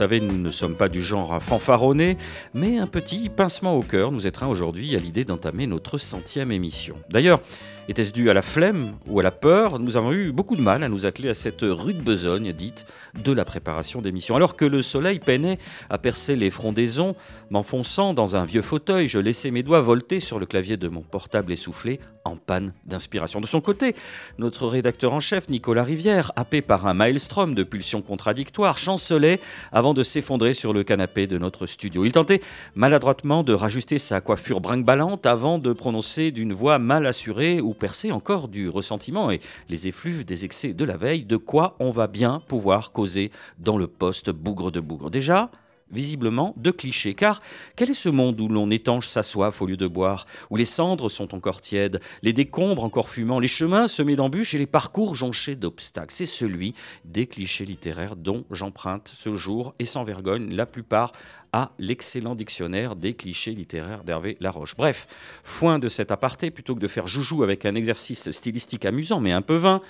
Savez, 0.00 0.20
nous 0.20 0.38
ne 0.38 0.50
sommes 0.50 0.76
pas 0.76 0.88
du 0.88 1.02
genre 1.02 1.34
à 1.34 1.40
fanfaronner, 1.40 2.16
mais 2.54 2.78
un 2.78 2.86
petit 2.86 3.28
pincement 3.28 3.76
au 3.76 3.82
cœur 3.82 4.12
nous 4.12 4.26
étreint 4.26 4.46
aujourd'hui 4.46 4.96
à 4.96 4.98
l'idée 4.98 5.24
d'entamer 5.26 5.66
notre 5.66 5.98
centième 5.98 6.52
émission. 6.52 6.96
D'ailleurs, 7.10 7.42
était-ce 7.90 8.12
dû 8.12 8.30
à 8.30 8.34
la 8.34 8.42
flemme 8.42 8.92
ou 9.08 9.18
à 9.18 9.22
la 9.24 9.32
peur 9.32 9.80
Nous 9.80 9.96
avons 9.96 10.12
eu 10.12 10.30
beaucoup 10.30 10.54
de 10.54 10.60
mal 10.60 10.84
à 10.84 10.88
nous 10.88 11.06
atteler 11.06 11.28
à 11.28 11.34
cette 11.34 11.62
rude 11.62 12.04
besogne 12.04 12.52
dite 12.52 12.86
de 13.24 13.32
la 13.32 13.44
préparation 13.44 14.00
d'émissions. 14.00 14.36
Alors 14.36 14.54
que 14.54 14.64
le 14.64 14.80
soleil 14.80 15.18
peinait 15.18 15.58
à 15.88 15.98
percer 15.98 16.36
les 16.36 16.50
frondaisons, 16.50 17.16
m'enfonçant 17.50 18.14
dans 18.14 18.36
un 18.36 18.44
vieux 18.44 18.62
fauteuil, 18.62 19.08
je 19.08 19.18
laissais 19.18 19.50
mes 19.50 19.64
doigts 19.64 19.80
volter 19.80 20.20
sur 20.20 20.38
le 20.38 20.46
clavier 20.46 20.76
de 20.76 20.86
mon 20.86 21.02
portable 21.02 21.52
essoufflé, 21.52 21.98
en 22.24 22.36
panne 22.36 22.74
d'inspiration. 22.84 23.40
De 23.40 23.46
son 23.46 23.60
côté, 23.60 23.96
notre 24.38 24.66
rédacteur 24.66 25.12
en 25.12 25.20
chef, 25.20 25.48
Nicolas 25.48 25.82
Rivière, 25.82 26.32
happé 26.36 26.62
par 26.62 26.86
un 26.86 26.94
maelstrom 26.94 27.54
de 27.54 27.62
pulsions 27.64 28.02
contradictoires, 28.02 28.78
chancelait 28.78 29.40
avant 29.72 29.94
de 29.94 30.02
s'effondrer 30.02 30.52
sur 30.52 30.72
le 30.72 30.84
canapé 30.84 31.26
de 31.26 31.38
notre 31.38 31.66
studio. 31.66 32.04
Il 32.04 32.12
tentait 32.12 32.40
maladroitement 32.74 33.42
de 33.42 33.52
rajuster 33.52 33.98
sa 33.98 34.20
coiffure 34.20 34.60
brinque-ballante 34.60 35.26
avant 35.26 35.58
de 35.58 35.72
prononcer 35.72 36.30
d'une 36.30 36.52
voix 36.52 36.78
mal 36.78 37.06
assurée 37.06 37.60
ou 37.60 37.74
percer 37.80 38.12
encore 38.12 38.46
du 38.46 38.68
ressentiment 38.68 39.32
et 39.32 39.40
les 39.68 39.88
effluves 39.88 40.24
des 40.24 40.44
excès 40.44 40.72
de 40.72 40.84
la 40.84 40.96
veille, 40.96 41.24
de 41.24 41.36
quoi 41.36 41.74
on 41.80 41.90
va 41.90 42.06
bien 42.06 42.40
pouvoir 42.46 42.92
causer 42.92 43.32
dans 43.58 43.76
le 43.76 43.88
poste 43.88 44.30
bougre 44.30 44.70
de 44.70 44.78
bougre. 44.78 45.10
Déjà, 45.10 45.50
visiblement 45.90 46.54
de 46.56 46.70
clichés. 46.70 47.14
Car 47.14 47.40
quel 47.76 47.90
est 47.90 47.94
ce 47.94 48.08
monde 48.08 48.40
où 48.40 48.48
l'on 48.48 48.70
étanche 48.70 49.08
sa 49.08 49.22
soif 49.22 49.60
au 49.62 49.66
lieu 49.66 49.76
de 49.76 49.86
boire, 49.86 50.26
où 50.50 50.56
les 50.56 50.64
cendres 50.64 51.08
sont 51.08 51.34
encore 51.34 51.60
tièdes, 51.60 52.00
les 52.22 52.32
décombres 52.32 52.84
encore 52.84 53.08
fumants, 53.08 53.40
les 53.40 53.48
chemins 53.48 53.86
semés 53.86 54.16
d'embûches 54.16 54.54
et 54.54 54.58
les 54.58 54.66
parcours 54.66 55.14
jonchés 55.14 55.56
d'obstacles? 55.56 56.14
C'est 56.14 56.26
celui 56.26 56.74
des 57.04 57.26
clichés 57.26 57.64
littéraires 57.64 58.16
dont 58.16 58.44
j'emprunte 58.50 59.14
ce 59.18 59.34
jour 59.34 59.74
et 59.78 59.84
sans 59.84 60.04
vergogne 60.04 60.54
la 60.54 60.66
plupart 60.66 61.12
à 61.52 61.72
l'excellent 61.78 62.34
dictionnaire 62.34 62.96
des 62.96 63.14
clichés 63.14 63.52
littéraires 63.52 64.04
d'Hervé 64.04 64.36
Laroche. 64.40 64.76
Bref, 64.76 65.06
foin 65.42 65.78
de 65.78 65.88
cet 65.88 66.12
aparté, 66.12 66.50
plutôt 66.50 66.74
que 66.74 66.80
de 66.80 66.88
faire 66.88 67.06
joujou 67.06 67.42
avec 67.42 67.66
un 67.66 67.74
exercice 67.74 68.30
stylistique 68.30 68.84
amusant 68.84 69.20
mais 69.20 69.32
un 69.32 69.42
peu 69.42 69.56
vain, 69.56 69.80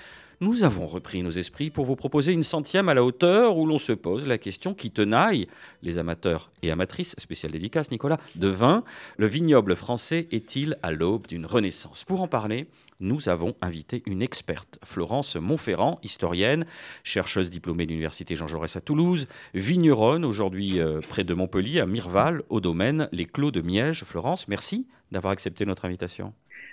nous 0.41 0.65
avons 0.65 0.87
repris 0.87 1.23
nos 1.23 1.31
esprits 1.31 1.69
pour 1.69 1.85
vous 1.85 1.97
proposer 1.97 2.33
une 2.33 2.43
centième 2.43 2.89
à 2.89 2.95
la 2.95 3.05
hauteur 3.05 3.59
où 3.59 3.67
l'on 3.67 3.79
se 3.79 3.93
pose 3.93 4.27
la 4.27 4.39
question 4.39 4.73
qui 4.73 4.91
tenaille 4.91 5.47
les 5.83 5.99
amateurs 5.99 6.51
et 6.63 6.71
amatrices, 6.71 7.15
spéciale 7.19 7.53
dédicace 7.53 7.91
Nicolas, 7.91 8.19
de 8.37 8.49
vin. 8.49 8.83
Le 9.19 9.27
vignoble 9.27 9.77
français 9.77 10.29
est-il 10.31 10.79
à 10.83 10.93
l'aube 10.93 11.27
d'une 11.27 11.45
renaissance? 11.45 12.05
Pour 12.05 12.23
en 12.23 12.29
parler, 12.29 12.69
nous 13.01 13.29
avons 13.29 13.55
invité 13.61 14.03
une 14.07 14.23
experte, 14.23 14.79
Florence 14.83 15.37
Montferrand, 15.37 15.99
historienne, 16.03 16.65
chercheuse 17.05 17.51
diplômée 17.51 17.85
de 17.85 17.91
l'Université 17.91 18.35
Jean 18.35 18.47
Jaurès 18.47 18.75
à 18.77 18.81
Toulouse, 18.81 19.27
vigneronne 19.53 20.25
aujourd'hui 20.25 20.81
euh, 20.81 21.01
près 21.07 21.25
de 21.25 21.35
Montpellier, 21.35 21.81
à 21.81 21.87
Mirval, 21.87 22.43
au 22.49 22.61
domaine 22.61 23.09
Les 23.13 23.27
Clos 23.27 23.51
de 23.51 23.61
Miège. 23.61 24.05
Florence, 24.05 24.49
merci 24.49 24.87
d'avoir 25.11 25.33
accepté 25.33 25.65
notre 25.67 25.85
invitation. 25.85 26.33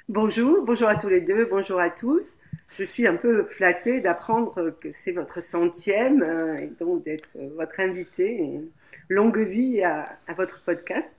Bonjour, 0.09 0.63
bonjour 0.63 0.87
à 0.87 0.95
tous 0.95 1.09
les 1.09 1.21
deux, 1.21 1.45
bonjour 1.45 1.79
à 1.79 1.89
tous. 1.89 2.35
Je 2.77 2.83
suis 2.83 3.07
un 3.07 3.15
peu 3.15 3.43
flattée 3.43 4.01
d'apprendre 4.01 4.71
que 4.81 4.91
c'est 4.91 5.11
votre 5.11 5.41
centième 5.41 6.21
euh, 6.21 6.57
et 6.57 6.71
donc 6.79 7.03
d'être 7.03 7.29
votre 7.55 7.79
invité. 7.79 8.61
longue 9.09 9.39
vie 9.39 9.83
à 9.83 10.17
votre 10.35 10.61
podcast. 10.63 11.15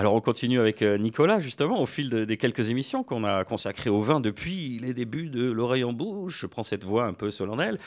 Alors 0.00 0.14
on 0.14 0.22
continue 0.22 0.58
avec 0.58 0.80
euh, 0.80 0.96
Nicolas 0.96 1.40
justement 1.40 1.78
au 1.78 1.84
fil 1.84 2.08
des 2.08 2.38
quelques 2.38 2.70
émissions 2.70 3.04
qu'on 3.04 3.22
a 3.22 3.44
consacrées 3.44 3.90
au 3.90 4.00
vin 4.00 4.18
depuis 4.18 4.78
les 4.78 4.94
débuts 4.94 5.28
de 5.28 5.50
l'oreille 5.50 5.84
en 5.84 5.92
bouche. 5.92 6.40
Je 6.40 6.46
prends 6.46 6.62
cette 6.62 6.84
voix 6.84 7.04
un 7.04 7.12
peu 7.12 7.30
solennelle. 7.30 7.78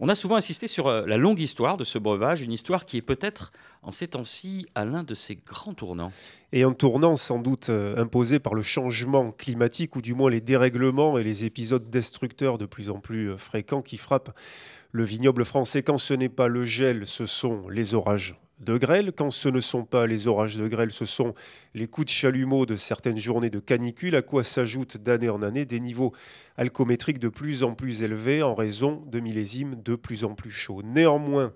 On 0.00 0.08
a 0.08 0.16
souvent 0.16 0.34
insisté 0.34 0.66
sur 0.66 0.88
euh, 0.88 1.06
la 1.06 1.16
longue 1.16 1.38
histoire 1.38 1.76
de 1.76 1.84
ce 1.84 1.96
breuvage, 1.96 2.42
une 2.42 2.50
histoire 2.50 2.86
qui 2.86 2.96
est 2.96 3.02
peut-être 3.02 3.52
en 3.84 3.92
ces 3.92 4.08
temps-ci 4.08 4.66
à 4.74 4.84
l'un 4.84 5.04
de 5.04 5.14
ses 5.14 5.36
grands 5.36 5.72
tournants. 5.72 6.10
Et 6.50 6.64
un 6.64 6.72
tournant 6.72 7.14
sans 7.14 7.38
doute 7.38 7.68
euh, 7.68 8.02
imposé 8.02 8.40
par 8.40 8.54
le 8.54 8.62
changement 8.62 9.30
climatique 9.30 9.94
ou 9.94 10.02
du 10.02 10.12
moins 10.12 10.28
les 10.28 10.40
dérèglements 10.40 11.18
et 11.18 11.22
les 11.22 11.44
épisodes 11.44 11.88
destructeurs 11.88 12.58
de 12.58 12.66
plus 12.66 12.90
en 12.90 12.98
plus 12.98 13.38
fréquents 13.38 13.80
qui 13.80 13.96
frappent 13.96 14.36
le 14.90 15.04
vignoble 15.04 15.44
français. 15.44 15.84
Quand 15.84 15.98
ce 15.98 16.14
n'est 16.14 16.28
pas 16.28 16.48
le 16.48 16.64
gel, 16.64 17.06
ce 17.06 17.26
sont 17.26 17.68
les 17.68 17.94
orages 17.94 18.34
de 18.60 18.78
grêle. 18.78 19.12
Quand 19.12 19.30
ce 19.30 19.48
ne 19.48 19.60
sont 19.60 19.84
pas 19.84 20.06
les 20.06 20.28
orages 20.28 20.56
de 20.56 20.68
grêle, 20.68 20.90
ce 20.90 21.04
sont 21.04 21.34
les 21.74 21.88
coups 21.88 22.06
de 22.06 22.10
chalumeau 22.10 22.66
de 22.66 22.76
certaines 22.76 23.18
journées 23.18 23.50
de 23.50 23.58
canicule, 23.58 24.14
à 24.14 24.22
quoi 24.22 24.44
s'ajoutent 24.44 24.98
d'année 24.98 25.28
en 25.28 25.42
année 25.42 25.64
des 25.64 25.80
niveaux 25.80 26.12
alcométriques 26.56 27.18
de 27.18 27.28
plus 27.28 27.62
en 27.64 27.74
plus 27.74 28.02
élevés 28.02 28.42
en 28.42 28.54
raison 28.54 29.02
de 29.06 29.20
millésimes 29.20 29.82
de 29.82 29.94
plus 29.94 30.24
en 30.24 30.34
plus 30.34 30.50
chauds. 30.50 30.82
Néanmoins, 30.82 31.52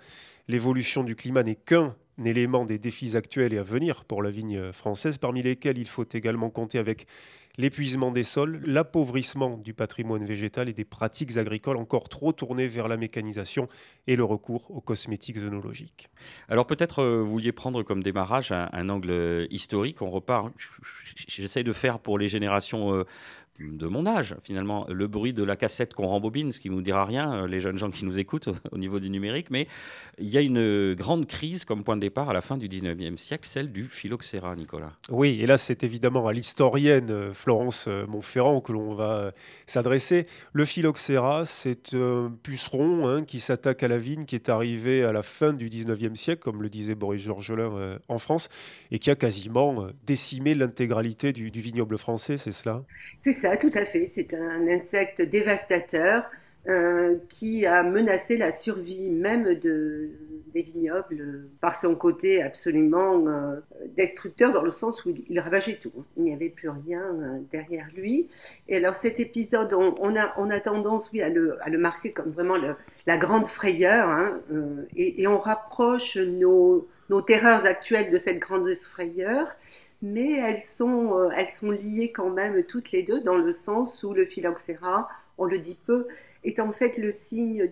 l'évolution 0.48 1.04
du 1.04 1.14
climat 1.14 1.42
n'est 1.42 1.54
qu'un 1.54 1.94
élément 2.24 2.64
des 2.64 2.78
défis 2.78 3.16
actuels 3.16 3.52
et 3.52 3.58
à 3.58 3.62
venir 3.62 4.04
pour 4.04 4.22
la 4.22 4.30
vigne 4.30 4.72
française, 4.72 5.18
parmi 5.18 5.42
lesquels 5.42 5.78
il 5.78 5.88
faut 5.88 6.06
également 6.12 6.50
compter 6.50 6.78
avec 6.78 7.06
l'épuisement 7.56 8.10
des 8.10 8.24
sols, 8.24 8.60
l'appauvrissement 8.64 9.56
du 9.58 9.74
patrimoine 9.74 10.24
végétal 10.24 10.68
et 10.68 10.72
des 10.72 10.84
pratiques 10.84 11.36
agricoles 11.36 11.76
encore 11.76 12.08
trop 12.08 12.32
tournées 12.32 12.66
vers 12.66 12.88
la 12.88 12.96
mécanisation 12.96 13.68
et 14.06 14.16
le 14.16 14.24
recours 14.24 14.70
aux 14.70 14.80
cosmétiques 14.80 15.38
œnologiques. 15.38 16.08
Alors 16.48 16.66
peut-être 16.66 17.00
euh, 17.00 17.22
vous 17.22 17.30
vouliez 17.30 17.52
prendre 17.52 17.82
comme 17.82 18.02
démarrage 18.02 18.52
un, 18.52 18.88
angle 18.88 19.46
historique. 19.50 20.02
On 20.02 20.10
repart, 20.10 20.52
j'essaye 21.28 21.64
de 21.64 21.72
faire 21.72 21.98
pour 21.98 22.18
les 22.18 22.28
générations 22.28 22.94
euh, 22.94 23.04
de 23.60 23.86
mon 23.86 24.06
âge, 24.06 24.34
finalement, 24.42 24.86
le 24.88 25.06
bruit 25.06 25.32
de 25.32 25.44
la 25.44 25.56
cassette 25.56 25.94
qu'on 25.94 26.06
rembobine, 26.06 26.52
ce 26.52 26.58
qui 26.58 26.70
ne 26.70 26.74
nous 26.74 26.82
dira 26.82 27.04
rien, 27.04 27.34
euh, 27.34 27.46
les 27.46 27.60
jeunes 27.60 27.78
gens 27.78 27.90
qui 27.90 28.04
nous 28.04 28.18
écoutent 28.18 28.48
au 28.72 28.78
niveau 28.78 28.98
du 28.98 29.10
numérique, 29.10 29.50
mais 29.50 29.68
il 30.18 30.28
y 30.28 30.36
a 30.36 30.40
une 30.40 30.94
grande 30.94 31.26
crise 31.26 31.64
comme 31.64 31.84
point 31.84 31.96
de 31.96 32.00
départ 32.00 32.28
à 32.28 32.32
la 32.32 32.40
fin 32.40 32.56
du 32.56 32.68
19e 32.68 33.16
siècle, 33.16 33.46
celle 33.46 33.70
du 33.70 33.84
phylloxéra, 33.84 34.56
Nicolas. 34.56 34.92
Oui, 35.10 35.38
et 35.40 35.46
là, 35.46 35.56
c'est 35.56 35.84
évidemment 35.84 36.26
à 36.26 36.32
l'historienne 36.32 37.10
euh, 37.10 37.32
Florence 37.44 37.86
euh, 37.88 38.06
Montferrand 38.06 38.62
que 38.62 38.72
l'on 38.72 38.94
va 38.94 39.32
s'adresser. 39.66 40.26
Le 40.54 40.64
phylloxéra, 40.64 41.44
c'est 41.44 41.92
un 41.92 42.34
puceron 42.42 43.06
hein, 43.06 43.24
qui 43.24 43.38
s'attaque 43.38 43.82
à 43.82 43.88
la 43.88 43.98
vigne, 43.98 44.24
qui 44.24 44.34
est 44.34 44.48
arrivé 44.48 45.04
à 45.04 45.12
la 45.12 45.22
fin 45.22 45.52
du 45.52 45.68
19e 45.68 46.14
siècle, 46.14 46.42
comme 46.42 46.62
le 46.62 46.70
disait 46.70 46.94
Boris 46.94 47.20
Georgelin 47.20 47.98
en 48.08 48.18
France, 48.18 48.48
et 48.90 48.98
qui 48.98 49.10
a 49.10 49.14
quasiment 49.14 49.88
décimé 50.06 50.54
l'intégralité 50.54 51.32
du, 51.32 51.50
du 51.50 51.60
vignoble 51.60 51.98
français, 51.98 52.38
c'est 52.38 52.52
cela? 52.52 52.82
C'est 53.18 53.58
tout 53.58 53.70
à 53.74 53.84
fait. 53.84 54.06
C'est 54.06 54.34
un 54.34 54.66
insecte 54.68 55.20
dévastateur 55.22 56.24
euh, 56.68 57.16
qui 57.28 57.66
a 57.66 57.82
menacé 57.82 58.36
la 58.36 58.52
survie 58.52 59.10
même 59.10 59.54
de, 59.54 60.10
des 60.54 60.62
vignobles 60.62 61.48
par 61.60 61.76
son 61.76 61.94
côté 61.94 62.42
absolument 62.42 63.26
euh, 63.26 63.60
destructeur 63.96 64.52
dans 64.52 64.62
le 64.62 64.70
sens 64.70 65.04
où 65.04 65.14
il, 65.28 65.40
ravageait 65.40 65.78
tout. 65.80 65.92
Il 66.16 66.22
n'y 66.22 66.32
avait 66.32 66.48
plus 66.48 66.70
rien 66.70 67.02
euh, 67.02 67.38
derrière 67.52 67.86
lui. 67.94 68.28
Et 68.68 68.76
alors 68.76 68.94
cet 68.94 69.20
épisode, 69.20 69.74
on, 69.74 70.16
a, 70.16 70.32
on 70.38 70.50
a 70.50 70.60
tendance 70.60 71.10
oui, 71.12 71.22
à, 71.22 71.28
le, 71.28 71.58
à 71.62 71.68
le 71.68 71.78
marquer 71.78 72.12
comme 72.12 72.30
vraiment 72.30 72.56
la 73.06 73.16
grande 73.16 73.48
frayeur 73.48 74.08
hein, 74.08 74.40
et, 74.96 75.26
on 75.26 75.38
rapproche 75.38 76.16
nos, 76.16 76.88
nos 77.10 77.20
terreurs 77.20 77.66
actuelles 77.66 78.10
de 78.10 78.18
cette 78.18 78.38
grande 78.38 78.70
frayeur 78.82 79.54
mais 80.04 80.32
elles 80.32 80.62
sont, 80.62 81.18
euh, 81.18 81.30
elles 81.34 81.48
sont 81.48 81.70
liées 81.70 82.12
quand 82.12 82.28
même 82.28 82.62
toutes 82.64 82.92
les 82.92 83.02
deux 83.02 83.20
dans 83.22 83.36
le 83.36 83.52
sens 83.54 84.02
où 84.04 84.12
le 84.12 84.26
phylloxéra, 84.26 85.08
on 85.38 85.46
le 85.46 85.58
dit 85.58 85.78
peu, 85.86 86.06
est 86.44 86.60
en 86.60 86.72
fait 86.72 86.98
le 86.98 87.12
signe 87.12 87.70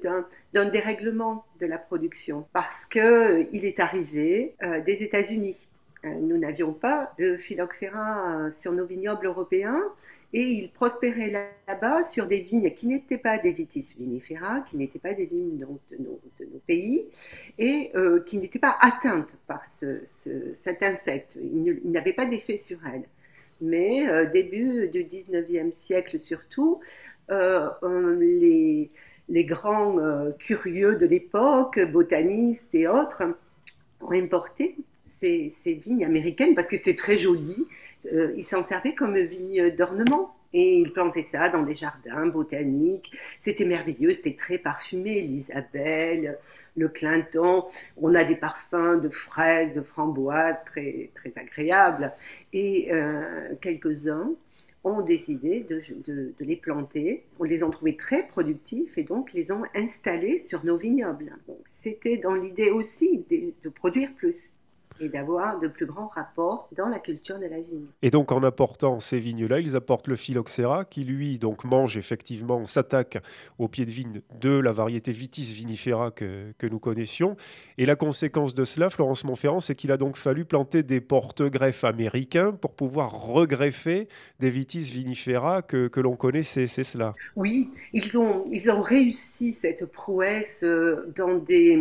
d'un 0.53 0.65
dérèglement 0.67 1.45
de 1.61 1.67
la 1.67 1.79
production 1.79 2.47
parce 2.53 2.87
qu'il 2.87 3.03
euh, 3.03 3.45
il 3.53 3.65
est 3.65 3.81
arrivé 3.81 4.55
euh, 4.65 4.81
des 4.81 5.03
États-Unis. 5.03 5.69
nous 6.05 6.39
n'avions 6.39 6.73
pas 6.73 7.13
de 7.19 7.37
phylloxéra 7.37 8.51
sur 8.51 8.73
nos 8.73 8.87
vignobles 8.87 9.27
européens 9.27 9.83
et 10.35 10.43
il 10.43 10.71
prospérait 10.71 11.31
là-bas 11.67 12.03
sur 12.03 12.27
des 12.27 12.41
vignes 12.41 12.71
qui 12.71 12.87
n'étaient 12.87 13.19
pas 13.19 13.39
des 13.39 13.53
vitis 13.53 13.95
vinifera, 13.99 14.61
qui 14.63 14.77
n'étaient 14.77 14.99
pas 14.99 15.13
des 15.13 15.27
vignes 15.27 15.59
de, 15.59 15.67
nos, 15.99 16.21
pays, 16.67 17.07
et 17.59 17.91
euh, 17.95 18.21
qui 18.21 18.39
n'étaient 18.39 18.59
pas 18.59 18.77
atteintes 18.81 19.37
par 19.47 19.65
cet 19.67 20.83
insecte. 20.83 21.37
Il 21.41 21.81
n'avait 21.85 22.15
pas 22.15 22.25
d'effet 22.27 22.57
sur 22.57 22.79
elles. 22.87 23.05
Mais 23.61 24.09
euh, 24.09 24.27
début 24.27 24.89
du 24.89 25.05
19e 25.05 25.71
siècle 25.71 26.19
surtout, 26.19 26.81
euh, 26.81 27.12
les, 27.31 28.91
les, 29.29 29.45
grands 29.45 29.97
curieux 30.39 30.97
de 30.97 31.07
l'époque, 31.07 31.81
botanistes 31.81 32.75
et 32.75 32.87
autres, 32.87 33.23
ont 34.01 34.13
importé 34.13 34.77
ces, 35.21 35.75
vignes 35.75 36.05
américaines 36.05 36.55
parce 36.55 36.69
que 36.69 36.77
c'était 36.77 36.95
très 36.95 37.19
joli. 37.19 37.67
Euh, 38.13 38.33
ils 38.37 38.45
s'en 38.45 38.63
servaient 38.63 38.95
comme 38.95 39.17
vignes 39.17 39.71
d'ornement. 39.71 40.37
Et 40.55 40.77
ils 40.77 40.93
plantaient 40.93 41.23
ça 41.23 41.49
dans 41.49 41.63
des 41.63 41.75
jardins 41.75 42.27
botaniques. 42.27 43.11
C'était 43.39 43.65
merveilleux, 43.65 44.13
c'était 44.13 44.37
très 44.37 44.59
parfumé. 44.59 45.23
L'Isabelle, 45.23 46.39
le 46.77 46.89
Clinton, 46.91 47.65
on 47.97 48.15
a 48.15 48.25
des 48.25 48.37
parfums 48.37 49.01
de 49.01 49.09
fraises, 49.09 49.73
de 49.73 49.81
framboises 49.81 50.57
très, 50.67 51.11
très 51.15 51.33
agréables. 51.41 52.13
Et 52.53 52.93
euh, 52.93 53.55
quelques-uns 53.63 54.33
ont 54.85 55.01
décidé 55.01 55.61
de, 55.61 56.35
les 56.41 56.57
planter. 56.57 57.25
On 57.39 57.45
les 57.45 57.63
a 57.63 57.71
trouvés 57.71 57.97
très 57.97 58.27
productifs 58.27 58.99
et 58.99 59.05
donc 59.05 59.33
les 59.33 59.53
ont 59.53 59.63
installés 59.75 60.39
sur 60.39 60.65
nos 60.65 60.77
vignobles. 60.77 61.37
C'était 61.65 62.17
dans 62.17 62.35
l'idée 62.35 62.71
aussi 62.71 63.25
de 63.31 63.69
produire 63.69 64.13
plus 64.15 64.57
et 65.01 65.09
d'avoir 65.09 65.59
de 65.59 65.69
plus 65.69 65.87
grands 65.87 66.11
rapports 66.15 66.69
dans 66.77 66.89
la 66.89 66.99
culture 66.99 67.39
de 67.39 67.47
la 67.47 67.61
vigne. 67.61 67.87
Et 68.03 68.11
donc 68.11 68.33
en 68.33 68.43
apportant 68.43 69.01
ces 69.01 69.19
vignes-là, 69.19 69.61
ils 69.61 69.77
apportent 69.77 70.09
le 70.09 70.17
phylloxéra 70.17 70.85
qui 70.85 71.05
lui 71.05 71.39
donc 71.39 71.65
mange 71.65 71.97
effectivement, 71.97 72.65
s'attaque 72.65 73.19
au 73.59 73.69
pied 73.69 73.85
de 73.85 73.91
vigne 73.91 74.23
de 74.41 74.59
la 74.59 74.73
variété 74.73 75.13
Vitis 75.13 75.53
vinifera 75.55 76.11
que, 76.11 76.53
que 76.59 76.67
nous 76.67 76.79
connaissions. 76.79 77.37
Et 77.79 77.87
la 77.87 77.97
conséquence 77.97 78.55
de 78.55 78.65
cela, 78.65 78.91
Florence 78.91 79.25
Montferrand, 79.25 79.61
c'est 79.61 79.75
qu'il 79.75 79.93
a 79.93 79.97
donc 79.97 80.17
fallu 80.17 80.45
planter 80.45 80.83
des 80.83 81.01
porte-greffes 81.01 81.85
américains 81.85 82.53
pour 82.53 82.75
pouvoir 82.75 83.11
regreffer 83.11 84.09
des 84.41 84.51
Vitis 84.51 84.91
vinifera 84.93 85.63
que, 85.63 85.89
que 85.89 86.01
l'on 86.01 86.17
connaît, 86.17 86.43
c'est 86.43 86.67
cela. 86.67 87.15
Oui, 87.37 87.71
ils 87.93 88.17
ont, 88.19 88.45
ils 88.51 88.71
ont 88.71 88.81
réussi 88.81 89.53
cette 89.53 89.87
prouesse 89.87 90.63
euh, 90.65 91.13
dans 91.17 91.37
des, 91.39 91.79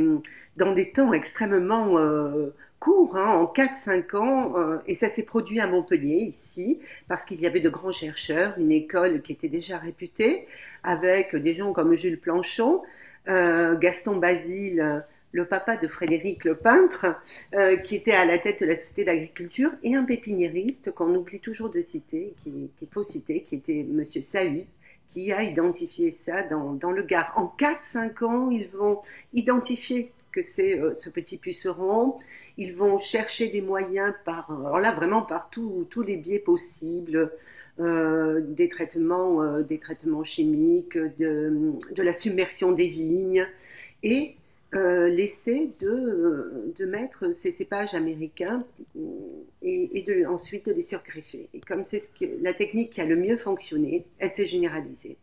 dans 0.58 0.74
des 0.74 0.92
temps 0.92 1.14
extrêmement... 1.14 1.98
Euh, 1.98 2.54
court, 2.82 3.16
hein, 3.16 3.30
en 3.30 3.46
4-5 3.46 4.18
ans, 4.18 4.54
euh, 4.58 4.80
et 4.88 4.96
ça 4.96 5.10
s'est 5.10 5.24
produit 5.24 5.62
à 5.62 5.68
Montpellier, 5.68 6.18
ici, 6.18 6.80
parce 7.08 7.24
qu'il 7.24 7.40
y 7.40 7.46
avait 7.46 7.60
de 7.60 7.70
grands 7.70 7.92
chercheurs, 7.92 8.56
une 8.58 8.72
école 8.72 9.22
qui 9.22 9.32
était 9.32 9.50
déjà 9.50 9.78
réputée, 9.78 10.48
avec 10.84 11.36
des 11.36 11.54
gens 11.54 11.74
comme 11.74 11.96
Jules 11.96 12.20
Planchon, 12.20 12.82
euh, 13.30 13.78
Gaston 13.78 14.18
Basile, 14.18 15.06
le 15.32 15.46
papa 15.46 15.78
de 15.78 15.88
Frédéric 15.88 16.44
le 16.44 16.56
peintre, 16.56 17.06
euh, 17.54 17.78
qui 17.78 17.96
était 17.96 18.14
à 18.14 18.26
la 18.26 18.40
tête 18.40 18.62
de 18.62 18.66
la 18.66 18.76
Société 18.76 19.06
d'agriculture, 19.06 19.72
et 19.84 19.96
un 19.96 20.04
pépiniériste 20.04 20.92
qu'on 20.92 21.14
oublie 21.14 21.40
toujours 21.40 21.70
de 21.70 21.82
citer, 21.82 22.34
qu'il 22.38 22.70
faut 22.92 23.04
citer, 23.04 23.44
qui 23.44 23.56
était 23.56 23.82
M. 23.82 24.04
Sahut, 24.06 24.66
qui 25.08 25.32
a 25.32 25.44
identifié 25.44 26.12
ça 26.12 26.42
dans, 26.42 26.74
dans 26.74 26.92
le 26.92 27.04
Gard. 27.04 27.32
En 27.36 27.54
4-5 27.58 28.26
ans, 28.26 28.50
ils 28.50 28.70
vont 28.70 29.02
identifier 29.34 30.12
que 30.32 30.44
c'est 30.44 30.80
ce 30.94 31.10
petit 31.10 31.38
puceron, 31.38 32.16
ils 32.58 32.76
vont 32.76 32.98
chercher 32.98 33.48
des 33.48 33.62
moyens 33.62 34.14
par, 34.26 34.52
alors 34.52 34.80
là 34.80 34.92
vraiment 34.92 35.22
par 35.22 35.50
tous 35.50 36.04
les 36.06 36.18
biais 36.18 36.40
possibles, 36.40 37.32
euh, 37.80 38.42
des, 38.42 38.68
traitements, 38.68 39.42
euh, 39.42 39.64
des 39.64 39.80
traitements 39.80 40.26
chimiques, 40.26 40.98
de, 40.98 41.74
la 41.98 42.14
submersion 42.14 42.74
des 42.74 42.88
vignes, 42.88 43.48
et 44.04 44.36
euh, 44.76 45.08
l'essai 45.08 45.72
de, 45.80 46.74
de, 46.78 46.86
mettre 46.86 47.34
ces 47.34 47.52
cépages 47.52 47.94
américains 47.94 48.66
et, 49.64 50.26
ensuite 50.28 50.68
de 50.68 50.74
les 50.74 50.82
surgreffer. 50.82 51.48
Et 51.54 51.62
comme 51.62 51.86
c'est 51.86 52.00
ce 52.00 52.12
la 52.42 52.54
technique 52.54 52.92
qui 52.92 53.02
a 53.02 53.06
le 53.06 53.16
mieux 53.16 53.38
fonctionné, 53.38 54.06
elle 54.20 54.32
s'est 54.32 54.46
généralisée. 54.46 55.16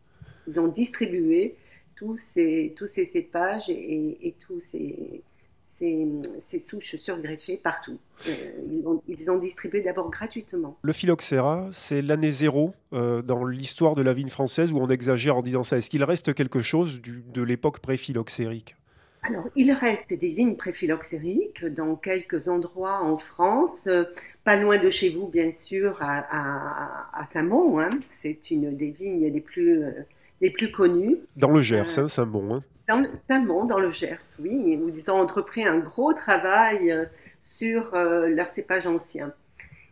Ils 0.49 0.59
ont 0.59 0.69
distribué 0.69 1.55
tous 1.99 2.17
ces, 2.17 2.75
tous 2.77 2.87
ces 2.87 3.05
cépages 3.05 3.69
et, 3.71 4.29
et 4.29 4.35
tous 4.39 4.61
ces, 4.61 5.23
ces, 5.69 6.59
souches 6.59 6.97
surgreffées 6.97 7.57
partout. 7.57 7.99
Euh, 8.29 8.33
ils, 9.09 9.31
ont 9.31 9.39
distribuées 9.39 9.83
d'abord 9.83 10.09
gratuitement. 10.11 10.79
Le 10.83 10.93
phylloxéra, 10.93 11.69
c'est 11.73 12.03
l'année 12.03 12.31
zéro 12.31 12.73
euh, 12.93 13.21
dans 13.23 13.45
l'histoire 13.45 13.95
de 13.97 14.03
la 14.03 14.13
vigne 14.13 14.29
française 14.29 14.73
où 14.73 14.79
on 14.79 14.89
exagère 14.89 15.37
en 15.37 15.43
disant 15.43 15.63
ça. 15.63 15.77
Est-ce 15.77 15.91
qu'il 15.91 16.05
reste 16.05 16.35
quelque 16.35 16.61
chose 16.61 17.01
de 17.03 17.43
l'époque 17.43 17.81
pré-phylloxérique? 17.81 18.77
Alors, 19.23 19.49
il 19.57 19.73
reste 19.73 20.15
des 20.15 20.33
vignes 20.33 20.55
pré-phylloxériques 20.55 21.65
dans 21.65 21.97
quelques 21.97 22.47
endroits 22.47 23.03
en 23.03 23.17
France, 23.17 23.89
euh, 23.89 24.05
pas 24.45 24.57
loin 24.57 24.79
de 24.79 24.91
chez 24.91 25.11
vous, 25.11 25.27
bien 25.27 25.51
sûr, 25.51 25.99
à, 26.01 27.19
à, 27.21 27.25
Saint-Mont. 27.27 27.81
Hein. 27.81 27.99
C'est 28.09 28.53
une 28.53 28.77
des 28.77 28.91
vignes 28.91 29.27
les 29.27 29.41
plus, 29.41 29.83
les 30.41 30.51
plus 30.51 30.71
connues. 30.71 31.19
Dans 31.37 31.51
le 31.51 31.63
Gers, 31.63 31.99
hein, 31.99 32.09
Saint-Mont. 32.09 32.57
Hein. 32.57 32.63
Dans, 32.89 33.65
dans 33.67 33.79
le 33.79 33.93
Gers, 33.93 34.39
oui, 34.41 34.79
où 34.81 34.89
ils 34.89 35.11
ont 35.11 35.17
entrepris 35.17 35.67
un 35.67 35.79
gros 35.79 36.13
travail 36.13 36.91
euh, 36.91 37.05
sur 37.41 37.95
euh, 37.95 38.29
leurs 38.29 38.49
cépages 38.49 38.87
anciens. 38.87 39.33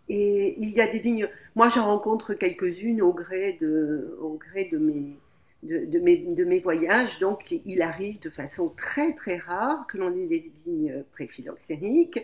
Et 0.09 0.55
il 0.59 0.71
y 0.71 0.81
a 0.81 0.87
des 0.87 1.01
vignes, 1.01 1.29
moi 1.57 1.69
j'en 1.69 1.85
rencontre 1.85 2.35
quelques-unes 2.35 3.03
au 3.03 3.13
gré 3.13 3.57
de, 3.61 4.17
au 4.21 4.39
gré 4.39 4.69
de 4.71 4.79
mes, 4.79 5.17
de, 5.65 5.99
mes, 5.99 6.17
de, 6.17 6.45
mes, 6.45 6.61
voyages. 6.61 7.19
Donc, 7.19 7.51
il 7.65 7.83
arrive 7.83 8.21
de 8.21 8.31
façon 8.31 8.73
très 8.77 9.15
très 9.15 9.37
rare 9.37 9.87
que 9.89 9.99
l'on 9.99 10.15
ait 10.17 10.27
des 10.27 10.51
vignes 10.65 11.05
préphyloxériques 11.13 12.21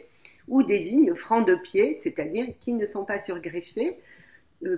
ou 0.48 0.62
des 0.62 0.78
vignes 0.78 1.14
francs 1.14 1.46
de 1.46 1.54
pied, 1.54 1.96
c'est-à-dire 1.96 2.46
qui 2.60 2.74
ne 2.74 2.86
sont 2.86 3.04
pas 3.04 3.18
surgreffées, 3.18 3.90
euh, 3.90 4.21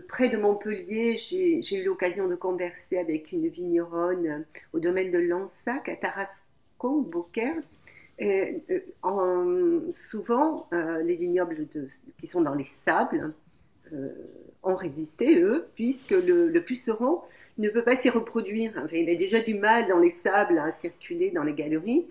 près 0.08 0.28
de 0.28 0.36
Montpellier, 0.36 1.16
j'ai 1.16 1.76
eu 1.76 1.84
l'occasion 1.84 2.26
de 2.26 2.34
converser 2.34 2.98
avec 2.98 3.32
une 3.32 3.48
vigneronne 3.48 4.44
au 4.72 4.80
domaine 4.80 5.10
de 5.10 5.18
Lansac, 5.18 5.88
à 5.88 5.96
Tarascon, 5.96 7.02
Beaucaire. 7.02 7.56
Et, 8.18 8.62
euh, 9.04 9.80
souvent, 9.90 10.68
euh, 10.72 11.02
les 11.02 11.16
vignobles 11.16 11.66
qui 12.18 12.26
sont 12.26 12.40
dans 12.40 12.54
les 12.54 12.64
sables 12.64 13.32
ont 14.64 14.74
résisté, 14.74 15.40
eux, 15.40 15.66
puisque 15.76 16.10
le, 16.10 16.58
puceron 16.60 17.20
ne 17.58 17.68
peut 17.68 17.84
pas 17.84 17.96
s'y 17.96 18.10
reproduire. 18.10 18.88
il 18.92 19.08
a 19.08 19.14
déjà 19.14 19.40
du 19.40 19.54
mal 19.54 19.86
dans 19.86 19.98
les 19.98 20.10
sables 20.10 20.58
à 20.58 20.70
circuler 20.70 21.30
dans 21.30 21.44
les 21.44 21.52
galeries. 21.52 22.06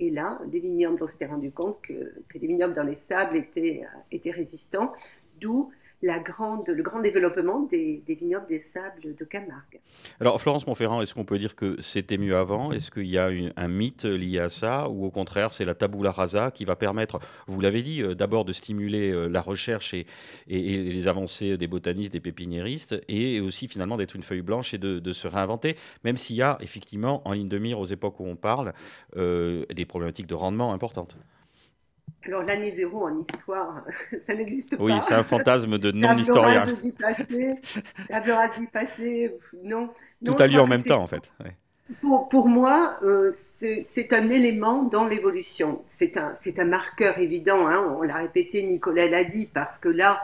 Et 0.00 0.10
là, 0.10 0.40
les 0.50 0.58
vignobles, 0.58 0.98
on 1.00 1.06
s'était 1.06 1.26
rendu 1.26 1.52
compte 1.52 1.80
que, 1.80 2.12
que 2.28 2.38
les 2.38 2.48
vignobles 2.48 2.74
dans 2.74 2.82
les 2.82 2.96
sables 2.96 3.36
étaient, 3.36 3.84
étaient 4.10 4.32
résistants, 4.32 4.92
d'où 5.40 5.70
la 6.02 6.18
grande, 6.18 6.68
le 6.68 6.82
grand 6.82 7.00
développement 7.00 7.60
des, 7.70 8.02
vignobles 8.06 8.46
des 8.48 8.58
sables 8.58 9.14
de 9.14 9.24
Camargue. 9.24 9.80
Alors 10.20 10.40
Florence 10.40 10.66
Montferrand, 10.66 11.00
est-ce 11.00 11.14
qu'on 11.14 11.24
peut 11.24 11.38
dire 11.38 11.54
que 11.54 11.80
c'était 11.80 12.18
mieux 12.18 12.36
avant? 12.36 12.72
Est-ce 12.72 12.90
qu'il 12.90 13.06
y 13.06 13.18
a 13.18 13.30
un 13.56 13.68
mythe 13.68 14.04
lié 14.04 14.40
à 14.40 14.48
ça? 14.48 14.88
Ou 14.88 15.06
au 15.06 15.10
contraire, 15.10 15.52
c'est 15.52 15.64
la 15.64 15.74
tabula 15.74 16.10
rasa 16.10 16.50
qui 16.50 16.64
va 16.64 16.74
permettre, 16.74 17.20
vous 17.46 17.60
l'avez 17.60 17.82
dit, 17.82 18.02
euh, 18.02 18.14
d'abord 18.14 18.44
de 18.44 18.52
stimuler 18.52 19.10
euh, 19.12 19.28
la 19.28 19.40
recherche 19.40 19.94
et, 19.94 20.06
les 20.48 21.06
avancées 21.06 21.56
des 21.56 21.66
botanistes, 21.66 22.12
des 22.12 22.20
pépiniéristes, 22.20 23.00
et 23.08 23.40
aussi 23.40 23.68
finalement 23.68 23.96
d'être 23.96 24.16
une 24.16 24.22
feuille 24.22 24.42
blanche 24.42 24.74
et 24.74 24.78
de, 24.78 25.12
se 25.12 25.28
réinventer, 25.28 25.76
même 26.04 26.16
s'il 26.16 26.36
y 26.36 26.42
a 26.42 26.56
effectivement 26.60 27.26
en 27.28 27.32
ligne 27.32 27.48
de 27.48 27.58
mire 27.58 27.78
aux 27.78 27.86
époques 27.86 28.18
où 28.18 28.26
on 28.26 28.36
parle 28.36 28.72
euh, 29.16 29.64
des 29.72 29.84
problématiques 29.84 30.26
de 30.26 30.34
rendement 30.34 30.72
importantes 30.72 31.16
alors 32.26 32.42
l'année 32.42 32.70
zéro 32.70 33.06
en 33.06 33.18
histoire, 33.18 33.84
ça 34.26 34.34
n'existe 34.34 34.76
pas. 34.76 34.82
Oui, 34.82 34.92
c'est 35.02 35.14
un 35.14 35.24
fantasme 35.24 35.78
de 35.78 35.90
non-historien. 35.92 36.66
La 36.66 36.72
du 36.72 36.92
passé, 36.92 37.54
la 38.08 38.48
du 38.48 38.66
passé, 38.66 39.36
non. 39.62 39.90
Tout 40.24 40.36
a 40.38 40.46
lieu 40.46 40.60
en 40.60 40.66
même 40.66 40.82
temps 40.82 41.02
en 41.02 41.06
fait. 41.06 41.30
Pour, 42.00 42.28
pour, 42.28 42.48
moi, 42.48 42.98
euh, 43.02 43.30
c'est 43.32 44.12
un 44.12 44.28
élément 44.28 44.84
dans 44.84 45.06
l'évolution. 45.06 45.82
C'est 45.86 46.16
un, 46.16 46.32
un 46.58 46.64
marqueur 46.64 47.18
évident, 47.18 47.66
hein. 47.66 47.96
on 47.98 48.02
l'a 48.02 48.16
répété, 48.16 48.62
Nicolas 48.62 49.08
l'a 49.08 49.24
dit, 49.24 49.46
parce 49.52 49.78
que 49.78 49.88
là, 49.88 50.22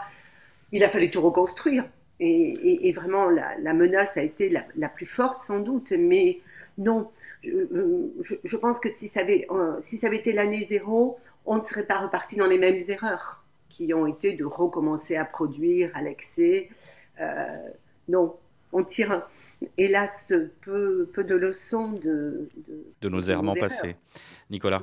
il 0.73 0.83
a 0.85 0.89
fallu 0.89 1.11
tout 1.11 1.21
reconstruire. 1.21 1.85
Et, 2.21 2.89
et, 2.89 2.93
vraiment, 2.93 3.29
la, 3.29 3.57
la, 3.59 3.75
menace 3.75 4.17
a 4.17 4.23
été 4.23 4.49
la, 4.49 4.65
la, 4.77 4.89
plus 4.89 5.07
forte 5.07 5.39
sans 5.39 5.61
doute. 5.61 5.93
Mais 5.93 6.41
non, 6.79 7.11
je, 7.43 7.51
euh, 7.51 8.15
je, 8.43 8.57
pense 8.57 8.81
que 8.81 8.89
si 8.91 9.09
ça 9.09 9.21
avait, 9.21 9.47
euh, 9.51 9.77
si 9.81 9.99
ça 9.99 10.09
avait 10.09 10.17
été 10.17 10.33
l'année 10.33 10.65
zéro, 10.65 11.19
on 11.47 11.57
ne 11.57 11.63
serait 11.63 11.87
pas 11.87 11.99
reparti 11.99 12.37
dans 12.37 12.47
les 12.47 12.59
mêmes 12.59 12.81
erreurs 12.89 13.45
qui 13.69 13.93
ont 13.95 14.07
été 14.07 14.35
de 14.35 14.45
recommencer 14.45 15.17
à 15.17 15.25
produire 15.25 15.91
à 15.95 16.03
l'excès. 16.03 16.69
Euh, 17.21 17.47
non, 18.09 18.37
on 18.73 18.83
tire, 18.83 19.27
hélas, 19.77 20.33
peu, 20.63 21.09
peu 21.13 21.25
de 21.25 21.35
leçons 21.35 21.93
de, 21.93 22.49
de, 23.01 23.09
nos 23.09 23.21
errements 23.21 23.55
passés. 23.55 23.97
Nicolas 24.51 24.83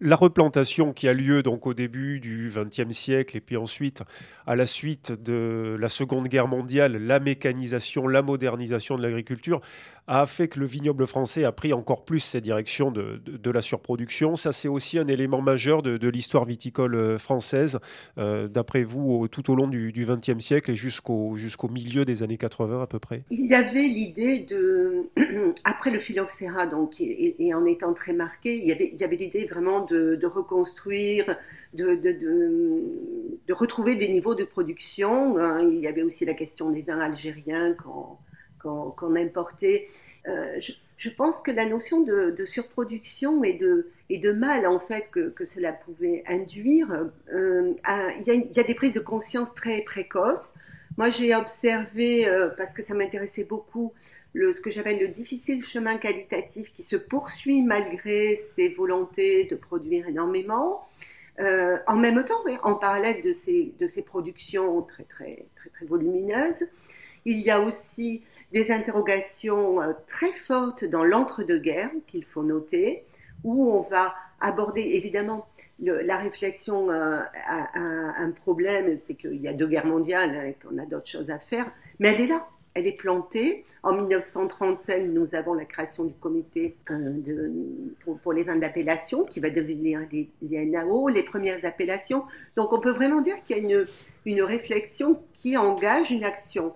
la 0.00 0.16
replantation 0.16 0.92
qui 0.92 1.08
a 1.08 1.12
lieu 1.12 1.42
donc 1.42 1.66
au 1.66 1.74
début 1.74 2.20
du 2.20 2.50
XXe 2.54 2.94
siècle 2.94 3.36
et 3.36 3.40
puis 3.40 3.56
ensuite 3.56 4.02
à 4.46 4.56
la 4.56 4.66
suite 4.66 5.12
de 5.12 5.76
la 5.80 5.88
Seconde 5.88 6.28
Guerre 6.28 6.48
mondiale, 6.48 6.96
la 6.96 7.20
mécanisation, 7.20 8.06
la 8.06 8.22
modernisation 8.22 8.96
de 8.96 9.02
l'agriculture 9.02 9.60
a 10.06 10.26
fait 10.26 10.48
que 10.48 10.60
le 10.60 10.66
vignoble 10.66 11.06
français 11.06 11.44
a 11.44 11.52
pris 11.52 11.72
encore 11.72 12.04
plus 12.04 12.20
cette 12.20 12.44
direction 12.44 12.90
de, 12.90 13.22
de, 13.24 13.50
la 13.50 13.62
surproduction. 13.62 14.36
Ça, 14.36 14.52
c'est 14.52 14.68
aussi 14.68 14.98
un 14.98 15.06
élément 15.06 15.40
majeur 15.40 15.82
de, 15.82 16.08
l'histoire 16.08 16.44
viticole 16.44 16.94
euh, 16.94 17.18
française, 17.18 17.78
euh, 18.18 18.46
d'après 18.46 18.84
vous, 18.84 19.28
tout 19.28 19.50
au 19.50 19.54
long 19.54 19.66
du 19.66 19.92
XXe 19.96 20.44
siècle 20.44 20.70
et 20.70 20.76
jusqu'au 20.76 21.34
milieu 21.70 22.04
des 22.04 22.22
années 22.22 22.36
80 22.36 22.82
à 22.82 22.86
peu 22.86 22.98
près 22.98 23.22
Il 23.30 23.46
y 23.46 23.54
avait 23.54 23.88
l'idée 23.88 24.40
de, 24.40 25.08
après 25.64 25.90
le 25.90 25.98
phylloxéra, 25.98 26.66
donc, 26.66 27.00
et, 27.00 27.54
en 27.54 27.64
étant 27.64 27.94
très 27.94 28.12
marqué, 28.12 28.56
il 28.56 28.64
y 28.66 29.04
avait 29.04 29.16
l'idée 29.16 29.46
vraiment 29.46 29.86
de, 29.86 29.93
reconstruire, 30.26 31.36
de, 31.74 31.94
de, 31.94 33.52
retrouver 33.52 33.96
des 33.96 34.08
niveaux 34.08 34.34
de 34.34 34.44
production. 34.44 35.38
Hein. 35.38 35.60
Il 35.62 35.80
y 35.80 35.86
avait 35.86 36.02
aussi 36.02 36.24
la 36.24 36.34
question 36.34 36.70
des 36.70 36.82
vins 36.82 37.00
algériens 37.00 37.76
qu'on 38.58 39.16
importait. 39.16 39.86
Euh, 40.28 40.58
je, 40.96 41.10
pense 41.10 41.42
que 41.42 41.50
la 41.50 41.66
notion 41.66 42.00
de, 42.00 42.44
surproduction 42.44 43.44
et 43.44 43.54
de, 43.54 43.88
de 44.10 44.32
mal 44.32 44.66
en 44.66 44.78
fait 44.78 45.10
que, 45.10 45.44
cela 45.44 45.72
pouvait 45.72 46.22
induire, 46.26 47.10
euh, 47.32 47.74
il, 48.18 48.26
y 48.26 48.30
a, 48.30 48.34
il, 48.34 48.52
y 48.52 48.60
a, 48.60 48.64
des 48.64 48.74
prises 48.74 48.94
de 48.94 49.00
conscience 49.00 49.54
très 49.54 49.82
précoces. 49.82 50.54
Moi, 50.96 51.10
j'ai 51.10 51.34
observé, 51.34 52.28
euh, 52.28 52.48
parce 52.56 52.72
que 52.72 52.82
ça 52.82 52.94
m'intéressait 52.94 53.44
beaucoup, 53.44 53.92
ce 54.34 54.60
que 54.60 54.70
j'appelle 54.70 55.00
le 55.00 55.08
difficile 55.08 55.62
chemin 55.62 55.96
qualitatif 55.96 56.72
qui 56.72 56.82
se 56.82 56.96
poursuit 56.96 57.62
malgré 57.62 58.36
ses 58.36 58.68
volontés 58.68 59.44
de 59.44 59.56
produire 59.56 60.08
énormément. 60.08 60.86
Euh, 61.40 61.78
en 61.86 61.96
même 61.96 62.24
temps, 62.24 62.44
en 62.62 62.74
parallèle 62.74 63.22
de 63.22 63.32
ces, 63.32 63.74
de 63.78 63.86
ces 63.86 64.02
productions 64.02 64.82
très, 64.82 65.04
très, 65.04 65.46
très, 65.56 65.70
très 65.70 65.86
volumineuses, 65.86 66.64
il 67.24 67.40
y 67.40 67.50
a 67.50 67.60
aussi 67.60 68.22
des 68.52 68.70
interrogations 68.70 69.80
euh, 69.80 69.92
très 70.06 70.30
fortes 70.30 70.84
dans 70.84 71.04
l'entre-deux-guerres 71.04 71.90
qu'il 72.06 72.24
faut 72.24 72.42
noter, 72.42 73.04
où 73.42 73.72
on 73.72 73.80
va 73.80 74.14
aborder 74.40 74.82
évidemment 74.82 75.48
la 75.80 76.16
réflexion 76.16 76.90
euh, 76.90 77.20
à, 77.46 77.78
un 78.16 78.30
problème, 78.30 78.96
c'est 78.96 79.14
qu'il 79.14 79.40
y 79.42 79.48
a 79.48 79.52
deux 79.52 79.66
guerres 79.66 79.86
mondiales 79.86 80.46
et 80.46 80.54
qu'on 80.54 80.78
a 80.78 80.86
d'autres 80.86 81.08
choses 81.08 81.30
à 81.30 81.40
faire, 81.40 81.70
mais 81.98 82.10
elle 82.10 82.20
est 82.20 82.26
là 82.28 82.46
elle 82.74 82.86
est 82.86 82.92
plantée. 82.92 83.64
En 83.82 83.92
1935, 83.94 85.04
nous 85.04 85.34
avons 85.34 85.54
la 85.54 85.64
création 85.64 86.04
du 86.04 86.14
comité 86.14 86.76
euh, 86.90 87.12
pour, 88.22 88.32
les 88.32 88.42
vins 88.42 88.56
d'appellation 88.56 89.24
qui 89.24 89.40
va 89.40 89.50
devenir 89.50 90.00
l'INAO, 90.42 91.08
les 91.08 91.22
premières 91.22 91.64
appellations. 91.64 92.24
Donc 92.56 92.72
on 92.72 92.80
peut 92.80 92.92
vraiment 92.92 93.20
dire 93.20 93.42
qu'il 93.44 93.56
y 93.56 93.60
a 93.60 93.62
une, 93.62 93.86
une 94.26 94.42
réflexion 94.42 95.20
qui 95.32 95.56
engage 95.56 96.10
une 96.10 96.24
action. 96.24 96.72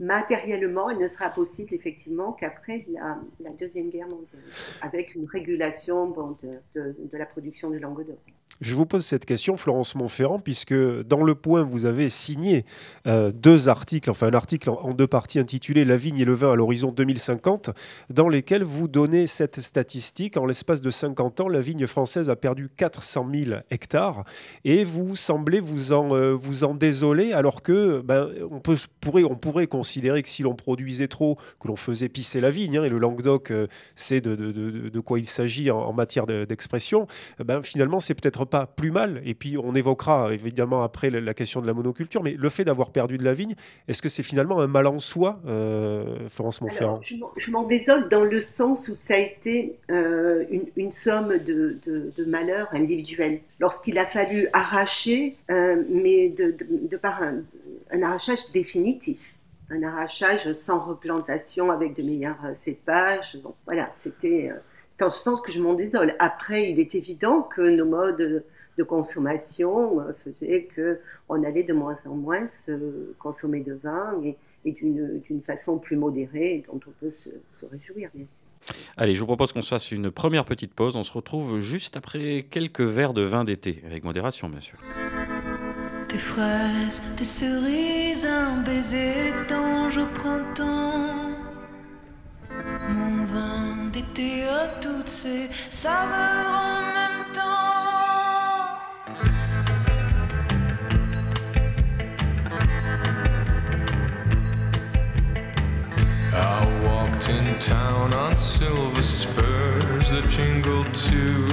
Matériellement, 0.00 0.90
elle 0.90 0.98
ne 0.98 1.06
sera 1.06 1.28
possible 1.28 1.74
effectivement 1.74 2.32
qu'après 2.32 2.84
la, 2.88 3.50
Deuxième 3.50 3.90
Guerre 3.90 4.08
mondiale, 4.08 4.42
avec 4.80 5.14
une 5.14 5.26
régulation 5.26 6.10
de, 6.42 7.16
la 7.16 7.26
production 7.26 7.70
de 7.70 7.78
Languedoc. 7.78 8.18
Je 8.60 8.74
vous 8.74 8.86
pose 8.86 9.04
cette 9.04 9.24
question, 9.24 9.56
Florence 9.56 9.94
Montferrand, 9.94 10.38
puisque 10.38 10.74
dans 10.74 11.22
Le 11.22 11.34
Point, 11.34 11.62
vous 11.62 11.86
avez 11.86 12.08
signé 12.08 12.64
euh, 13.06 13.32
deux 13.32 13.68
articles, 13.68 14.10
enfin 14.10 14.28
un 14.28 14.34
article 14.34 14.70
en, 14.70 14.90
deux 14.90 15.06
parties 15.06 15.38
intitulé 15.38 15.84
La 15.84 15.96
vigne 15.96 16.18
et 16.18 16.24
le 16.24 16.34
vin 16.34 16.52
à 16.52 16.54
l'horizon 16.54 16.92
2050, 16.92 17.70
dans 18.10 18.28
lesquels 18.28 18.62
vous 18.62 18.88
donnez 18.88 19.26
cette 19.26 19.60
statistique. 19.60 20.36
En 20.36 20.46
l'espace 20.46 20.80
de 20.80 20.90
50 20.90 21.40
ans, 21.40 21.48
la 21.48 21.60
vigne 21.60 21.86
française 21.86 22.30
a 22.30 22.36
perdu 22.36 22.68
400 22.76 23.26
000 23.32 23.60
hectares 23.70 24.24
et 24.64 24.84
vous 24.84 25.16
semblez 25.16 25.60
vous 25.60 25.92
en, 25.92 26.14
euh, 26.14 26.32
vous 26.32 26.64
en 26.64 26.74
désoler, 26.74 27.32
alors 27.32 27.62
que 27.62 28.00
ben, 28.04 28.28
on, 28.50 28.60
pourrait, 28.60 29.24
on 29.24 29.34
pourrait 29.34 29.66
considérer 29.66 30.22
que 30.22 30.28
si 30.28 30.42
l'on 30.42 30.54
produisait 30.54 31.08
trop, 31.08 31.36
que 31.58 31.68
l'on 31.68 31.76
faisait 31.76 32.08
pisser 32.08 32.40
la 32.40 32.50
vigne, 32.50 32.78
hein, 32.78 32.84
et 32.84 32.88
le 32.88 32.98
Languedoc 32.98 33.50
euh, 33.50 33.66
c'est 33.96 34.20
de, 34.20 35.00
quoi 35.00 35.18
il 35.18 35.26
s'agit 35.26 35.70
en, 35.70 35.78
en, 35.78 35.92
matière 35.92 36.26
d'expression, 36.26 37.06
ben, 37.44 37.62
finalement, 37.62 37.98
c'est 37.98 38.14
peut-être 38.14 38.41
pas 38.46 38.66
plus 38.66 38.90
mal. 38.90 39.22
Et 39.24 39.34
puis 39.34 39.56
on 39.58 39.74
évoquera 39.74 40.32
évidemment 40.32 40.82
après 40.82 41.10
la 41.10 41.34
question 41.34 41.60
de 41.60 41.66
la 41.66 41.74
monoculture, 41.74 42.22
mais 42.22 42.34
le 42.38 42.48
fait 42.48 42.64
d'avoir 42.64 42.90
perdu 42.90 43.18
de 43.18 43.24
la 43.24 43.32
vigne, 43.32 43.54
est-ce 43.88 44.02
que 44.02 44.08
c'est 44.08 44.22
finalement 44.22 44.60
un 44.60 44.66
mal 44.66 44.86
en 44.86 44.98
soi, 44.98 45.40
euh, 45.46 46.28
Florence 46.28 46.60
Montferrand? 46.60 47.00
Je 47.02 47.50
m'en 47.50 47.64
désole 47.64 48.08
dans 48.08 48.24
le 48.24 48.40
sens 48.40 48.88
où 48.88 48.94
ça 48.94 49.14
a 49.14 49.18
été 49.18 49.76
euh, 49.90 50.44
une, 50.76 50.92
somme 50.92 51.38
de, 51.38 51.78
de, 51.84 52.24
malheurs 52.24 52.68
individuels. 52.72 53.40
Lorsqu'il 53.58 53.98
a 53.98 54.06
fallu 54.06 54.48
arracher, 54.52 55.36
euh, 55.50 55.82
mais 55.88 56.28
de, 56.28 56.96
par 56.96 57.22
un, 57.22 57.42
arrachage 58.02 58.50
définitif 58.52 59.34
un 59.70 59.82
arrachage 59.84 60.52
sans 60.52 60.80
replantation 60.80 61.70
avec 61.70 61.94
de 61.94 62.02
meilleurs 62.02 62.36
cépages. 62.54 63.38
Bon, 63.42 63.54
voilà, 63.64 63.88
c'était 63.90 64.50
c'est 65.02 65.06
en 65.06 65.10
ce 65.10 65.22
sens 65.22 65.40
que 65.40 65.50
je 65.50 65.60
m'en 65.60 65.74
désole. 65.74 66.14
Après, 66.20 66.70
il 66.70 66.78
est 66.78 66.94
évident 66.94 67.42
que 67.42 67.60
nos 67.60 67.84
modes 67.84 68.44
de 68.78 68.82
consommation 68.84 70.00
euh, 70.00 70.12
faisaient 70.24 70.68
qu'on 70.76 71.42
allait 71.42 71.64
de 71.64 71.72
moins 71.72 71.96
en 72.06 72.14
moins 72.14 72.46
se 72.46 73.12
consommer 73.18 73.60
de 73.60 73.74
vin 73.74 74.20
et, 74.22 74.36
d'une 74.64 75.42
façon 75.44 75.78
plus 75.78 75.96
modérée 75.96 76.62
dont 76.68 76.78
on 76.86 76.90
peut 77.00 77.10
se, 77.10 77.30
se 77.50 77.66
réjouir, 77.66 78.10
bien 78.14 78.26
sûr. 78.30 78.76
Allez, 78.96 79.16
je 79.16 79.20
vous 79.20 79.26
propose 79.26 79.52
qu'on 79.52 79.62
se 79.62 79.70
fasse 79.70 79.90
une 79.90 80.12
première 80.12 80.44
petite 80.44 80.72
pause. 80.72 80.94
On 80.94 81.02
se 81.02 81.10
retrouve 81.10 81.58
juste 81.58 81.96
après 81.96 82.46
quelques 82.48 82.80
verres 82.80 83.12
de 83.12 83.22
vin 83.22 83.42
d'été, 83.42 83.82
avec 83.84 84.04
modération, 84.04 84.48
bien 84.48 84.60
sûr. 84.60 84.78
Des 86.10 86.18
fraises, 86.18 87.02
des 87.16 87.24
cerises, 87.24 88.24
un 88.24 88.62
baiser 88.62 89.32
d'ange 89.48 89.98
au 89.98 90.06
printemps. 90.06 91.10
Mon 92.88 93.24
vin 93.24 93.61
d'été 93.92 94.48
a 94.48 94.68
toutes 94.80 95.08
ces 95.08 95.50
saveurs 95.70 96.50
en 96.50 96.80
même 96.80 97.24
temps. 97.32 97.42
I 106.34 106.66
walked 106.84 107.28
in 107.28 107.58
town 107.58 108.14
on 108.14 108.36
silver 108.36 109.02
spurs 109.02 110.10
that 110.12 110.26
jingled 110.28 110.94
too. 110.94 111.46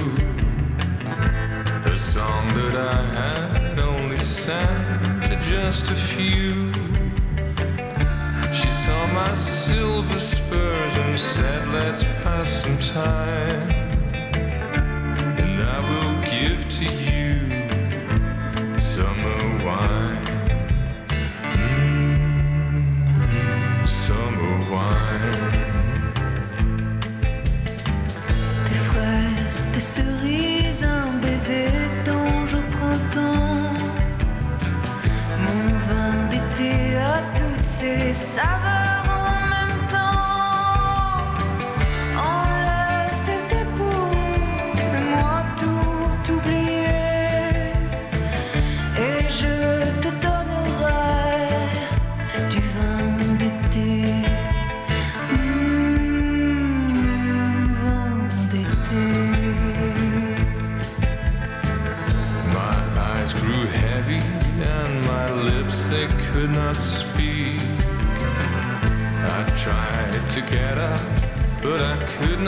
The 1.84 1.98
song 1.98 2.54
that 2.54 2.76
I 2.76 3.04
had 3.14 3.78
only 3.78 4.18
sang 4.18 5.20
to 5.24 5.36
just 5.36 5.90
a 5.90 5.94
few. 5.94 6.72
She 8.70 8.76
saw 8.76 9.06
my 9.08 9.34
silver 9.34 10.16
spurs 10.16 10.94
and 10.94 11.18
said, 11.18 11.66
Let's 11.72 12.04
pass 12.22 12.48
some 12.62 12.78
time. 12.78 13.68
And 15.42 15.58
I 15.58 15.80
will 15.90 16.14
give 16.22 16.68
to 16.78 16.84
you 16.84 17.34
summer 18.78 19.64
wine. 19.66 20.24
Mm, 21.58 22.68
summer 23.88 24.56
wine. 24.70 25.50
Des 28.68 28.82
fraises, 28.88 29.62
des 29.72 29.80
cerises, 29.80 30.39
se 37.80 38.12
savent 38.12 38.79
toutes 72.20 72.44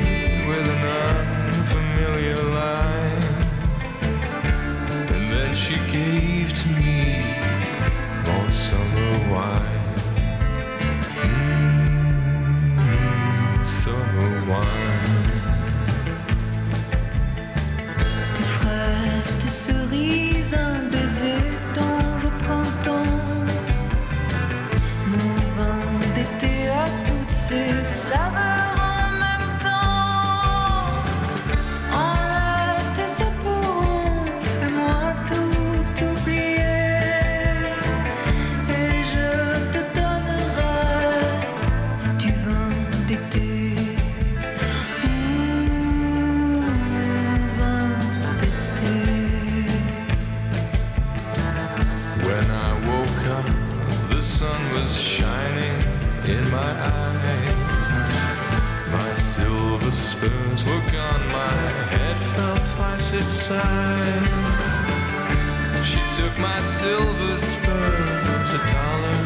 Took 66.30 66.38
my 66.40 66.60
silver 66.60 67.36
spurs, 67.36 68.54
a 68.54 68.58
dollar 68.72 69.20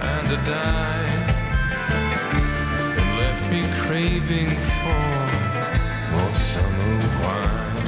and 0.00 0.26
a 0.32 0.36
dime, 0.46 1.24
and 2.98 3.08
left 3.18 3.44
me 3.50 3.62
craving 3.82 4.50
for 4.74 5.04
more 6.12 6.34
summer 6.34 6.98
wine. 7.22 7.86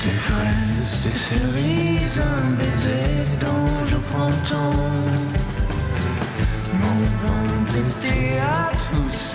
Des 0.02 0.18
fraises, 0.28 0.96
des 1.04 1.18
cerises, 1.18 2.20
un 2.20 2.50
baiser 2.58 3.26
dont 3.40 3.86
je 3.86 3.98
prends 3.98 4.38
ton 4.50 4.85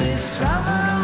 tous 0.00 0.18
ces 0.18 0.99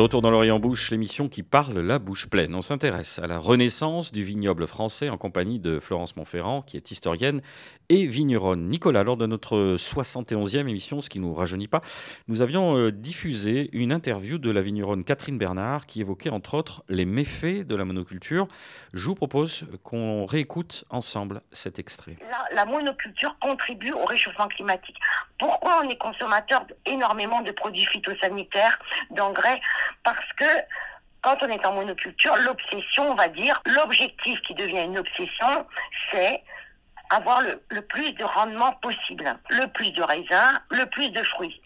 Retour 0.00 0.22
dans 0.22 0.30
l'Orient 0.30 0.58
Bouche, 0.58 0.90
l'émission 0.90 1.28
qui 1.28 1.42
parle 1.42 1.78
la 1.78 1.98
bouche 1.98 2.26
pleine. 2.26 2.54
On 2.54 2.62
s'intéresse 2.62 3.18
à 3.18 3.26
la 3.26 3.38
renaissance 3.38 4.12
du 4.12 4.24
vignoble 4.24 4.66
français 4.66 5.10
en 5.10 5.18
compagnie 5.18 5.58
de 5.58 5.78
Florence 5.78 6.16
Montferrand, 6.16 6.62
qui 6.62 6.78
est 6.78 6.90
historienne 6.90 7.42
et 7.90 8.06
vigneronne. 8.06 8.66
Nicolas, 8.68 9.02
lors 9.02 9.18
de 9.18 9.26
notre 9.26 9.76
71e 9.76 10.68
émission, 10.68 11.02
ce 11.02 11.10
qui 11.10 11.18
ne 11.18 11.26
nous 11.26 11.34
rajeunit 11.34 11.68
pas, 11.68 11.82
nous 12.28 12.40
avions 12.40 12.78
euh, 12.78 12.90
diffusé 12.90 13.68
une 13.72 13.92
interview 13.92 14.38
de 14.38 14.50
la 14.50 14.62
vigneronne 14.62 15.04
Catherine 15.04 15.36
Bernard 15.36 15.84
qui 15.84 16.00
évoquait 16.00 16.30
entre 16.30 16.54
autres 16.54 16.82
les 16.88 17.04
méfaits 17.04 17.66
de 17.66 17.76
la 17.76 17.84
monoculture. 17.84 18.48
Je 18.94 19.04
vous 19.04 19.14
propose 19.14 19.66
qu'on 19.82 20.24
réécoute 20.24 20.84
ensemble 20.88 21.42
cet 21.52 21.78
extrait. 21.78 22.16
la, 22.22 22.54
la 22.54 22.64
monoculture 22.64 23.36
contribue 23.38 23.92
au 23.92 24.06
réchauffement 24.06 24.48
climatique. 24.48 24.96
Pourquoi 25.38 25.82
on 25.84 25.88
est 25.88 25.98
consommateur 25.98 26.64
énormément 26.86 27.40
de 27.42 27.50
produits 27.50 27.86
phytosanitaires, 27.86 28.78
d'engrais 29.10 29.60
Parce 30.02 30.32
que 30.36 30.44
quand 31.22 31.36
on 31.42 31.48
est 31.48 31.64
en 31.66 31.74
monoculture, 31.74 32.34
l'obsession, 32.44 33.10
on 33.10 33.14
va 33.14 33.28
dire, 33.28 33.60
l'objectif 33.66 34.40
qui 34.42 34.54
devient 34.54 34.84
une 34.84 34.98
obsession, 34.98 35.66
c'est 36.10 36.42
avoir 37.10 37.42
le, 37.42 37.82
plus 37.82 38.12
de 38.12 38.24
rendement 38.24 38.72
possible, 38.74 39.36
le 39.50 39.66
plus 39.66 39.90
de 39.92 40.02
raisins, 40.02 40.58
le 40.70 40.86
plus 40.86 41.10
de 41.10 41.22
fruits. 41.22 41.60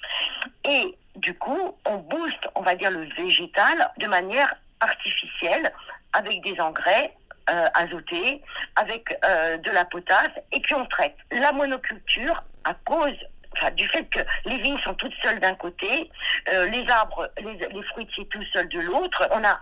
Et 0.64 0.96
du 1.16 1.37
coup, 1.38 1.77
on 1.87 1.96
booste, 1.96 2.48
on 2.55 2.62
va 2.62 2.75
dire, 2.75 2.90
le 2.90 3.05
végétal 3.14 3.90
de 3.98 4.07
manière 4.07 4.53
artificielle 4.81 5.70
avec 6.14 6.42
des 6.42 6.59
engrais 6.61 7.14
euh, 7.51 7.68
azotés, 7.75 8.42
avec 8.77 9.16
euh, 9.25 9.59
de 9.59 9.70
la 9.70 9.85
potasse, 9.85 10.31
et 10.51 10.61
puis 10.61 10.75
on 10.75 10.87
traite. 10.87 11.16
La 11.31 11.53
monoculture, 11.53 12.42
à 12.64 12.75
cause 12.75 13.16
du 13.77 13.87
fait 13.88 14.05
que 14.05 14.21
les 14.45 14.59
vignes 14.59 14.79
sont 14.79 14.95
toutes 14.95 15.14
seules 15.23 15.40
d'un 15.40 15.55
côté, 15.55 16.11
euh, 16.53 16.67
les 16.67 16.87
arbres, 16.88 17.29
les, 17.38 17.55
les 17.55 17.83
fruitiers 17.85 18.27
tout 18.29 18.43
seuls 18.53 18.69
de 18.69 18.81
l'autre, 18.81 19.29
on 19.33 19.43
a 19.45 19.61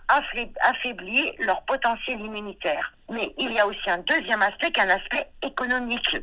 affaibli 0.60 1.32
leur 1.40 1.62
potentiel 1.62 2.20
immunitaire. 2.20 2.92
Mais 3.10 3.32
il 3.38 3.52
y 3.52 3.58
a 3.58 3.66
aussi 3.66 3.90
un 3.90 3.98
deuxième 3.98 4.42
aspect 4.42 4.72
un 4.78 4.88
aspect 4.88 5.28
économique. 5.42 6.16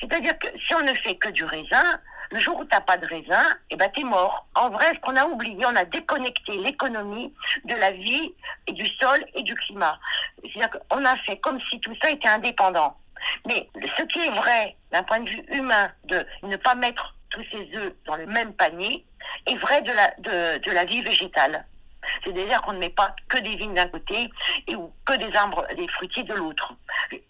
C'est-à-dire 0.00 0.38
que 0.38 0.48
si 0.66 0.74
on 0.74 0.82
ne 0.82 0.94
fait 0.94 1.14
que 1.14 1.28
du 1.30 1.44
raisin, 1.44 2.00
le 2.30 2.40
jour 2.40 2.58
où 2.58 2.64
tu 2.64 2.70
n'as 2.72 2.80
pas 2.80 2.96
de 2.96 3.06
raisin, 3.06 3.44
eh 3.70 3.76
ben 3.76 3.90
t'es 3.94 4.04
mort. 4.04 4.46
En 4.54 4.70
vrai, 4.70 4.86
ce 4.94 5.00
qu'on 5.00 5.16
a 5.16 5.24
oublié, 5.26 5.64
on 5.66 5.76
a 5.76 5.84
déconnecté 5.84 6.56
l'économie 6.58 7.32
de 7.64 7.74
la 7.74 7.92
vie 7.92 8.34
et 8.66 8.72
du 8.72 8.86
sol 9.00 9.24
et 9.34 9.42
du 9.42 9.54
climat. 9.54 9.98
C'est-à-dire 10.40 10.70
qu'on 10.70 11.04
a 11.04 11.16
fait 11.18 11.36
comme 11.38 11.60
si 11.70 11.78
tout 11.80 11.94
ça 12.02 12.10
était 12.10 12.28
indépendant. 12.28 12.96
Mais 13.46 13.68
ce 13.96 14.02
qui 14.04 14.20
est 14.20 14.30
vrai 14.30 14.76
d'un 14.90 15.02
point 15.02 15.20
de 15.20 15.28
vue 15.28 15.44
humain 15.50 15.90
de 16.04 16.24
ne 16.42 16.56
pas 16.56 16.74
mettre 16.74 17.14
tous 17.30 17.44
ses 17.50 17.68
œufs 17.76 17.94
dans 18.06 18.16
le 18.16 18.26
même 18.26 18.52
panier 18.54 19.04
est 19.46 19.56
vrai 19.56 19.80
de 19.82 19.92
la, 19.92 20.14
de, 20.18 20.58
de 20.58 20.70
la 20.70 20.84
vie 20.84 21.02
végétale. 21.02 21.64
C'est-à-dire 22.24 22.60
qu'on 22.62 22.72
ne 22.72 22.78
met 22.78 22.90
pas 22.90 23.14
que 23.28 23.38
des 23.38 23.56
vignes 23.56 23.74
d'un 23.74 23.86
côté 23.86 24.30
et 24.66 24.74
ou 24.74 24.92
que 25.04 25.14
des 25.14 25.34
arbres, 25.36 25.66
des 25.76 25.86
fruitiers 25.88 26.24
de 26.24 26.34
l'autre. 26.34 26.74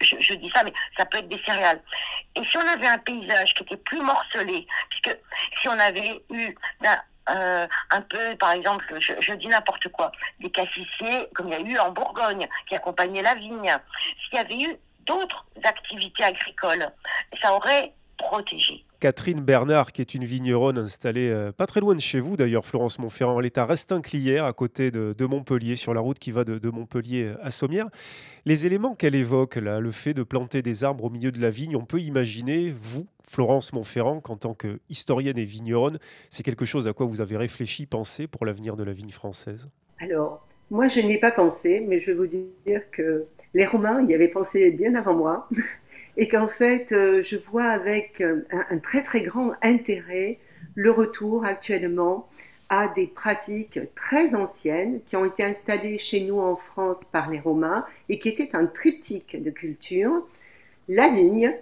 Je, 0.00 0.34
dis 0.34 0.50
ça, 0.54 0.64
mais 0.64 0.72
ça 0.96 1.04
peut 1.04 1.18
être 1.18 1.28
des 1.28 1.40
céréales. 1.44 1.82
Et 2.34 2.44
si 2.44 2.56
on 2.56 2.66
avait 2.66 2.88
un 2.88 2.98
paysage 2.98 3.54
qui 3.54 3.64
était 3.64 3.76
plus 3.76 4.00
morcelé, 4.00 4.66
puisque 4.88 5.18
si 5.60 5.68
on 5.68 5.78
avait 5.78 6.24
eu 6.30 6.54
ben, 6.80 6.98
euh, 7.30 7.66
un 7.90 8.00
peu, 8.00 8.34
par 8.36 8.52
exemple, 8.52 8.84
je, 8.98 9.12
je 9.20 9.32
dis 9.34 9.48
n'importe 9.48 9.88
quoi, 9.88 10.10
des 10.40 10.50
cassissiers, 10.50 11.28
comme 11.34 11.48
il 11.48 11.52
y 11.52 11.56
a 11.56 11.60
eu 11.60 11.78
en 11.78 11.90
Bourgogne, 11.90 12.48
qui 12.68 12.74
accompagnaient 12.74 13.22
la 13.22 13.34
vigne, 13.34 13.76
s'il 14.24 14.34
y 14.34 14.38
avait 14.38 14.58
eu 14.58 14.76
d'autres 15.06 15.46
activités 15.62 16.24
agricoles, 16.24 16.86
ça 17.40 17.54
aurait 17.54 17.92
protégé. 18.18 18.84
Catherine 19.00 19.40
Bernard, 19.40 19.90
qui 19.90 20.00
est 20.00 20.14
une 20.14 20.24
vigneronne 20.24 20.78
installée 20.78 21.28
euh, 21.28 21.50
pas 21.50 21.66
très 21.66 21.80
loin 21.80 21.96
de 21.96 22.00
chez 22.00 22.20
vous 22.20 22.36
d'ailleurs, 22.36 22.64
Florence 22.64 23.00
Montferrand. 23.00 23.40
Elle 23.40 23.46
est 23.46 23.58
à 23.58 23.66
Restinclière, 23.66 24.44
à 24.44 24.52
côté 24.52 24.92
de, 24.92 25.12
de 25.18 25.26
Montpellier, 25.26 25.74
sur 25.74 25.92
la 25.92 26.00
route 26.00 26.20
qui 26.20 26.30
va 26.30 26.44
de, 26.44 26.58
de 26.58 26.70
Montpellier 26.70 27.34
à 27.42 27.50
Sommières. 27.50 27.88
Les 28.44 28.64
éléments 28.64 28.94
qu'elle 28.94 29.16
évoque, 29.16 29.56
là, 29.56 29.80
le 29.80 29.90
fait 29.90 30.14
de 30.14 30.22
planter 30.22 30.62
des 30.62 30.84
arbres 30.84 31.02
au 31.02 31.10
milieu 31.10 31.32
de 31.32 31.40
la 31.40 31.50
vigne, 31.50 31.74
on 31.74 31.84
peut 31.84 32.00
imaginer, 32.00 32.70
vous, 32.70 33.08
Florence 33.24 33.72
Montferrand, 33.72 34.20
qu'en 34.20 34.36
tant 34.36 34.54
que 34.54 34.78
historienne 34.88 35.36
et 35.36 35.44
vigneronne, 35.44 35.98
c'est 36.30 36.44
quelque 36.44 36.64
chose 36.64 36.86
à 36.86 36.92
quoi 36.92 37.06
vous 37.06 37.20
avez 37.20 37.36
réfléchi, 37.36 37.86
pensé 37.86 38.28
pour 38.28 38.46
l'avenir 38.46 38.76
de 38.76 38.84
la 38.84 38.92
vigne 38.92 39.10
française? 39.10 39.68
Alors, 39.98 40.46
moi, 40.70 40.86
je 40.86 41.00
n'y 41.00 41.14
ai 41.14 41.18
pas 41.18 41.32
pensé, 41.32 41.84
mais 41.86 41.98
je 41.98 42.12
vais 42.12 42.16
vous 42.16 42.28
dire 42.28 42.88
que 42.92 43.26
les 43.54 43.66
Romains 43.66 44.04
y 44.06 44.14
avaient 44.14 44.28
pensé 44.28 44.70
bien 44.70 44.94
avant 44.94 45.14
moi. 45.14 45.48
Et 46.18 46.28
qu'en 46.28 46.48
fait, 46.48 46.92
euh, 46.92 47.22
je 47.22 47.38
vois 47.50 47.68
avec 47.68 48.20
euh, 48.20 48.46
un, 48.50 48.78
très 48.78 49.02
très 49.02 49.22
grand 49.22 49.52
intérêt 49.62 50.38
le 50.74 50.90
retour 50.90 51.46
actuellement 51.46 52.28
à 52.68 52.88
des 52.88 53.06
pratiques 53.06 53.80
très 53.94 54.34
anciennes 54.34 55.00
qui 55.06 55.16
ont 55.16 55.24
été 55.24 55.42
installées 55.42 55.98
chez 55.98 56.20
nous 56.20 56.38
en 56.38 56.56
France 56.56 57.06
par 57.06 57.30
les 57.30 57.40
Romains 57.40 57.84
et 58.10 58.18
qui 58.18 58.28
étaient 58.28 58.54
un 58.54 58.66
triptyque 58.66 59.42
de 59.42 59.50
culture. 59.50 60.26
La 60.88 61.08
vigne, 61.08 61.54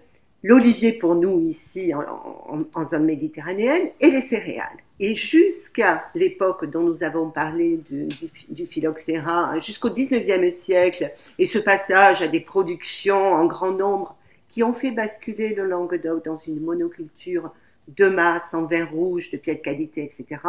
l'olivier 0.42 0.92
pour 0.92 1.14
nous 1.14 1.40
ici 1.48 1.92
en 1.94 2.84
zone 2.84 3.04
méditerranéenne 3.04 3.88
et 4.00 4.10
les 4.10 4.20
céréales. 4.20 4.78
Et 5.02 5.14
jusqu'à 5.14 6.04
l'époque 6.14 6.66
dont 6.66 6.82
nous 6.82 7.02
avons 7.02 7.30
parlé 7.30 7.78
du, 7.78 8.08
du, 8.50 8.66
phylloxéra, 8.66 9.58
jusqu'au 9.58 9.88
19e 9.88 10.50
siècle, 10.50 11.10
et 11.38 11.46
ce 11.46 11.58
passage 11.58 12.20
à 12.20 12.28
des 12.28 12.40
productions 12.40 13.32
en 13.32 13.46
grand 13.46 13.72
nombre 13.72 14.14
qui 14.50 14.62
ont 14.62 14.74
fait 14.74 14.90
basculer 14.90 15.54
le 15.54 15.64
Languedoc 15.64 16.22
dans 16.26 16.36
une 16.36 16.60
monoculture 16.60 17.50
de 17.96 18.08
masse 18.08 18.52
en 18.52 18.66
vin 18.66 18.84
rouge 18.84 19.30
de 19.30 19.38
pied 19.38 19.58
qualité, 19.60 20.04
etc. 20.04 20.42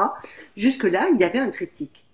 Jusque-là, 0.57 1.07
il 1.13 1.21
y 1.21 1.23
avait 1.23 1.39
un 1.39 1.49
triptyque. 1.49 2.05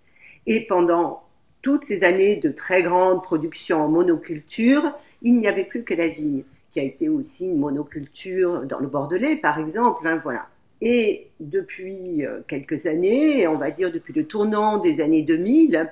Et 0.45 0.67
pendant 0.67 1.23
toutes 1.63 1.85
ces 1.85 2.03
années 2.03 2.35
de 2.35 2.49
très 2.49 2.83
grande 2.83 3.23
production 3.23 3.81
en 3.81 3.87
monoculture, 3.87 4.93
il 5.23 5.39
n'y 5.39 5.47
avait 5.47 5.63
plus 5.63 5.83
que 5.83 5.95
la 5.95 6.07
vigne, 6.07 6.43
qui 6.69 6.79
a 6.79 6.83
été 6.83 7.09
aussi 7.09 7.47
une 7.47 7.57
monoculture 7.57 8.61
dans 8.61 8.79
le 8.79 8.87
Bordelais, 8.87 9.37
par 9.37 9.57
exemple. 9.57 10.07
hein, 10.07 10.19
voilà. 10.21 10.47
Et 10.81 11.27
depuis 11.39 12.25
euh, 12.25 12.41
quelques 12.47 12.85
années, 12.85 13.47
on 13.47 13.57
va 13.57 13.71
dire 13.71 13.91
depuis 13.91 14.13
le 14.13 14.25
tournant 14.25 14.77
des 14.77 15.01
années 15.01 15.23
2000, 15.23 15.89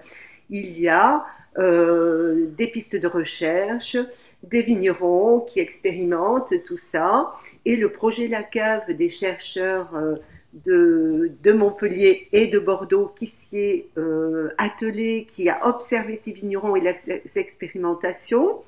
il 0.52 0.80
y 0.80 0.88
a 0.90 1.26
euh, 1.58 2.46
des 2.58 2.68
pistes 2.68 2.96
de 2.96 3.08
recherche, 3.08 3.98
des 4.44 4.62
vignerons 4.62 5.40
qui 5.40 5.60
expérimentent 5.60 6.54
tout 6.66 6.78
ça, 6.78 7.32
et 7.66 7.76
le 7.78 7.92
projet 7.92 8.28
La 8.28 8.44
Cave 8.44 8.92
des 8.94 9.10
chercheurs 9.10 9.96
euh, 9.96 10.16
de, 10.66 11.32
de 11.44 11.52
Montpellier 11.52 12.28
et 12.32 12.48
de 12.48 12.60
Bordeaux 12.60 13.12
qui 13.16 13.28
s'y 13.28 13.58
est 13.58 13.88
attelé, 14.58 15.26
qui 15.26 15.50
a 15.50 15.68
observé 15.68 16.16
ces 16.16 16.32
vignerons 16.32 16.76
et 16.78 16.82
leurs 16.82 16.96
expérimentations 17.38 18.60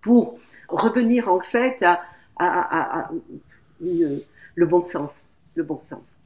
pour 0.00 0.38
revenir 0.68 1.28
en 1.30 1.40
fait 1.40 1.82
à- 1.82 2.00
à 2.38 3.10
une- 3.82 4.20
le 4.54 4.66
bon 4.66 4.82
sens. 4.82 5.24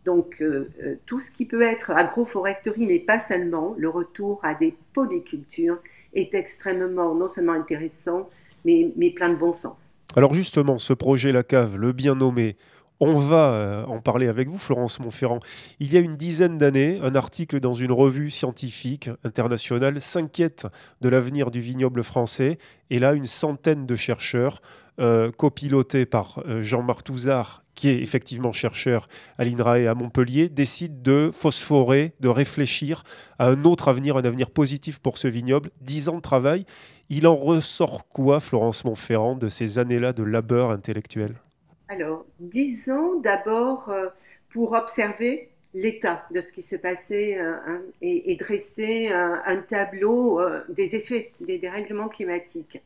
Donc 0.05 0.37
euh, 0.41 0.71
euh, 0.83 0.95
tout 1.07 1.21
ce 1.21 1.31
qui 1.31 1.45
peut 1.45 1.63
être 1.63 1.91
agroforesterie, 1.91 2.87
mais 2.87 2.99
pas 2.99 3.21
seulement, 3.21 3.75
le 3.77 3.89
retour 3.89 4.41
à 4.43 4.55
des 4.55 4.75
polycultures 4.95 5.79
est 6.15 6.35
extrêmement 6.35 7.15
non 7.15 7.29
seulement 7.29 7.53
intéressant, 7.53 8.29
mais, 8.65 8.93
plein 9.15 9.31
de 9.31 9.37
bon 9.37 9.53
sens. 9.53 9.95
Alors 10.17 10.35
justement, 10.35 10.79
ce 10.79 10.93
projet 10.93 11.33
La 11.33 11.43
Cave, 11.43 11.77
le 11.77 11.93
bien 11.93 12.15
nommé, 12.15 12.57
on 13.01 13.17
va 13.19 13.53
euh, 13.53 13.85
en 13.85 14.01
parler 14.01 14.27
avec 14.27 14.49
vous, 14.49 14.59
Florence 14.59 14.99
Montferrand. 14.99 15.39
Il 15.79 15.93
y 15.93 15.97
a 15.97 16.01
une 16.01 16.17
dizaine 16.17 16.59
d'années, 16.59 16.99
un 17.03 17.15
article 17.15 17.61
dans 17.61 17.75
une 17.75 17.93
revue 17.93 18.31
scientifique 18.31 19.09
internationale 19.23 20.01
s'inquiète 20.01 20.67
de 21.01 21.09
l'avenir 21.09 21.51
du 21.53 21.61
vignoble 21.61 22.03
français. 22.03 22.59
Et 22.91 22.99
là, 22.99 23.13
une 23.13 23.27
centaine 23.27 23.87
de 23.87 23.95
chercheurs, 23.95 24.61
euh, 25.01 25.31
copilotés 25.31 26.07
par 26.07 26.43
euh, 26.47 26.61
Jean-Marc 26.61 27.05
Touzard, 27.05 27.63
qui 27.77 27.89
est 27.89 28.03
effectivement 28.03 28.51
chercheur 28.51 29.09
à 29.39 29.45
l'INRAE 29.45 29.89
à 29.89 29.95
Montpellier, 29.95 30.49
décident 30.49 30.99
de 31.01 31.31
phosphorer, 31.33 32.15
de 32.19 32.29
réfléchir 32.29 33.05
à 33.39 33.47
un 33.47 33.65
autre 33.65 33.87
avenir, 33.87 34.17
un 34.17 34.25
avenir 34.25 34.51
positif 34.51 34.99
pour 34.99 35.17
ce 35.17 35.29
vignoble. 35.29 35.71
Dix 35.81 36.09
ans 36.09 36.17
de 36.17 36.21
travail. 36.21 36.67
Il 37.11 37.29
en 37.29 37.37
ressort 37.37 38.09
quoi, 38.09 38.41
Florence 38.41 38.85
Montferrand, 38.85 39.37
de 39.37 39.47
ces 39.47 39.79
années-là 39.79 40.13
de 40.13 40.25
labeur 40.25 40.73
intellectuel? 40.73 41.37
Alors, 41.87 42.27
dix 42.41 42.91
ans 42.91 43.21
d'abord 43.23 43.91
euh, 43.91 44.09
pour 44.51 44.73
observer 44.73 45.51
l'état 45.75 46.27
de 46.35 46.41
ce 46.41 46.51
qui 46.51 46.63
se 46.63 46.75
passait 46.75 47.39
et, 48.01 48.37
dresser 48.37 49.11
un, 49.13 49.57
tableau 49.59 50.41
des 50.71 50.97
effets 50.97 51.31
des 51.41 51.59
dérèglements 51.59 52.09
climatiques. 52.09 52.81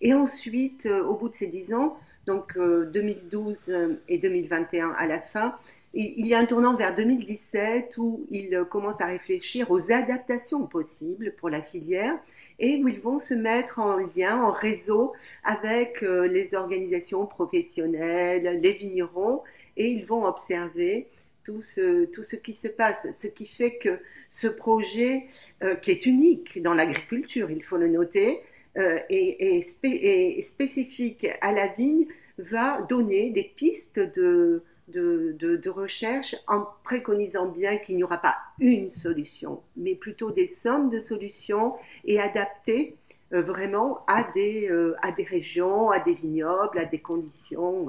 Et 0.00 0.14
ensuite, 0.14 0.86
au 0.86 1.14
bout 1.14 1.28
de 1.28 1.34
ces 1.34 1.46
dix 1.46 1.74
ans, 1.74 1.96
donc 2.26 2.58
2012 2.58 3.72
et 4.08 4.18
2021 4.18 4.90
à 4.90 5.06
la 5.06 5.20
fin, 5.20 5.56
il 5.94 6.26
y 6.26 6.34
a 6.34 6.38
un 6.38 6.44
tournant 6.44 6.74
vers 6.74 6.94
2017 6.94 7.96
où 7.98 8.26
il 8.28 8.64
commence 8.70 9.00
à 9.00 9.06
réfléchir 9.06 9.70
aux 9.70 9.90
adaptations 9.90 10.66
possibles 10.66 11.34
pour 11.38 11.48
la 11.48 11.62
filière 11.62 12.18
et 12.58 12.82
où 12.82 12.88
ils 12.88 13.00
vont 13.00 13.18
se 13.18 13.34
mettre 13.34 13.78
en 13.78 13.96
lien, 13.96 14.42
en 14.42 14.50
réseau 14.50 15.12
avec 15.44 16.02
euh, 16.02 16.26
les 16.26 16.54
organisations 16.54 17.24
professionnelles, 17.26 18.60
les 18.60 18.72
vignerons, 18.72 19.42
et 19.76 19.88
ils 19.88 20.04
vont 20.04 20.24
observer 20.24 21.06
tout 21.44 21.60
ce, 21.60 22.06
tout 22.06 22.24
ce 22.24 22.36
qui 22.36 22.52
se 22.52 22.68
passe. 22.68 23.08
Ce 23.12 23.28
qui 23.28 23.46
fait 23.46 23.76
que 23.76 24.00
ce 24.28 24.48
projet, 24.48 25.26
euh, 25.62 25.76
qui 25.76 25.92
est 25.92 26.04
unique 26.06 26.60
dans 26.62 26.74
l'agriculture, 26.74 27.50
il 27.50 27.62
faut 27.62 27.76
le 27.76 27.88
noter, 27.88 28.40
euh, 28.78 28.98
et, 29.10 29.60
spécifique 29.60 31.26
à 31.40 31.52
la 31.52 31.66
vigne, 31.66 32.06
va 32.38 32.80
donner 32.82 33.30
des 33.30 33.42
pistes 33.56 33.98
de, 33.98 34.62
de, 34.86 35.68
recherche 35.68 36.36
en 36.46 36.64
préconisant 36.84 37.46
bien 37.46 37.78
qu'il 37.78 37.96
n'y 37.96 38.04
aura 38.04 38.18
pas 38.18 38.36
une 38.60 38.90
solution, 38.90 39.62
mais 39.76 39.96
plutôt 39.96 40.30
des 40.30 40.46
sommes 40.46 40.90
de 40.90 41.00
solutions 41.00 41.74
et 42.04 42.20
adaptées 42.20 42.94
euh, 43.32 43.42
vraiment 43.42 44.04
à 44.06 44.22
des, 44.32 44.68
euh, 44.70 44.94
à 45.02 45.10
des 45.10 45.24
régions, 45.24 45.90
à 45.90 45.98
des 45.98 46.14
vignobles, 46.14 46.78
à 46.78 46.84
des 46.84 47.00
conditions. 47.00 47.88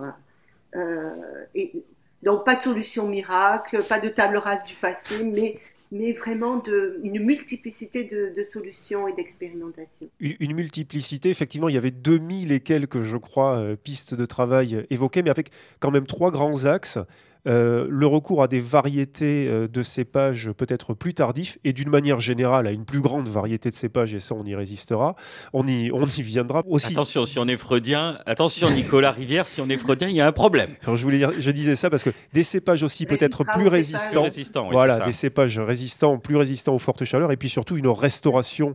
Et, 1.54 1.84
donc 2.24 2.46
pas 2.46 2.56
de 2.56 2.62
solution 2.62 3.08
miracle, 3.08 3.84
pas 3.84 4.00
de 4.00 4.10
table 4.10 4.38
rase 4.38 4.64
du 4.64 4.74
passé, 4.76 5.24
mais 5.24 5.58
mais 5.92 6.12
vraiment 6.14 6.62
une 7.04 7.20
multiplicité 7.20 8.04
de, 8.04 8.44
solutions 8.44 9.08
et 9.08 9.14
d'expérimentations. 9.14 10.10
Une, 10.20 10.54
multiplicité, 10.54 11.30
effectivement, 11.30 11.70
il 11.70 11.76
y 11.76 11.78
avait 11.78 11.92
2000 11.92 12.52
et 12.52 12.60
quelques, 12.60 13.04
je 13.04 13.18
crois, 13.18 13.58
euh, 13.58 13.76
pistes 13.76 14.14
de 14.14 14.26
travail 14.26 14.86
évoquées, 14.90 15.24
mais 15.24 15.30
avec 15.30 15.52
quand 15.80 15.92
même 15.92 16.06
trois 16.06 16.32
grands 16.32 16.66
axes. 16.66 17.00
Euh, 17.48 17.88
le 17.90 18.06
recours 18.06 18.44
à 18.44 18.50
des 18.50 18.60
variétés 18.60 19.48
euh, 19.48 19.70
de 19.70 19.82
cépages 19.82 20.52
peut-être 20.52 20.94
plus 20.94 21.14
tardifs 21.14 21.58
et 21.64 21.72
d'une 21.72 21.90
manière 21.90 22.20
générale 22.20 22.68
à 22.68 22.72
une 22.72 22.84
plus 22.84 23.00
grande 23.00 23.30
variété 23.30 23.70
de 23.70 23.76
cépages, 23.76 24.14
et 24.14 24.20
ça 24.20 24.36
on 24.36 24.44
y 24.44 24.56
résistera, 24.56 25.16
on 25.54 25.66
y, 25.66 25.90
on 25.94 26.06
y 26.06 26.22
viendra 26.22 26.64
aussi. 26.68 26.88
Attention, 26.88 27.24
si 27.24 27.40
on 27.40 27.48
est 27.48 27.56
freudien, 27.56 28.20
attention 28.26 28.70
Nicolas 28.70 29.12
Rivière, 29.12 29.48
si 29.48 29.62
on 29.62 29.70
est 29.70 29.78
freudien, 29.78 30.10
il 30.10 30.18
y 30.18 30.22
a 30.22 30.28
un 30.28 30.34
problème. 30.34 30.72
je, 30.84 30.92
voulais 31.02 31.18
dire, 31.18 31.32
je 31.40 31.52
disais 31.52 31.76
ça 31.76 31.90
parce 31.90 32.04
que 32.04 32.10
des 32.34 32.44
cépages 32.44 32.84
aussi 32.84 33.06
peut-être 33.06 33.46
plus 33.46 33.68
résistants, 33.68 34.28
voilà, 34.70 35.00
des 35.00 35.14
cépages 35.14 35.60
résistants, 35.60 36.18
plus 36.18 36.36
résistants 36.36 36.76
aux 36.76 36.80
fortes 36.80 37.06
chaleurs, 37.06 37.32
et 37.32 37.38
puis 37.38 37.48
surtout 37.48 37.78
une 37.78 37.88
restauration 37.88 38.74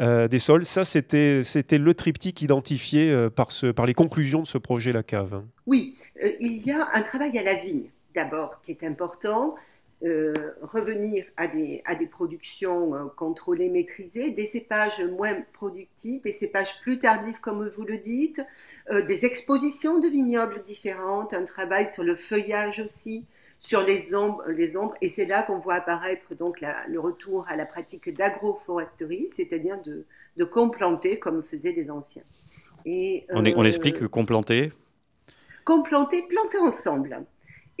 euh, 0.00 0.28
des 0.28 0.38
sols. 0.38 0.66
Ça, 0.66 0.84
c'était, 0.84 1.42
c'était 1.44 1.78
le 1.78 1.94
triptyque 1.94 2.42
identifié 2.42 3.28
par, 3.34 3.52
ce, 3.52 3.68
par 3.68 3.86
les 3.86 3.94
conclusions 3.94 4.42
de 4.42 4.46
ce 4.46 4.58
projet 4.58 4.92
La 4.92 5.02
Cave. 5.02 5.32
Hein. 5.32 5.44
Oui, 5.64 5.94
il 6.40 6.58
y 6.66 6.72
a 6.72 6.88
un 6.92 7.00
travail 7.00 7.38
à 7.38 7.42
la 7.42 7.54
vigne 7.54 7.88
d'abord 8.14 8.60
qui 8.62 8.72
est 8.72 8.84
important, 8.84 9.54
euh, 10.04 10.34
revenir 10.62 11.24
à 11.36 11.46
des, 11.46 11.80
à 11.84 11.94
des 11.94 12.08
productions 12.08 12.92
euh, 12.92 13.04
contrôlées, 13.16 13.68
maîtrisées, 13.68 14.32
des 14.32 14.46
cépages 14.46 15.00
moins 15.00 15.34
productifs, 15.52 16.22
des 16.22 16.32
cépages 16.32 16.80
plus 16.80 16.98
tardifs 16.98 17.38
comme 17.38 17.68
vous 17.68 17.84
le 17.84 17.98
dites, 17.98 18.44
euh, 18.90 19.02
des 19.02 19.26
expositions 19.26 20.00
de 20.00 20.08
vignobles 20.08 20.60
différentes, 20.62 21.34
un 21.34 21.44
travail 21.44 21.86
sur 21.86 22.02
le 22.02 22.16
feuillage 22.16 22.80
aussi, 22.80 23.24
sur 23.60 23.80
les 23.80 24.12
ombres, 24.12 24.42
les 24.48 24.76
ombres 24.76 24.94
et 25.02 25.08
c'est 25.08 25.24
là 25.24 25.44
qu'on 25.44 25.58
voit 25.58 25.74
apparaître 25.74 26.34
donc 26.34 26.60
le 26.88 26.98
retour 26.98 27.46
à 27.46 27.54
la 27.54 27.64
pratique 27.64 28.12
d'agroforesterie, 28.12 29.28
c'est-à-dire 29.30 29.80
de, 29.82 30.04
de 30.36 30.44
complanter 30.44 31.20
comme 31.20 31.44
faisaient 31.44 31.70
les 31.70 31.92
anciens. 31.92 32.24
Et, 32.84 33.24
on, 33.30 33.46
on 33.46 33.64
explique 33.64 34.08
complanter? 34.08 34.72
Complanter, 35.64 36.22
planter 36.28 36.58
ensemble. 36.58 37.24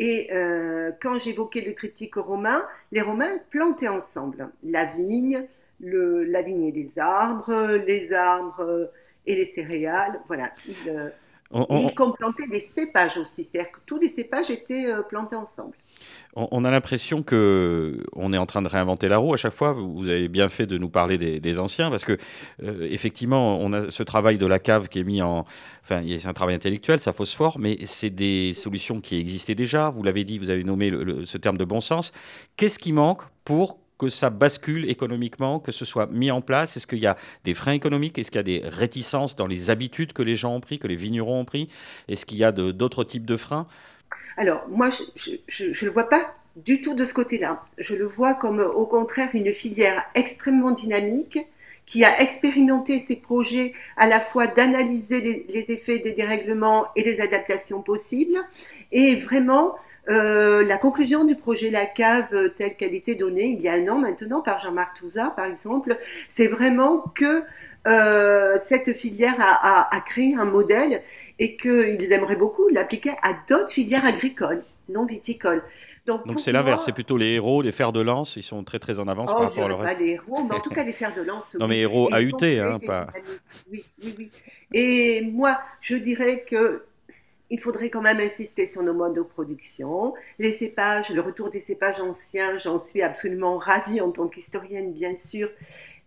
Et 0.04 0.26
euh, 0.32 0.90
quand 1.00 1.16
j'évoquais 1.20 1.60
le 1.60 1.76
triptyque 1.76 2.16
romain, 2.16 2.66
les 2.90 3.02
Romains 3.02 3.38
plantaient 3.50 3.86
ensemble 3.86 4.50
la 4.64 4.84
vigne, 4.84 5.46
la 5.78 6.42
vigne 6.42 6.64
et 6.64 6.72
les 6.72 6.98
arbres, 6.98 7.76
les 7.86 8.12
arbres 8.12 8.90
et 9.26 9.36
les 9.36 9.44
céréales. 9.44 10.20
Voilà. 10.26 10.50
Ils, 10.66 11.12
euh, 11.54 11.88
complantaient 11.96 12.48
des 12.48 12.60
cépages 12.60 13.16
aussi, 13.18 13.44
c'est-à-dire 13.44 13.70
que 13.70 13.78
tous 13.86 13.98
les 13.98 14.08
cépages 14.08 14.50
étaient 14.50 14.86
euh, 14.86 15.02
plantés 15.02 15.36
ensemble. 15.36 15.76
On, 16.34 16.64
a 16.64 16.70
l'impression 16.70 17.22
que 17.22 18.04
on 18.14 18.32
est 18.32 18.38
en 18.38 18.46
train 18.46 18.62
de 18.62 18.68
réinventer 18.68 19.08
la 19.08 19.18
roue 19.18 19.34
à 19.34 19.36
chaque 19.36 19.52
fois. 19.52 19.72
Vous 19.72 20.08
avez 20.08 20.28
bien 20.28 20.48
fait 20.48 20.66
de 20.66 20.78
nous 20.78 20.88
parler 20.88 21.18
des, 21.18 21.58
anciens 21.58 21.90
parce 21.90 22.04
que 22.04 22.16
euh, 22.62 22.88
effectivement, 22.90 23.60
on 23.60 23.72
a 23.72 23.90
ce 23.90 24.02
travail 24.02 24.38
de 24.38 24.46
la 24.46 24.58
cave 24.58 24.88
qui 24.88 24.98
est 24.98 25.04
mis 25.04 25.20
en, 25.20 25.44
enfin, 25.84 26.02
c'est 26.18 26.26
un 26.26 26.32
travail 26.32 26.54
intellectuel, 26.54 26.98
ça 27.00 27.12
phosphore, 27.12 27.58
mais 27.58 27.78
c'est 27.84 28.10
des 28.10 28.54
solutions 28.54 29.00
qui 29.00 29.16
existaient 29.16 29.54
déjà. 29.54 29.90
Vous 29.90 30.02
l'avez 30.02 30.24
dit, 30.24 30.38
vous 30.38 30.50
avez 30.50 30.64
nommé 30.64 30.90
ce 31.24 31.38
terme 31.38 31.58
de 31.58 31.64
bon 31.64 31.82
sens. 31.82 32.12
Qu'est-ce 32.56 32.78
qui 32.78 32.92
manque 32.92 33.22
pour 33.44 33.81
que 34.02 34.08
ça 34.08 34.30
bascule 34.30 34.90
économiquement, 34.90 35.60
que 35.60 35.70
ce 35.70 35.84
soit 35.84 36.06
mis 36.06 36.32
en 36.32 36.40
place? 36.40 36.76
Est-ce 36.76 36.88
qu'il 36.88 36.98
y 36.98 37.06
a 37.06 37.16
des 37.44 37.54
freins 37.54 37.72
économiques? 37.72 38.18
Est-ce 38.18 38.32
qu'il 38.32 38.38
y 38.38 38.40
a 38.40 38.42
des 38.42 38.62
réticences 38.64 39.36
dans 39.36 39.46
les 39.46 39.70
habitudes 39.70 40.12
que 40.12 40.22
les 40.22 40.34
gens 40.34 40.56
ont 40.56 40.60
pris, 40.60 40.80
que 40.80 40.88
les 40.88 40.96
vignerons 40.96 41.38
ont 41.38 41.44
pris? 41.44 41.68
Est-ce 42.08 42.26
qu'il 42.26 42.38
y 42.38 42.44
a 42.44 42.50
d'autres 42.50 43.04
types 43.04 43.24
de 43.24 43.36
freins? 43.36 43.68
Alors, 44.36 44.66
moi, 44.68 44.88
je 45.14 45.64
ne 45.64 45.84
le 45.84 45.90
vois 45.90 46.08
pas 46.08 46.34
du 46.56 46.80
tout 46.80 46.94
de 46.94 47.04
ce 47.04 47.14
côté-là. 47.14 47.62
Je 47.78 47.94
le 47.94 48.04
vois 48.04 48.34
comme, 48.34 48.58
au 48.58 48.86
contraire, 48.86 49.28
une 49.34 49.52
filière 49.52 50.02
extrêmement 50.16 50.72
dynamique 50.72 51.38
qui 51.86 52.04
a 52.04 52.20
expérimenté 52.20 52.98
ses 52.98 53.16
projets 53.16 53.72
à 53.96 54.08
la 54.08 54.18
fois 54.18 54.48
d'analyser 54.48 55.46
les, 55.48 55.70
effets 55.70 56.00
des 56.00 56.12
dérèglements 56.12 56.86
et 56.96 57.04
les 57.04 57.20
adaptations 57.20 57.82
possibles. 57.82 58.38
Et 58.90 59.14
vraiment, 59.14 59.76
euh, 60.08 60.64
la 60.64 60.78
conclusion 60.78 61.24
du 61.24 61.36
projet 61.36 61.70
La 61.70 61.86
Cave 61.86 62.50
telle 62.56 62.76
qu'elle 62.76 62.94
était 62.94 63.14
donnée 63.14 63.46
il 63.46 63.60
y 63.60 63.68
a 63.68 63.74
un 63.74 63.86
an 63.88 63.98
maintenant 63.98 64.40
par 64.40 64.58
Jean-Marc 64.58 64.96
Touzard, 64.96 65.34
par 65.34 65.44
exemple, 65.44 65.96
c'est 66.26 66.48
vraiment 66.48 66.98
que 67.14 67.44
euh, 67.86 68.56
cette 68.56 68.96
filière 68.96 69.36
a, 69.40 69.94
a, 69.94 70.00
créé 70.00 70.34
un 70.34 70.44
modèle 70.44 71.02
et 71.38 71.56
qu'ils 71.56 72.12
aimeraient 72.12 72.36
beaucoup 72.36 72.68
l'appliquer 72.68 73.10
à 73.22 73.32
d'autres 73.48 73.72
filières 73.72 74.04
agricoles, 74.04 74.64
non 74.88 75.04
viticoles. 75.04 75.62
Donc 76.06 76.40
c'est 76.40 76.52
l'inverse, 76.52 76.84
c'est 76.84 76.92
plutôt 76.92 77.16
les 77.16 77.34
héros, 77.34 77.62
les 77.62 77.70
fers 77.70 77.92
de 77.92 78.00
lance, 78.00 78.34
ils 78.36 78.42
sont 78.42 78.64
très 78.64 78.80
très 78.80 78.98
en 78.98 79.06
avance 79.06 79.30
oh, 79.32 79.38
par 79.38 79.48
rapport 79.48 79.70
au 79.70 79.76
reste. 79.76 79.98
Pas 79.98 80.04
les 80.04 80.10
héros, 80.12 80.44
mais 80.44 80.56
en 80.56 80.60
tout 80.60 80.70
cas 80.74 80.82
les 80.82 80.92
fers 80.92 81.14
de 81.14 81.22
lance. 81.22 81.56
non 81.58 81.68
mais 81.68 81.78
héros 81.78 82.08
AUT, 82.12 82.42
hein, 82.42 82.78
pas. 82.84 83.06
Oui, 83.70 83.84
oui, 84.02 84.14
oui. 84.18 84.30
Et 84.74 85.22
moi, 85.22 85.60
je 85.80 85.94
dirais 85.94 86.44
que 86.48 86.84
il 87.52 87.60
faudrait 87.60 87.90
quand 87.90 88.00
même 88.00 88.18
insister 88.18 88.66
sur 88.66 88.82
nos 88.82 88.94
modes 88.94 89.14
de 89.14 89.20
production. 89.20 90.14
Les 90.38 90.52
cépages, 90.52 91.10
le 91.10 91.20
retour 91.20 91.50
des 91.50 91.60
cépages 91.60 92.00
anciens, 92.00 92.56
j'en 92.56 92.78
suis 92.78 93.02
absolument 93.02 93.58
ravie 93.58 94.00
en 94.00 94.10
tant 94.10 94.26
qu'historienne, 94.26 94.94
bien 94.94 95.14
sûr. 95.14 95.50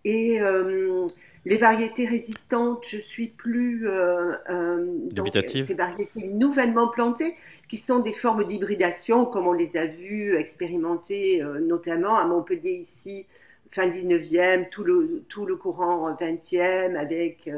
Et 0.06 0.42
euh, 0.42 1.06
les 1.46 1.58
variétés 1.58 2.08
résistantes, 2.08 2.84
je 2.88 2.98
suis 2.98 3.28
plus 3.28 3.88
euh, 3.88 4.34
euh 4.50 4.88
donc, 5.12 5.30
ces 5.48 5.76
variétés 5.76 6.30
nouvellement 6.30 6.88
plantées, 6.88 7.36
qui 7.70 7.78
sont 7.78 8.00
des 8.00 8.14
formes 8.14 8.44
d'hybridation, 8.44 9.26
comme 9.26 9.46
on 9.46 9.54
les 9.54 9.78
a 9.78 9.86
vues 9.86 10.36
expérimenter 10.38 11.44
euh, 11.44 11.60
notamment 11.60 12.18
à 12.18 12.26
Montpellier 12.26 12.72
ici, 12.72 13.28
fin 13.70 13.88
19e, 13.88 14.70
tout 14.70 14.84
le, 14.84 15.24
tout 15.30 15.46
le 15.46 15.56
courant 15.58 16.12
20e, 16.12 16.96
avec 16.96 17.52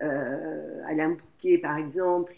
Alain 0.00 1.10
Bouquet 1.10 1.56
par 1.56 1.78
exemple. 1.78 2.34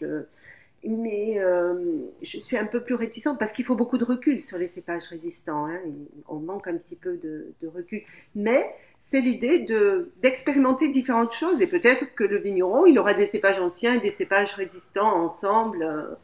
Mais 0.86 1.38
euh, 1.38 1.74
je 2.22 2.38
suis 2.38 2.56
un 2.56 2.66
peu 2.66 2.82
plus 2.82 2.94
réticente 2.94 3.38
parce 3.38 3.52
qu'il 3.52 3.64
faut 3.64 3.76
beaucoup 3.76 3.98
de 3.98 4.04
recul 4.04 4.40
sur 4.40 4.58
les 4.58 4.66
cépages 4.66 5.06
résistants. 5.06 5.66
Hein. 5.66 5.80
On 6.28 6.36
manque 6.36 6.68
un 6.68 6.76
petit 6.76 6.96
peu 6.96 7.16
de, 7.16 7.54
recul. 7.66 8.02
Mais 8.34 8.74
c'est 9.00 9.20
l'idée 9.20 9.60
de, 9.60 10.12
d'expérimenter 10.22 10.88
différentes 10.88 11.32
choses 11.32 11.62
et 11.62 11.66
peut-être 11.66 12.14
que 12.14 12.24
le 12.24 12.38
vigneron, 12.38 12.86
il 12.86 12.98
aura 12.98 13.14
des 13.14 13.26
cépages 13.26 13.58
anciens 13.58 13.94
et 13.94 14.00
des 14.00 14.10
cépages 14.10 14.54
résistants 14.54 15.22
ensemble. 15.22 16.16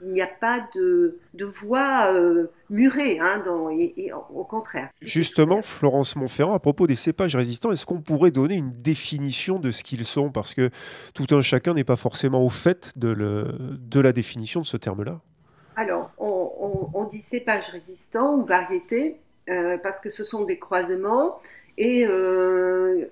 Il 0.00 0.12
n'y 0.12 0.22
a 0.22 0.28
pas 0.28 0.60
de, 0.76 1.18
de 1.34 1.44
voie 1.44 2.12
euh, 2.12 2.46
murée, 2.70 3.18
hein, 3.20 3.42
dans- 3.44 3.68
et, 3.70 3.92
et 3.96 4.12
au 4.12 4.44
contraire. 4.44 4.90
Justement, 5.02 5.60
Florence 5.60 6.14
Montferrand, 6.14 6.54
à 6.54 6.60
propos 6.60 6.86
des 6.86 6.94
cépages 6.94 7.34
résistants, 7.34 7.72
est-ce 7.72 7.84
qu'on 7.84 8.00
pourrait 8.00 8.30
donner 8.30 8.54
une 8.54 8.70
définition 8.80 9.58
de 9.58 9.70
ce 9.72 9.82
qu'ils 9.82 10.04
sont? 10.04 10.30
Parce 10.30 10.54
que 10.54 10.70
tout 11.14 11.26
un 11.34 11.40
chacun 11.42 11.74
n'est 11.74 11.84
pas 11.84 11.96
forcément 11.96 12.44
au 12.44 12.48
fait 12.48 12.92
de, 12.96 13.08
le- 13.08 13.46
de 13.80 14.00
la 14.00 14.12
définition 14.12 14.60
de 14.60 14.66
ce 14.66 14.76
terme-là. 14.76 15.20
Alors, 15.76 16.10
on, 16.18 16.50
on- 16.60 16.90
on 16.94 17.04
dit 17.04 17.20
cépage 17.20 17.68
résistant 17.70 18.36
ou 18.36 18.44
variété 18.44 19.16
euh, 19.48 19.78
parce 19.78 20.00
que 20.00 20.10
ce 20.10 20.22
sont 20.24 20.44
des 20.44 20.58
croisements 20.58 21.38
et 21.76 22.04
euh, 22.08 23.04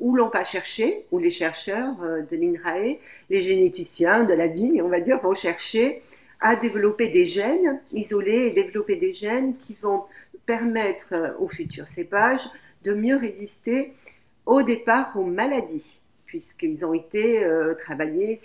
où 0.00 0.16
l'on 0.16 0.28
va 0.28 0.44
chercher, 0.44 1.06
où 1.12 1.18
les 1.18 1.30
chercheurs 1.30 1.94
de 2.00 2.36
l'INRAE, 2.36 2.98
les 3.30 3.42
généticiens 3.42 4.24
de 4.24 4.34
la 4.34 4.48
vigne, 4.48 4.82
on 4.82 4.88
va 4.88 5.00
dire, 5.00 5.20
vont 5.20 5.34
chercher 5.34 6.02
à 6.40 6.56
développer 6.56 7.08
des 7.08 7.26
gènes 7.26 7.80
isolés 7.92 8.46
et 8.46 8.50
développer 8.50 8.96
des 8.96 9.12
gènes 9.12 9.56
qui 9.56 9.76
vont 9.80 10.04
permettre 10.46 11.12
euh, 11.12 11.30
aux 11.38 11.48
futurs 11.48 11.88
cépages 11.88 12.48
de 12.84 12.94
mieux 12.94 13.16
résister 13.16 13.92
au 14.46 14.62
départ 14.62 15.16
aux 15.16 15.24
maladies, 15.24 16.00
puisqu'ils 16.26 16.86
ont 16.86 16.94
été 16.94 17.44
euh, 17.44 17.74
travaillés 17.74 18.38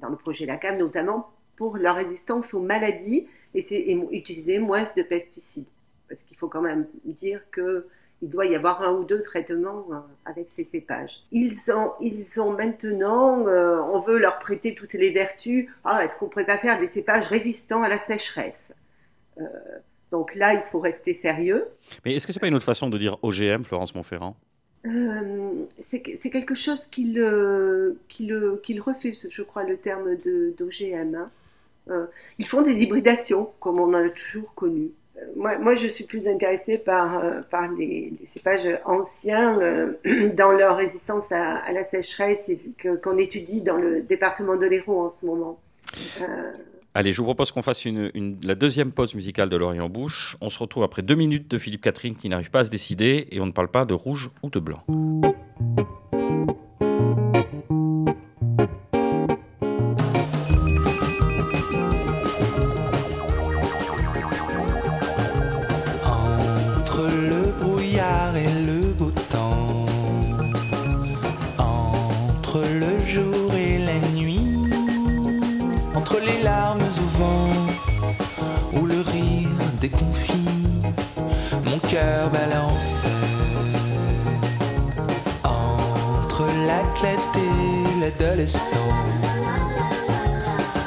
dans 0.00 0.08
le 0.08 0.16
projet 0.16 0.44
LACAM 0.44 0.78
notamment 0.78 1.30
pour 1.56 1.76
leur 1.76 1.96
résistance 1.96 2.52
aux 2.52 2.60
maladies 2.60 3.26
et 3.54 3.94
utiliser 4.12 4.58
moins 4.58 4.82
de 4.96 5.02
pesticides. 5.02 5.66
Parce 6.08 6.22
qu'il 6.22 6.36
faut 6.36 6.48
quand 6.48 6.62
même 6.62 6.86
dire 7.04 7.42
que 7.50 7.86
il 8.22 8.28
doit 8.28 8.46
y 8.46 8.54
avoir 8.54 8.82
un 8.82 8.92
ou 8.92 9.04
deux 9.04 9.20
traitements 9.22 9.86
euh, 9.92 9.96
avec 10.26 10.48
ces 10.48 10.64
cépages. 10.64 11.22
Ils 11.32 11.56
ont, 11.72 11.92
ils 12.00 12.40
ont 12.40 12.52
maintenant, 12.52 13.46
euh, 13.46 13.78
on 13.80 14.00
veut 14.00 14.18
leur 14.18 14.38
prêter 14.38 14.74
toutes 14.74 14.92
les 14.92 15.10
vertus. 15.10 15.68
Ah, 15.84 16.04
est-ce 16.04 16.16
qu'on 16.18 16.28
pourrait 16.28 16.44
pas 16.46 16.58
faire 16.58 16.78
des 16.78 16.86
cépages 16.86 17.26
résistants 17.28 17.82
à 17.82 17.88
la 17.88 17.98
sécheresse? 17.98 18.72
Euh, 19.40 19.44
Donc 20.12 20.34
là, 20.34 20.52
il 20.54 20.62
faut 20.62 20.80
rester 20.80 21.14
sérieux. 21.14 21.66
Mais 22.04 22.14
est-ce 22.14 22.26
que 22.26 22.32
c'est 22.32 22.40
pas 22.40 22.48
une 22.48 22.54
autre 22.56 22.64
façon 22.64 22.90
de 22.90 22.98
dire 22.98 23.16
OGM, 23.22 23.62
Florence 23.64 23.94
Montferrand 23.94 24.36
Euh, 24.86 25.52
c'est 25.78 26.00
que- 26.00 26.16
c'est 26.16 26.30
quelque 26.30 26.54
chose 26.54 26.86
qu'il 26.86 27.14
qu'il 28.08 28.80
refuse, 28.80 29.28
je 29.30 29.42
crois, 29.42 29.64
le 29.64 29.76
terme 29.76 30.16
de- 30.16 30.52
d'OGM. 30.58 31.14
hein. 31.88 32.08
Ils 32.38 32.46
font 32.46 32.62
des 32.62 32.82
hybridations, 32.82 33.50
comme 33.60 33.78
on 33.80 33.88
en 33.88 33.94
a 33.94 34.08
toujours 34.10 34.54
connu. 34.54 34.90
Moi, 35.36 35.58
moi, 35.58 35.74
je 35.74 35.86
suis 35.86 36.04
plus 36.04 36.28
intéressée 36.28 36.78
par, 36.78 37.18
euh, 37.18 37.40
par 37.50 37.68
les, 37.70 38.12
cépages 38.24 38.68
anciens 38.84 39.60
euh, 39.60 39.92
dans 40.36 40.52
leur 40.52 40.76
résistance 40.76 41.30
à, 41.32 41.72
la 41.72 41.84
sécheresse 41.84 42.50
qu'on 43.02 43.16
étudie 43.16 43.62
dans 43.62 43.76
le 43.76 44.02
département 44.02 44.56
de 44.56 44.66
l'Hérault 44.66 45.06
en 45.06 45.10
ce 45.10 45.26
moment. 45.26 45.58
Euh, 46.22 46.52
Allez, 46.94 47.12
je 47.12 47.18
vous 47.18 47.24
propose 47.24 47.52
qu'on 47.52 47.62
fasse 47.62 47.84
une- 47.84 48.38
la 48.42 48.56
deuxième 48.56 48.90
pause 48.90 49.14
musicale 49.14 49.48
de 49.48 49.56
Lorient 49.56 49.88
Bouche. 49.88 50.36
On 50.40 50.48
se 50.50 50.58
retrouve 50.58 50.82
après 50.82 51.02
deux 51.02 51.14
minutes 51.14 51.48
de 51.48 51.56
Philippe 51.56 51.82
Catherine 51.82 52.16
qui 52.16 52.28
n'arrive 52.28 52.50
pas 52.50 52.60
à 52.60 52.64
se 52.64 52.70
décider 52.70 53.28
et 53.30 53.40
on 53.40 53.46
ne 53.46 53.52
parle 53.52 53.68
pas 53.68 53.84
de 53.84 53.94
rouge 53.94 54.30
ou 54.42 54.50
de 54.50 54.58
blanc. 54.58 54.84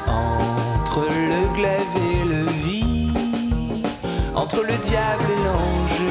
Entre 0.08 1.02
le 1.02 1.54
glaive 1.56 1.96
et 2.12 2.26
le 2.26 2.46
vie, 2.66 3.12
entre 4.36 4.62
le 4.64 4.76
diable 4.84 5.24
et 5.30 5.40
l'ange, 5.46 6.02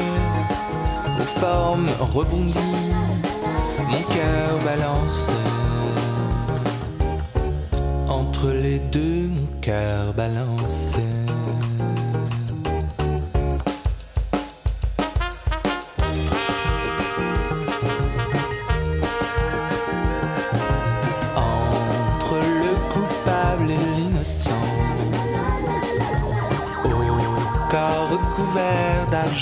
aux 1.19 1.39
formes 1.39 1.89
rebondies, 1.99 2.57
mon 3.89 4.01
cœur 4.13 4.57
balance. 4.63 5.29
Entre 8.07 8.47
les 8.51 8.79
deux, 8.79 9.27
mon 9.27 9.47
cœur 9.59 10.13
balance. 10.13 10.62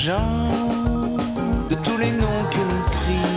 De 0.04 1.76
tous 1.76 1.98
les 1.98 2.12
noms 2.12 2.44
que 2.50 2.58
l'on 2.58 2.90
crie, 2.90 3.30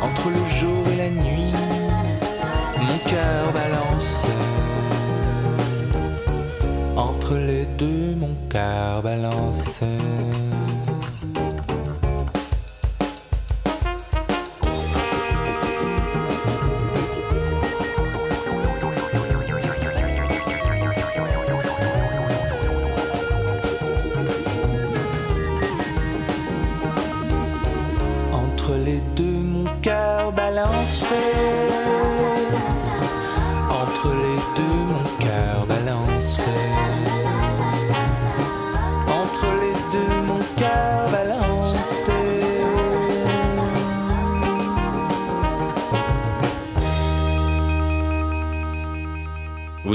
entre 0.00 0.30
le 0.30 0.42
jour 0.58 0.88
et 0.90 0.96
la 0.96 1.10
nuit, 1.10 1.52
mon 2.78 2.98
cœur 3.06 3.52
balance. 3.52 4.26
Entre 6.96 7.34
les 7.34 7.66
deux, 7.78 8.14
mon 8.16 8.34
cœur 8.48 9.02
balance. 9.02 9.80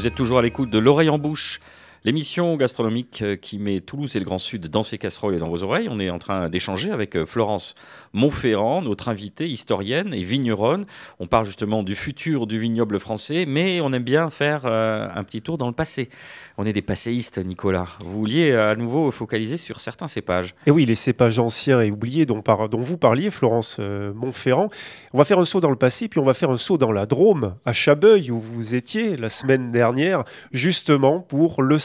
Vous 0.05 0.09
êtes 0.09 0.13
toujours 0.13 0.37
à 0.37 0.43
l'écoute 0.43 0.69
de 0.69 0.77
L'oreille 0.77 1.09
en 1.09 1.17
bouche, 1.17 1.59
l'émission 2.05 2.55
gastronomique 2.55 3.23
euh, 3.23 3.35
qui 3.35 3.57
met 3.57 3.81
Toulouse 3.81 4.15
et 4.15 4.19
le 4.19 4.25
Grand 4.25 4.37
Sud 4.37 4.67
dans 4.67 4.83
ses 4.83 4.99
casseroles 4.99 5.33
et 5.33 5.39
dans 5.39 5.49
vos 5.49 5.63
oreilles. 5.63 5.87
On 5.89 5.97
est 5.97 6.11
en 6.11 6.19
train 6.19 6.49
d'échanger 6.49 6.91
avec 6.91 7.15
euh, 7.15 7.25
Florence 7.25 7.73
Montferrand, 8.13 8.83
notre 8.83 9.09
invitée 9.09 9.47
historienne 9.47 10.13
et 10.13 10.21
vigneronne. 10.21 10.85
On 11.19 11.25
parle 11.25 11.47
justement 11.47 11.81
du 11.81 11.95
futur 11.95 12.45
du 12.45 12.59
vignoble 12.59 12.99
français, 12.99 13.45
mais 13.47 13.81
on 13.81 13.91
aime 13.91 14.03
bien 14.03 14.29
faire 14.29 14.61
euh, 14.65 15.07
un 15.13 15.23
petit 15.23 15.41
tour 15.41 15.57
dans 15.57 15.65
le 15.65 15.73
passé. 15.73 16.09
On 16.57 16.65
est 16.65 16.73
des 16.73 16.83
passéistes, 16.83 17.39
Nicolas. 17.39 17.87
Vous 18.01 18.19
vouliez 18.19 18.53
à 18.53 18.75
nouveau 18.75 19.09
focaliser 19.09 19.57
sur 19.57 19.81
certains 19.81 20.07
cépages. 20.07 20.53
Et 20.67 20.71
oui, 20.71 20.85
les 20.85 20.95
cépages 20.95 21.39
anciens 21.39 21.81
et 21.81 21.89
oubliés 21.89 22.25
dont, 22.25 22.41
vous 22.71 22.97
parliez, 22.97 23.29
Florence 23.31 23.79
Montferrand. 23.79 24.69
On 25.11 25.17
va 25.17 25.25
faire 25.25 25.39
un 25.39 25.45
saut 25.45 25.59
dans 25.59 25.69
le 25.69 25.75
passé, 25.75 26.07
puis 26.07 26.19
on 26.19 26.23
va 26.23 26.33
faire 26.33 26.51
un 26.51 26.57
saut 26.57 26.77
dans 26.77 26.93
la 26.93 27.05
Drôme, 27.05 27.55
à 27.65 27.73
Chabeuil, 27.73 28.31
où 28.31 28.39
vous 28.39 28.73
étiez 28.73 29.17
la 29.17 29.27
semaine 29.27 29.71
dernière, 29.71 30.23
justement 30.53 31.19
pour 31.19 31.61
le 31.61 31.77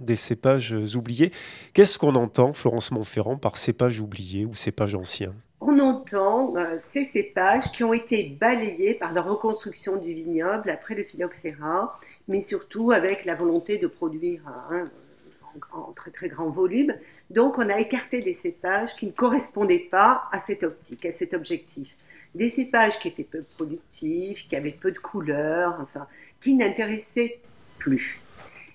des 0.00 0.16
cépages 0.16 0.74
oubliés. 0.94 1.32
Qu'est-ce 1.72 1.98
qu'on 1.98 2.14
entend, 2.14 2.52
Florence 2.52 2.90
Montferrand, 2.90 3.36
par 3.36 3.56
cépages 3.56 4.00
oubliés 4.00 4.44
ou 4.44 4.54
cépages 4.54 4.94
anciens? 4.94 5.34
On 5.60 5.78
entend 5.78 6.54
euh, 6.56 6.76
ces 6.78 7.04
cépages 7.04 7.72
qui 7.72 7.84
ont 7.84 7.94
été 7.94 8.36
balayés 8.38 8.94
par 8.94 9.14
la 9.14 9.22
reconstruction 9.22 9.96
du 9.96 10.12
vignoble 10.12 10.68
après 10.68 10.94
le 10.94 11.04
phylloxéra, 11.04 11.98
mais 12.28 12.42
surtout 12.42 12.90
avec 12.90 13.24
la 13.24 13.34
volonté 13.34 13.78
de 13.78 13.86
produire 13.86 14.42
en, 14.70 15.78
en 15.78 15.92
très 15.92 16.10
très 16.10 16.28
grand 16.28 16.50
volume. 16.50 16.94
Donc 17.30 17.58
on 17.58 17.68
a 17.70 17.78
écarté 17.78 18.20
des 18.20 18.34
cépages 18.34 18.94
qui 18.94 19.06
ne 19.06 19.12
correspondaient 19.12 19.88
pas 19.90 20.24
à 20.32 20.38
cette 20.38 20.64
optique, 20.64 21.06
à 21.06 21.12
cet 21.12 21.32
objectif. 21.32 21.96
Des 22.34 22.50
cépages 22.50 22.98
qui 22.98 23.08
étaient 23.08 23.24
peu 23.24 23.42
productifs, 23.56 24.46
qui 24.46 24.56
avaient 24.56 24.72
peu 24.72 24.90
de 24.90 24.98
couleurs, 24.98 25.78
enfin, 25.80 26.06
qui 26.40 26.56
n'intéressaient 26.56 27.38
plus. 27.78 28.20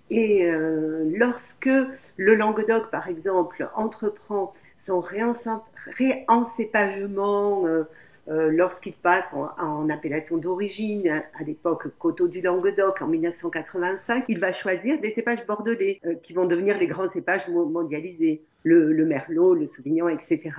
Et 0.10 0.45
euh, 0.45 1.06
lorsque 1.15 1.69
le 2.17 2.36
Languedoc, 2.36 2.89
par 2.89 3.08
exemple, 3.08 3.69
entreprend 3.76 4.54
son 4.76 5.02
réencépagement 5.02 7.67
euh, 7.67 7.84
euh, 8.30 8.50
lorsqu'il 8.52 8.93
passe 8.93 9.34
en, 9.34 9.89
appellation 9.89 10.38
d'origine, 10.38 11.24
à 11.39 11.43
l'époque 11.43 11.88
Coteau 12.00 12.28
du 12.28 12.41
Languedoc 12.41 13.02
en 13.02 13.08
1985, 13.08 14.26
il 14.28 14.39
va 14.39 14.52
choisir 14.52 15.00
des 15.00 15.10
cépages 15.10 15.45
bordelais 15.45 16.02
qui 16.24 16.34
vont 16.34 16.45
devenir 16.45 16.78
les 16.78 16.88
grands 16.88 17.10
cépages 17.10 17.48
mondialisés, 17.48 18.41
le, 18.63 19.06
Merlot, 19.06 19.54
le 19.56 19.67
Sauvignon, 19.67 20.10
etc. 20.10 20.52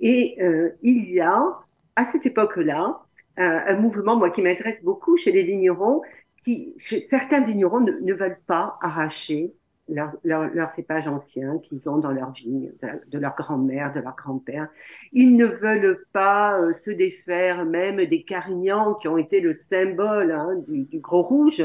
Et 0.00 0.38
il 0.82 1.10
y 1.10 1.20
a, 1.20 1.58
à 1.96 2.04
cette 2.06 2.24
époque-là, 2.24 3.02
un 3.36 3.76
mouvement, 3.76 4.16
moi, 4.16 4.30
qui 4.30 4.40
m'intéresse 4.42 4.82
beaucoup 4.82 5.18
chez 5.18 5.30
les 5.30 5.42
vignerons, 5.42 6.00
qui, 6.40 6.74
certains 6.78 7.42
vignerons 7.42 7.80
ne 7.80 8.14
veulent 8.14 8.40
pas 8.46 8.78
arracher 8.80 9.52
leurs 9.88 10.16
leur, 10.24 10.70
cépages 10.70 11.06
anciens 11.06 11.58
qu'ils 11.58 11.90
ont 11.90 11.98
dans 11.98 12.12
leur 12.12 12.32
vigne, 12.32 12.72
de, 13.08 13.18
leur 13.18 13.34
grand-mère, 13.34 13.92
de 13.92 14.00
leur 14.00 14.16
grand-père. 14.16 14.68
Ils 15.12 15.36
ne 15.36 15.46
veulent 15.46 16.04
pas 16.12 16.60
euh, 16.60 16.72
se 16.72 16.90
défaire 16.90 17.64
même 17.64 18.04
des 18.06 18.22
carignans 18.22 18.94
qui 18.94 19.08
ont 19.08 19.18
été 19.18 19.40
le 19.40 19.52
symbole 19.52 20.30
hein, 20.30 20.62
du, 20.68 21.00
gros 21.00 21.22
rouge. 21.22 21.60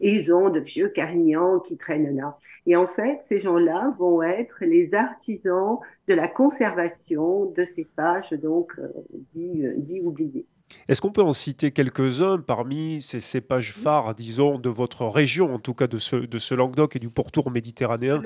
Et 0.00 0.10
ils 0.10 0.34
ont 0.34 0.48
de 0.48 0.60
vieux 0.60 0.88
carignans 0.88 1.60
qui 1.60 1.76
traînent 1.76 2.16
là. 2.16 2.38
Et 2.64 2.74
en 2.74 2.86
fait, 2.86 3.20
ces 3.28 3.38
gens-là 3.38 3.94
vont 3.98 4.22
être 4.22 4.64
les 4.64 4.94
artisans 4.94 5.78
de 6.08 6.14
la 6.14 6.26
conservation 6.26 7.44
de 7.44 7.62
cépages 7.62 8.30
donc 8.30 8.72
euh, 8.78 8.88
euh, 9.36 10.02
oubliés. 10.02 10.46
Est-ce 10.88 11.00
qu'on 11.00 11.10
peut 11.10 11.22
en 11.22 11.32
citer 11.32 11.72
quelques-uns 11.72 12.38
parmi 12.38 13.02
ces 13.02 13.20
cépages 13.20 13.72
phares, 13.72 14.14
disons, 14.14 14.58
de 14.58 14.68
votre 14.68 15.06
région, 15.06 15.52
en 15.52 15.58
tout 15.58 15.74
cas 15.74 15.86
de 15.86 15.98
ce, 15.98 16.16
de 16.16 16.38
ce 16.38 16.54
Languedoc 16.54 16.96
et 16.96 16.98
du 16.98 17.08
pourtour 17.08 17.50
méditerranéen 17.50 18.22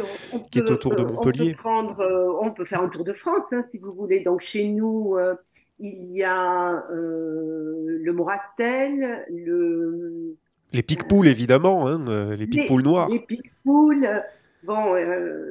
qui 0.50 0.58
est 0.58 0.70
autour 0.70 0.94
de 0.94 1.02
Montpellier 1.02 1.56
on 1.64 1.94
peut, 1.94 2.02
euh, 2.02 2.32
on 2.40 2.50
peut, 2.50 2.64
faire 2.64 2.82
un 2.82 2.88
tour 2.88 3.04
de 3.04 3.12
France, 3.12 3.52
hein, 3.52 3.64
si 3.68 3.78
vous 3.78 3.92
voulez. 3.92 4.20
Donc 4.20 4.40
chez 4.40 4.68
nous, 4.68 5.16
euh, 5.16 5.34
il 5.78 6.12
y 6.12 6.22
a 6.22 6.84
euh, 6.90 7.98
le 8.02 8.12
Morastel, 8.12 9.24
le... 9.30 10.36
Les 10.72 10.82
pique-poules, 10.82 11.26
évidemment, 11.26 11.88
hein, 11.88 12.36
les 12.36 12.46
pique-poules 12.46 12.82
noires. 12.82 13.08
Les 13.08 13.18
pique-poules. 13.20 14.22
Bon, 14.62 14.94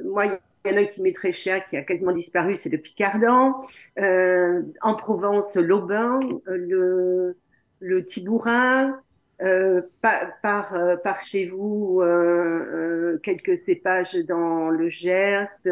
moi, 0.04 0.24
il 0.64 0.70
y 0.70 0.74
en 0.74 0.76
a 0.76 0.80
un 0.80 0.84
qui 0.84 1.02
m'est 1.02 1.14
très 1.14 1.32
cher, 1.32 1.64
qui 1.64 1.76
a 1.76 1.82
quasiment 1.82 2.12
disparu, 2.12 2.56
c'est 2.56 2.68
le 2.68 2.78
Picardant. 2.78 3.60
Euh, 3.98 4.62
en 4.82 4.94
Provence, 4.94 5.56
l'Aubin, 5.56 6.20
le, 6.46 7.36
le 7.80 8.04
Tibourin. 8.04 9.00
Euh, 9.42 9.80
par, 10.02 10.38
par, 10.42 10.74
euh, 10.74 10.96
chez 11.20 11.46
vous, 11.46 12.00
euh, 12.02 13.18
quelques 13.22 13.56
cépages 13.56 14.14
dans 14.28 14.68
le 14.68 14.90
Gers, 14.90 15.66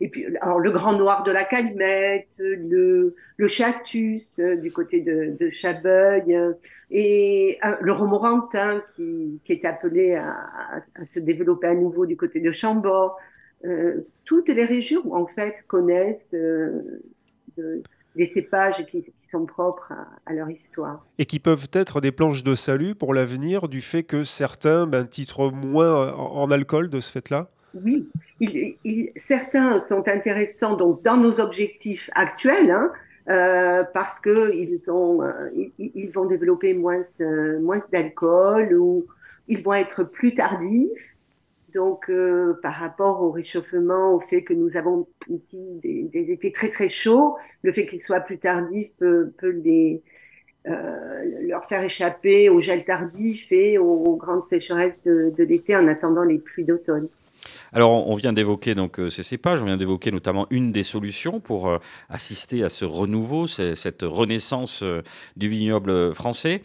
et 0.00 0.10
puis 0.10 0.26
alors, 0.42 0.60
le 0.60 0.70
Grand 0.70 0.92
Noir 0.92 1.22
de 1.22 1.32
la 1.32 1.44
Calimette, 1.44 2.36
le, 2.38 3.14
le 3.38 3.48
Chatus 3.48 4.40
du 4.40 4.70
côté 4.70 5.00
de, 5.00 5.34
de 5.38 5.48
Chabeuil, 5.48 6.38
et 6.90 7.58
le 7.80 7.92
Romorantin 7.92 8.82
qui, 8.94 9.40
qui 9.42 9.52
est 9.52 9.64
appelé 9.64 10.16
à, 10.16 10.36
à, 10.94 11.04
se 11.04 11.18
développer 11.18 11.68
à 11.68 11.74
nouveau 11.74 12.04
du 12.04 12.18
côté 12.18 12.40
de 12.40 12.52
Chambord. 12.52 13.18
Euh, 13.64 14.06
toutes 14.24 14.48
les 14.48 14.64
régions, 14.64 15.14
en 15.14 15.26
fait, 15.26 15.64
connaissent 15.66 16.34
euh, 16.34 17.02
des 18.16 18.26
cépages 18.26 18.84
qui, 18.86 19.12
sont 19.16 19.46
propres 19.46 19.92
à, 20.26 20.32
leur 20.32 20.50
histoire. 20.50 21.06
Et 21.18 21.26
qui 21.26 21.38
peuvent 21.38 21.68
être 21.72 22.00
des 22.00 22.12
planches 22.12 22.44
de 22.44 22.54
salut 22.54 22.94
pour 22.94 23.14
l'avenir 23.14 23.68
du 23.68 23.80
fait 23.80 24.02
que 24.02 24.22
certains 24.22 24.86
ben, 24.86 25.06
titrent 25.06 25.50
moins 25.50 26.12
en, 26.12 26.50
alcool 26.50 26.90
de 26.90 27.00
ce 27.00 27.10
fait-là? 27.10 27.50
Oui, 27.74 28.06
certains 29.16 29.80
sont 29.80 30.06
intéressants 30.06 30.76
donc, 30.76 31.02
dans 31.02 31.16
nos 31.16 31.40
objectifs 31.40 32.08
actuels. 32.14 32.70
Hein, 32.70 32.92
euh, 33.30 33.84
parce 33.94 34.20
qu'ils 34.20 34.78
ils, 35.78 36.10
vont 36.10 36.26
développer 36.26 36.74
moins, 36.74 37.00
moins 37.62 37.78
d'alcool 37.90 38.74
ou 38.74 39.06
ils 39.48 39.62
vont 39.62 39.72
être 39.72 40.04
plus 40.04 40.34
tardifs 40.34 41.13
donc, 41.74 42.08
euh, 42.08 42.54
par 42.62 42.74
rapport 42.74 43.22
au 43.22 43.30
réchauffement, 43.30 44.14
au 44.14 44.20
fait 44.20 44.42
que 44.42 44.54
nous 44.54 44.76
avons 44.76 45.06
ici 45.28 45.80
des, 45.82 46.30
étés 46.30 46.52
très 46.52 46.70
très 46.70 46.88
chauds, 46.88 47.36
le 47.62 47.72
fait 47.72 47.86
qu'ils 47.86 48.00
soient 48.00 48.20
plus 48.20 48.38
tardifs 48.38 48.92
peut, 48.98 49.32
euh, 50.66 51.24
leur 51.42 51.64
faire 51.64 51.82
échapper 51.82 52.48
au 52.48 52.58
gel 52.58 52.84
tardif 52.84 53.50
et 53.52 53.76
aux, 53.78 54.16
grandes 54.16 54.44
sécheresses 54.44 55.00
de 55.02 55.42
l'été 55.44 55.76
en 55.76 55.88
attendant 55.88 56.22
les 56.22 56.38
pluies 56.38 56.64
d'automne. 56.64 57.08
Alors, 57.74 58.08
on 58.08 58.14
vient 58.14 58.32
d'évoquer 58.32 58.76
donc 58.76 59.00
euh, 59.00 59.10
ces 59.10 59.24
cépages, 59.24 59.60
on 59.60 59.64
vient 59.64 59.76
d'évoquer 59.76 60.12
notamment 60.12 60.46
une 60.50 60.70
des 60.70 60.84
solutions 60.84 61.40
pour 61.40 61.68
euh, 61.68 61.78
assister 62.08 62.62
à 62.62 62.68
ce 62.68 62.84
renouveau, 62.84 63.48
cette 63.48 64.02
renaissance 64.02 64.84
euh, 64.84 65.02
du 65.36 65.48
vignoble 65.48 66.14
français. 66.14 66.62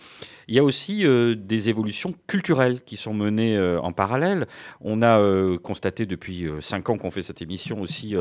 Il 0.48 0.56
y 0.56 0.60
a 0.60 0.64
aussi 0.64 1.06
des 1.38 1.70
évolutions 1.70 2.16
culturelles 2.26 2.82
qui 2.82 2.98
sont 2.98 3.14
menées 3.14 3.60
en 3.60 3.92
parallèle. 3.92 4.48
On 4.82 5.04
a 5.04 5.22
constaté 5.60 6.08
depuis 6.08 6.48
cinq 6.60 6.90
ans 6.90 6.98
qu'on 6.98 7.12
fait 7.12 7.22
cette 7.22 7.44
émission 7.44 7.82
aussi 7.82 8.16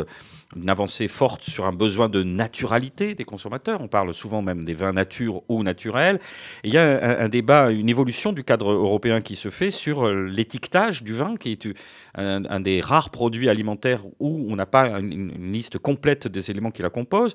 une 0.54 0.68
avancée 0.68 1.08
forte 1.08 1.44
sur 1.44 1.64
un 1.64 1.72
besoin 1.72 2.10
de 2.10 2.22
naturalité 2.22 3.14
des 3.14 3.24
consommateurs. 3.24 3.80
On 3.80 3.88
parle 3.88 4.12
souvent 4.12 4.42
même 4.42 4.64
des 4.64 4.74
vins 4.74 4.92
nature 4.92 5.42
ou 5.48 5.62
naturels. 5.62 6.20
il 6.64 6.74
y 6.74 6.76
a 6.76 7.18
un, 7.18 7.30
débat, 7.30 7.70
une 7.70 7.88
évolution 7.88 8.34
du 8.34 8.44
cadre 8.44 8.72
européen 8.72 9.22
qui 9.22 9.34
se 9.34 9.48
fait 9.48 9.70
sur 9.70 10.12
l'étiquetage 10.12 11.02
du 11.02 11.14
vin, 11.14 11.36
qui 11.36 11.52
est 11.52 11.66
un, 12.14 12.44
un 12.48 12.60
des 12.60 12.80
rares 12.80 13.10
produits 13.10 13.48
alimentaires 13.48 14.02
où 14.20 14.46
on 14.50 14.56
n'a 14.56 14.66
pas 14.66 14.98
une, 14.98 15.52
liste 15.52 15.78
complète 15.78 16.28
des 16.28 16.50
éléments 16.50 16.70
qui 16.70 16.82
la 16.82 16.90
composent. 16.90 17.34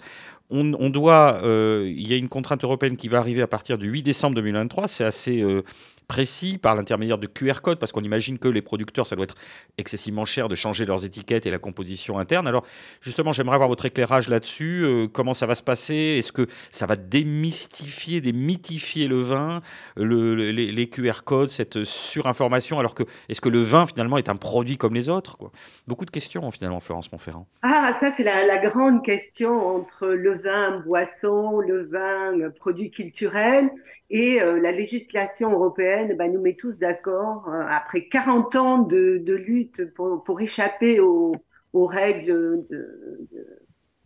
On, 0.50 0.90
doit, 0.92 1.42
euh, 1.44 1.92
il 1.96 2.08
y 2.08 2.14
a 2.14 2.18
une 2.18 2.30
contrainte 2.30 2.64
européenne 2.64 2.96
qui 2.96 3.08
va 3.08 3.18
arriver 3.18 3.42
à 3.42 3.48
partir 3.48 3.80
du 3.80 3.88
8 3.88 4.04
décembre 4.04 4.36
2023. 4.36 4.88
C'est 4.88 5.04
assez 5.04 5.42
euh, 5.42 5.64
précis 6.08 6.58
par 6.58 6.76
l'intermédiaire 6.76 7.18
de 7.18 7.28
QR 7.28 7.62
code, 7.62 7.80
parce 7.80 7.92
qu'on 7.92 8.04
imagine 8.04 8.40
que 8.40 8.48
les 8.48 8.62
producteurs, 8.62 9.08
ça 9.08 9.16
doit 9.16 9.24
être 9.24 9.36
excessivement 9.78 10.26
cher 10.26 10.50
de 10.50 10.56
changer 10.56 10.86
leurs 10.86 11.06
étiquettes 11.06 11.46
et 11.46 11.52
la 11.52 11.60
composition 11.60 12.20
interne. 12.20 12.48
Alors 12.48 12.66
justement, 13.02 13.34
j'aimerais 13.34 13.56
avoir 13.56 13.70
votre 13.70 13.86
éclairage 13.86 14.28
là-dessus. 14.28 14.84
Euh, 14.86 15.08
comment 15.08 15.34
ça 15.34 15.46
va 15.46 15.56
se 15.56 15.64
passer? 15.64 16.16
Est-ce 16.18 16.32
que 16.32 16.48
ça 16.72 16.86
va 16.86 16.96
démystifier, 16.96 18.22
démythifier 18.22 19.08
le 19.08 19.20
vin, 19.20 19.62
le, 19.96 20.36
les, 20.52 20.90
QR 20.90 21.24
codes, 21.24 21.50
cette 21.50 21.84
surinformation 21.84 22.80
Alors 22.80 22.94
que 22.96 23.04
est-ce 23.30 23.42
que 23.42 23.50
le 23.50 23.62
vin 23.62 23.86
finalement 23.86 24.18
est 24.18 24.30
un 24.30 24.36
produit 24.36 24.78
comme 24.78 24.94
les 24.94 25.10
autres 25.10 25.38
quoi? 25.38 25.52
Beaucoup 25.88 26.06
de 26.06 26.12
questions 26.12 26.50
finalement, 26.52 26.80
Florence 26.80 27.12
Montferrand. 27.12 27.48
Ah, 27.62 27.94
ça 27.94 28.12
c'est 28.12 28.24
la, 28.24 28.58
grande 28.64 29.04
question 29.04 29.76
entre 29.76 30.08
le 30.08 30.38
vin 30.38 30.80
boisson, 30.86 31.60
le 31.60 31.86
vin 31.86 32.50
produit 32.52 32.92
culturel 32.92 33.70
et 34.10 34.42
euh, 34.42 34.60
la 34.60 34.72
législation 34.72 35.52
européenne 35.52 35.93
ben, 36.18 36.32
nous 36.32 36.42
met 36.42 36.56
tous 36.56 36.80
d'accord, 36.80 37.48
euh, 37.48 37.64
après 37.70 38.08
40 38.08 38.56
ans 38.56 38.78
de, 38.80 39.34
lutte 39.34 39.94
pour, 39.94 40.42
échapper 40.42 41.00
aux, 41.00 41.36
règles 41.74 42.66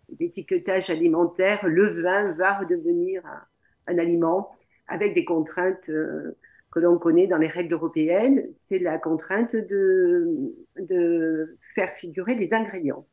d'étiquetage 0.10 0.90
alimentaire, 0.90 1.68
le 1.68 1.86
vin 2.02 2.32
va 2.34 2.60
redevenir 2.60 3.24
un, 3.88 3.98
aliment 3.98 4.52
avec 4.88 5.14
des 5.14 5.26
contraintes 5.26 5.90
euh, 5.90 6.38
que 6.72 6.80
l'on 6.80 6.98
connaît 6.98 7.28
dans 7.28 7.38
les 7.38 7.48
règles 7.48 7.74
européennes. 7.74 8.48
C'est 8.52 8.80
la 8.80 8.98
contrainte 8.98 9.56
de 9.56 11.58
faire 11.74 11.92
figurer 11.92 12.36
les 12.36 12.54
ingrédients. 12.54 13.06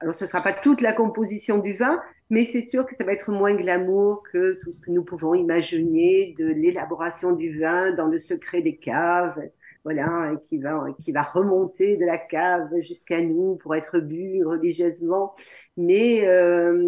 Alors, 0.00 0.14
ce 0.14 0.24
ne 0.24 0.28
sera 0.28 0.42
pas 0.42 0.52
toute 0.52 0.80
la 0.80 0.92
composition 0.92 1.58
du 1.58 1.72
vin, 1.72 2.00
mais 2.30 2.44
c'est 2.44 2.62
sûr 2.62 2.86
que 2.86 2.94
ça 2.94 3.04
va 3.04 3.12
être 3.12 3.32
moins 3.32 3.54
glamour 3.54 4.22
que 4.32 4.58
tout 4.62 4.70
ce 4.70 4.80
que 4.80 4.92
nous 4.92 5.02
pouvons 5.02 5.34
imaginer 5.34 6.34
de 6.38 6.46
l'élaboration 6.46 7.32
du 7.32 7.58
vin 7.58 7.92
dans 7.92 8.06
le 8.06 8.18
secret 8.18 8.62
des 8.62 8.76
caves, 8.76 9.40
voilà, 9.84 10.36
qui 10.42 10.58
va, 10.58 10.86
qui 11.00 11.10
va 11.10 11.22
remonter 11.22 11.96
de 11.96 12.04
la 12.04 12.18
cave 12.18 12.68
jusqu'à 12.80 13.22
nous 13.22 13.56
pour 13.56 13.74
être 13.74 13.98
bu 13.98 14.44
religieusement. 14.44 15.34
Mais 15.76 16.24
euh, 16.26 16.80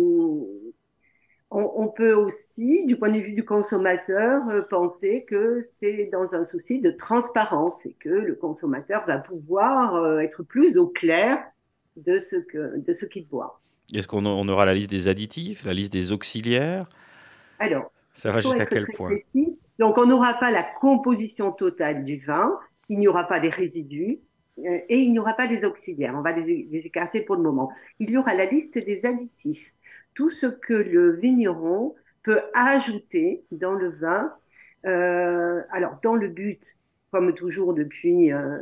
on, 1.51 1.89
peut 1.89 2.13
aussi, 2.13 2.87
du 2.87 2.97
point 2.97 3.11
de 3.11 3.19
vue 3.19 3.33
du 3.33 3.45
consommateur, 3.45 4.49
euh, 4.51 4.63
penser 4.63 5.25
que 5.25 5.61
c'est 5.61 6.09
dans 6.13 6.35
un 6.35 6.45
souci 6.45 6.81
de 6.81 6.91
transparence 6.91 7.87
et 7.87 7.97
que 7.99 8.09
le 8.09 8.37
consommateur 8.37 9.05
va 9.07 9.19
pouvoir 9.19 9.97
euh, 9.97 10.19
être 10.19 10.45
plus 10.45 10.79
au 10.79 10.87
clair 10.87 11.43
de 11.97 12.19
ce 12.19 12.37
que 12.37 12.79
de 12.79 12.93
ce 12.93 13.07
qu'il 13.07 13.27
boit. 13.27 13.61
Est-ce 13.93 14.07
qu'on 14.07 14.25
aura 14.25 14.65
la 14.65 14.75
liste 14.75 14.91
des 14.91 15.09
additifs, 15.09 15.65
la 15.65 15.75
liste 15.75 15.93
des 15.93 16.13
auxiliaires? 16.13 16.89
Alors, 17.59 17.91
ça 18.15 18.31
va 18.31 18.41
jusqu'à 18.41 18.67
quel 18.67 18.87
point? 18.97 19.11
Donc, 19.79 19.99
on 19.99 20.07
n'aura 20.07 20.35
pas 20.35 20.51
la 20.51 20.63
composition 20.63 21.53
totale 21.53 22.05
du 22.05 22.19
vin, 22.19 22.59
il 22.89 22.99
n'y 22.99 23.09
aura 23.09 23.27
pas 23.27 23.39
les 23.39 23.51
résidus 23.51 24.21
euh, 24.59 24.79
et 24.89 24.99
il 24.99 25.13
n'y 25.13 25.19
aura 25.19 25.35
pas 25.35 25.47
les 25.47 25.65
auxiliaires. 25.65 26.15
On 26.17 26.23
va 26.23 26.33
les, 26.33 26.69
écarter 26.87 27.23
pour 27.23 27.37
le 27.37 27.43
moment. 27.43 27.71
Il 27.99 28.11
y 28.11 28.17
aura 28.17 28.35
la 28.35 28.47
liste 28.47 28.79
des 28.79 29.07
additifs, 29.07 29.73
tout 30.15 30.29
ce 30.29 30.47
que 30.47 30.75
le 30.75 31.17
vigneron 31.17 31.95
peut 32.23 32.41
ajouter 32.55 33.45
dans 33.51 33.73
le 33.73 33.91
vin. 33.91 34.33
Euh, 34.87 35.63
alors, 35.71 35.99
dans 36.03 36.15
le 36.15 36.29
but 36.29 36.79
comme 37.11 37.35
toujours 37.35 37.75
depuis 37.75 38.33
euh, 38.33 38.59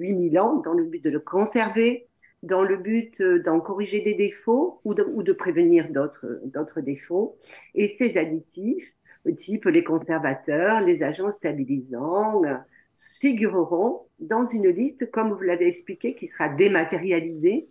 8000 0.00 0.38
ans, 0.40 0.56
dans 0.56 0.72
le 0.72 0.84
but 0.84 1.02
de 1.04 1.10
le 1.10 1.20
conserver, 1.20 2.08
dans 2.44 2.62
le 2.62 2.76
but 2.76 3.20
euh, 3.20 3.42
d'en 3.42 3.60
corriger 3.60 4.00
des 4.00 4.14
défauts 4.14 4.80
ou 4.84 4.94
de, 4.94 5.32
prévenir 5.32 5.88
d'autres 5.90 6.80
défauts. 6.80 7.38
Et 7.74 7.88
ces 7.88 8.16
additifs, 8.18 8.94
type 9.36 9.64
les 9.64 9.84
conservateurs, 9.84 10.80
les 10.80 11.02
agents 11.02 11.30
stabilisants, 11.30 12.44
euh, 12.44 12.54
figureront 12.94 14.02
dans 14.20 14.42
une 14.42 14.68
liste, 14.68 15.10
comme 15.10 15.32
vous 15.32 15.42
l'avez 15.42 15.66
expliqué, 15.66 16.14
qui 16.14 16.26
sera 16.26 16.48
dématérialisée 16.48 17.68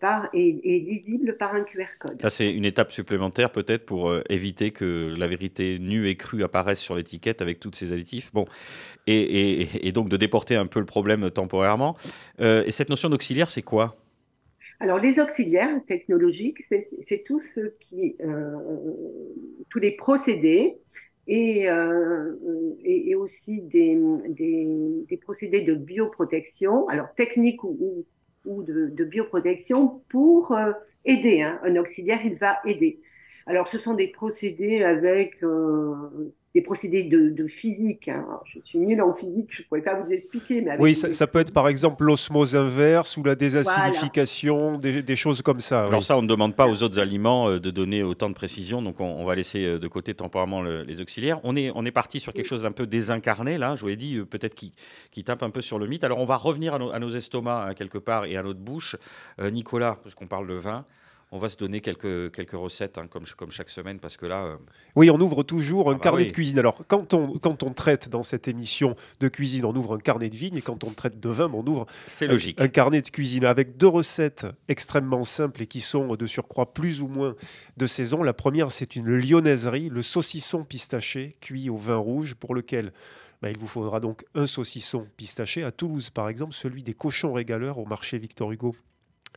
par, 0.00 0.28
et, 0.32 0.76
et 0.76 0.80
lisible 0.80 1.36
par 1.36 1.54
un 1.54 1.62
QR 1.62 1.98
code. 1.98 2.22
Là, 2.22 2.30
c'est 2.30 2.50
une 2.52 2.64
étape 2.64 2.92
supplémentaire 2.92 3.50
peut-être 3.52 3.84
pour 3.86 4.08
euh, 4.08 4.22
éviter 4.28 4.70
que 4.70 5.14
la 5.16 5.26
vérité 5.26 5.78
nue 5.78 6.08
et 6.08 6.16
crue 6.16 6.42
apparaisse 6.44 6.80
sur 6.80 6.94
l'étiquette 6.94 7.42
avec 7.42 7.60
tous 7.60 7.70
ces 7.74 7.92
additifs. 7.92 8.30
Bon, 8.32 8.44
et, 9.06 9.62
et- 9.62 9.88
et 9.88 9.92
donc 9.92 10.08
de 10.08 10.16
déporter 10.16 10.56
un 10.56 10.66
peu 10.66 10.80
le 10.80 10.86
problème 10.86 11.30
temporairement. 11.30 11.96
Euh, 12.40 12.62
et 12.66 12.70
cette 12.72 12.88
notion 12.90 13.10
d'auxiliaire, 13.10 13.50
c'est 13.50 13.62
quoi? 13.62 13.96
Alors, 14.80 14.98
les 14.98 15.20
auxiliaires 15.20 15.84
technologiques, 15.86 16.58
c'est 17.00 17.24
tout 17.24 17.40
ce 17.40 17.60
qui, 17.80 18.16
euh, 18.20 18.56
tous 19.70 19.78
les 19.78 19.92
procédés 19.92 20.76
et, 21.26 21.68
euh, 21.70 22.32
et, 22.84 23.10
et 23.10 23.14
aussi 23.14 23.62
des, 23.62 23.98
des, 24.28 24.66
des 25.08 25.16
procédés 25.16 25.60
de 25.62 25.74
bioprotection, 25.74 26.86
alors 26.88 27.14
techniques 27.14 27.64
ou, 27.64 27.76
ou, 27.80 28.06
ou 28.44 28.62
de, 28.62 29.04
bioprotection 29.04 30.02
pour 30.08 30.52
euh, 30.52 30.72
aider. 31.04 31.42
hein. 31.42 31.60
Un 31.62 31.76
auxiliaire, 31.76 32.20
il 32.24 32.36
va 32.36 32.58
aider. 32.64 33.00
Alors, 33.46 33.68
ce 33.68 33.78
sont 33.78 33.94
des 33.94 34.08
procédés 34.08 34.82
avec 34.82 35.42
euh, 35.42 36.32
des 36.54 36.62
procédés 36.62 37.04
de, 37.04 37.30
de 37.30 37.46
physique. 37.48 38.06
hein. 38.08 38.24
Alors, 38.28 38.44
je 38.46 38.60
suis 38.64 38.78
nulle 38.78 39.02
en 39.02 39.12
physique, 39.12 39.48
je 39.50 39.62
ne 39.62 39.66
pourrais 39.66 39.82
pas 39.82 40.00
vous 40.00 40.12
expliquer. 40.12 40.60
Mais 40.60 40.70
avec 40.70 40.80
Oui, 40.82 40.90
des- 40.90 40.94
ça, 40.94 41.12
ça 41.12 41.26
peut 41.26 41.40
être 41.40 41.52
par 41.52 41.66
exemple 41.68 42.04
l'osmose 42.04 42.54
inverse 42.54 43.16
ou 43.16 43.24
la 43.24 43.34
désacidification, 43.34 44.78
des, 44.78 45.02
des 45.02 45.16
choses 45.16 45.42
comme 45.42 45.58
ça. 45.60 45.86
Alors 45.86 45.98
oui. 46.00 46.04
ça, 46.04 46.16
on 46.16 46.22
ne 46.22 46.28
demande 46.28 46.54
pas 46.54 46.68
aux 46.68 46.82
autres 46.84 47.00
aliments 47.00 47.48
euh, 47.48 47.58
de 47.58 47.70
donner 47.70 48.04
autant 48.04 48.28
de 48.28 48.34
précision, 48.34 48.82
donc 48.82 49.00
on, 49.00 49.04
on 49.04 49.24
va 49.24 49.34
laisser 49.34 49.64
euh, 49.64 49.78
de 49.80 49.88
côté 49.88 50.14
temporairement 50.14 50.62
le- 50.62 50.82
les 50.84 51.00
auxiliaires. 51.00 51.40
On 51.42 51.56
est, 51.56 51.72
on 51.74 51.84
est 51.84 51.90
parti 51.90 52.20
sur 52.20 52.32
quelque 52.32 52.46
chose 52.46 52.62
d'un 52.62 52.72
peu 52.72 52.86
désincarné, 52.86 53.58
là, 53.58 53.74
je 53.74 53.80
vous 53.80 53.88
l'ai 53.88 53.96
dit, 53.96 54.16
euh, 54.16 54.24
peut-être 54.24 54.54
qui, 54.54 54.72
qui 55.10 55.24
tape 55.24 55.42
un 55.42 55.50
peu 55.50 55.60
sur 55.60 55.78
le 55.80 55.88
mythe. 55.88 56.04
Alors 56.04 56.18
on 56.20 56.24
va 56.26 56.36
revenir 56.36 56.74
à, 56.74 56.78
nos- 56.78 56.90
à 56.92 57.00
nos 57.00 57.10
estomacs, 57.10 57.70
hein, 57.70 57.74
quelque 57.74 57.98
part, 57.98 58.26
et 58.26 58.36
à 58.36 58.42
notre 58.44 58.60
bouche. 58.60 58.96
Euh, 59.40 59.50
Nicolas, 59.50 59.98
parce 60.04 60.14
qu'on 60.14 60.26
parle 60.28 60.46
de 60.48 60.54
vin, 60.54 60.84
on 61.34 61.38
va 61.38 61.48
se 61.48 61.56
donner 61.56 61.80
quelques, 61.80 62.32
quelques 62.32 62.52
recettes, 62.52 62.96
hein, 62.96 63.06
comme, 63.08 63.24
comme 63.36 63.50
chaque 63.50 63.68
semaine, 63.68 63.98
parce 63.98 64.16
que 64.16 64.24
là, 64.24 64.44
euh, 64.44 64.56
Oui, 64.94 65.10
on 65.10 65.20
ouvre 65.20 65.42
toujours 65.42 65.90
un 65.90 65.94
Ah 65.94 65.96
bah 65.96 66.00
carnet 66.00 66.22
oui. 66.22 66.26
de 66.28 66.32
cuisine. 66.32 66.58
Alors, 66.60 66.78
quand 66.86 67.12
on, 67.12 67.38
quand 67.38 67.62
on 67.64 67.72
traite 67.72 68.08
dans 68.08 68.22
cette 68.22 68.46
émission 68.48 68.94
de 69.20 69.28
cuisine, 69.28 69.64
on 69.64 69.74
ouvre 69.74 69.94
un 69.96 69.98
carnet 69.98 70.28
de 70.30 70.36
vigne, 70.36 70.56
et 70.56 70.62
quand 70.62 70.84
on 70.84 70.90
traite 70.90 71.18
de 71.18 71.28
vin, 71.28 71.50
on 71.52 71.66
ouvre 71.66 71.86
c'est 72.06 72.26
un- 72.26 72.28
logique. 72.28 72.60
un 72.60 72.68
carnet 72.68 73.02
de 73.02 73.08
cuisine 73.08 73.44
avec 73.44 73.76
deux 73.76 73.88
recettes 73.88 74.46
extrêmement 74.68 75.24
simples 75.24 75.62
et 75.62 75.66
qui 75.66 75.80
sont 75.80 76.14
de 76.14 76.26
surcroît 76.26 76.72
plus 76.72 77.02
ou 77.02 77.08
moins 77.08 77.34
de 77.76 77.86
saison. 77.86 78.22
La 78.22 78.32
première, 78.32 78.70
c'est 78.70 78.94
une 78.94 79.08
lyonnaiserie, 79.16 79.88
le 79.88 80.02
saucisson 80.02 80.62
pistaché 80.64 81.34
cuit 81.40 81.68
au 81.68 81.76
vin 81.76 81.96
rouge, 81.96 82.34
pour 82.36 82.54
lequel 82.54 82.92
bah, 83.42 83.50
il 83.50 83.58
vous 83.58 83.66
faudra 83.66 83.98
donc 83.98 84.24
un 84.36 84.46
saucisson 84.46 85.06
pistaché. 85.16 85.64
À 85.64 85.72
Toulouse, 85.72 86.10
par 86.10 86.28
exemple, 86.28 86.54
celui 86.54 86.82
des 86.84 86.94
cochons 86.94 87.32
régaleurs 87.32 87.78
au 87.78 87.84
marché 87.86 88.18
Victor 88.18 88.52
Hugo 88.52 88.76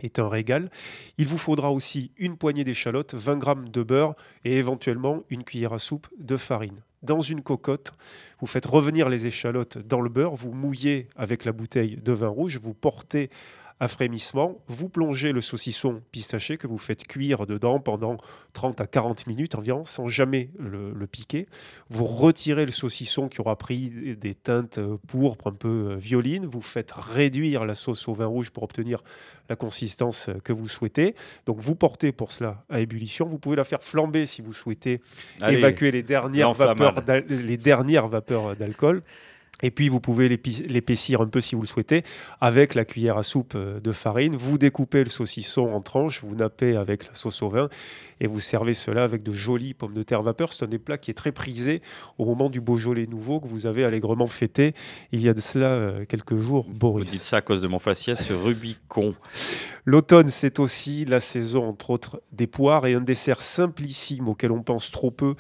est 0.02 0.20
un 0.20 0.30
régal. 0.30 0.70
Il 1.18 1.28
vous 1.28 1.38
faudra 1.38 1.72
aussi 1.72 2.12
une 2.18 2.38
poignée 2.38 2.64
d'échalotes, 2.64 3.16
20 3.16 3.44
g 3.44 3.72
de 3.72 3.84
beurre 3.84 4.16
et 4.46 4.58
éventuellement 4.58 5.24
une 5.30 5.44
cuillère 5.44 5.74
à 5.74 5.80
soupe 5.80 6.08
de 6.20 6.38
farine. 6.38 6.82
Dans 7.04 7.22
une 7.22 7.42
cocotte, 7.42 7.94
vous 8.40 8.48
faites 8.48 8.66
revenir 8.66 9.08
les 9.08 9.28
échalotes 9.28 9.78
dans 9.78 10.02
le 10.02 10.10
beurre, 10.10 10.36
vous 10.36 10.52
mouillez 10.52 11.08
avec 11.16 11.46
la 11.46 11.52
bouteille 11.52 11.98
de 11.98 12.12
vin 12.12 12.28
rouge, 12.28 12.60
vous 12.62 12.74
portez 12.74 13.30
à 13.80 13.88
frémissement, 13.88 14.60
vous 14.68 14.90
plongez 14.90 15.32
le 15.32 15.42
saucisson 15.42 16.02
pistaché 16.12 16.58
que 16.58 16.66
vous 16.66 16.80
faites 16.80 17.06
cuire 17.06 17.46
dedans 17.46 17.80
pendant 17.80 18.18
30 18.54 18.82
à 18.82 18.88
40 18.88 19.28
minutes 19.28 19.54
environ, 19.54 19.86
sans 19.86 20.08
jamais 20.08 20.50
le, 20.58 20.92
le 20.92 21.08
piquer. 21.08 21.46
Vous 21.90 22.06
retirez 22.06 22.66
le 22.66 22.72
saucisson 22.72 23.30
qui 23.30 23.40
aura 23.40 23.56
pris 23.56 24.16
des 24.16 24.34
teintes 24.34 24.80
pourpres, 25.08 25.48
un 25.48 25.54
peu 25.54 25.92
euh, 25.92 25.96
violines. 25.96 26.48
Vous 26.48 26.62
faites 26.62 26.92
réduire 26.92 27.66
la 27.66 27.76
sauce 27.76 28.08
au 28.08 28.14
vin 28.14 28.26
rouge 28.26 28.50
pour 28.50 28.64
obtenir 28.64 29.04
la 29.48 29.56
consistance 29.56 30.30
euh, 30.30 30.40
que 30.44 30.54
vous 30.54 30.68
souhaitez. 30.68 31.14
Donc 31.46 31.60
vous 31.60 31.76
portez 31.76 32.12
pour 32.12 32.32
cela 32.32 32.64
à 32.70 32.80
ébullition. 32.80 33.26
Vous 33.28 33.38
pouvez 33.38 33.56
la 33.56 33.64
faire 33.64 33.84
flamber 33.84 34.26
si 34.26 34.42
vous 34.42 34.54
souhaitez 34.54 35.02
Allez, 35.40 35.58
évacuer 35.58 35.92
les 35.92 36.04
dernières 36.04 36.54
vapeurs 36.54 36.96
les 37.30 37.58
dernières 37.58 38.08
vapeurs 38.08 38.56
d'alcool. 38.56 39.04
Et 39.64 39.72
puis 39.72 39.90
vous 39.90 40.00
pouvez 40.00 40.30
l'épaissir 40.30 41.22
un 41.22 41.28
peu 41.28 41.42
si 41.42 41.56
vous 41.56 41.62
le 41.62 41.68
souhaitez 41.68 42.04
avec 42.42 42.76
la 42.76 42.86
cuillère 42.86 43.18
à 43.18 43.24
soupe 43.24 43.54
euh, 43.56 43.80
de 43.80 43.92
farine. 43.92 44.36
Vous 44.36 44.58
découpez 44.58 45.04
le 45.04 45.10
saucisson 45.10 45.74
en 45.74 45.82
tranches, 45.82 46.22
vous 46.24 46.36
nappez 46.36 46.76
avec 46.76 47.08
la 47.08 47.16
sauce 47.16 47.42
au 47.42 47.50
vin 47.50 47.70
et 48.20 48.28
vous 48.28 48.40
servez 48.40 48.74
cela 48.74 49.04
avec 49.04 49.24
de 49.24 49.32
jolies 49.32 49.74
pommes 49.74 49.94
de 49.94 50.04
terre 50.04 50.22
vapeur. 50.22 50.54
C'est 50.54 50.66
un 50.66 50.68
des 50.68 50.80
plats 50.80 50.98
qui 50.98 51.12
est 51.12 51.16
très 51.16 51.32
prisé 51.32 51.82
au 52.18 52.26
moment 52.26 52.50
du 52.50 52.62
Beaujolais 52.62 53.08
nouveau 53.08 53.40
que 53.40 53.48
vous 53.48 53.66
avez 53.66 53.84
allègrement 53.84 54.28
fêté 54.28 54.74
il 55.12 55.22
y 55.22 55.30
a 55.30 55.34
de 55.34 55.42
cela 55.42 55.68
euh, 55.68 56.06
quelques 56.06 56.38
jours, 56.38 56.66
Vous 56.68 56.74
Boris. 56.74 57.12
dites 57.12 57.22
ça 57.22 57.38
à 57.38 57.42
cause 57.42 57.62
de 57.62 57.68
mon 57.68 57.80
faciès 57.80 58.32
Rubicon. 58.32 59.16
L'automne, 59.86 60.28
c'est 60.28 60.60
aussi 60.60 61.06
la 61.06 61.20
saison, 61.20 61.68
entre 61.68 61.92
autres, 61.92 62.22
des 62.32 62.48
poires 62.48 62.86
et 62.86 62.94
un 62.94 63.02
dessert 63.02 63.42
simplissime 63.42 64.28
auquel 64.28 64.52
on 64.52 64.62
pense 64.62 64.92
trop 64.92 65.12
peu. 65.12 65.36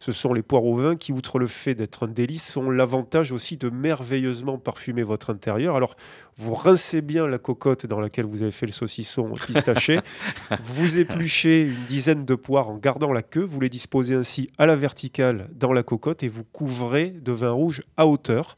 Ce 0.00 0.12
sont 0.12 0.32
les 0.32 0.42
poires 0.42 0.64
au 0.64 0.76
vin 0.76 0.96
qui, 0.96 1.12
outre 1.12 1.38
le 1.38 1.46
fait 1.46 1.74
d'être 1.74 2.04
un 2.06 2.08
délice, 2.08 2.56
ont 2.56 2.70
l'avantage 2.70 3.32
aussi 3.32 3.56
de 3.56 3.68
merveilleusement 3.68 4.58
parfumer 4.58 5.02
votre 5.02 5.30
intérieur. 5.30 5.96
Vous 6.38 6.54
rincez 6.54 7.00
bien 7.00 7.26
la 7.26 7.38
cocotte 7.38 7.84
dans 7.86 7.98
laquelle 7.98 8.24
vous 8.24 8.42
avez 8.42 8.52
fait 8.52 8.66
le 8.66 8.72
saucisson 8.72 9.32
pistaché. 9.46 9.98
vous 10.62 10.98
épluchez 10.98 11.62
une 11.62 11.84
dizaine 11.88 12.24
de 12.24 12.36
poires 12.36 12.70
en 12.70 12.76
gardant 12.76 13.12
la 13.12 13.22
queue. 13.22 13.42
Vous 13.42 13.58
les 13.58 13.68
disposez 13.68 14.14
ainsi 14.14 14.48
à 14.56 14.66
la 14.66 14.76
verticale 14.76 15.48
dans 15.52 15.72
la 15.72 15.82
cocotte 15.82 16.22
et 16.22 16.28
vous 16.28 16.44
couvrez 16.44 17.10
de 17.10 17.32
vin 17.32 17.50
rouge 17.50 17.82
à 17.96 18.06
hauteur. 18.06 18.56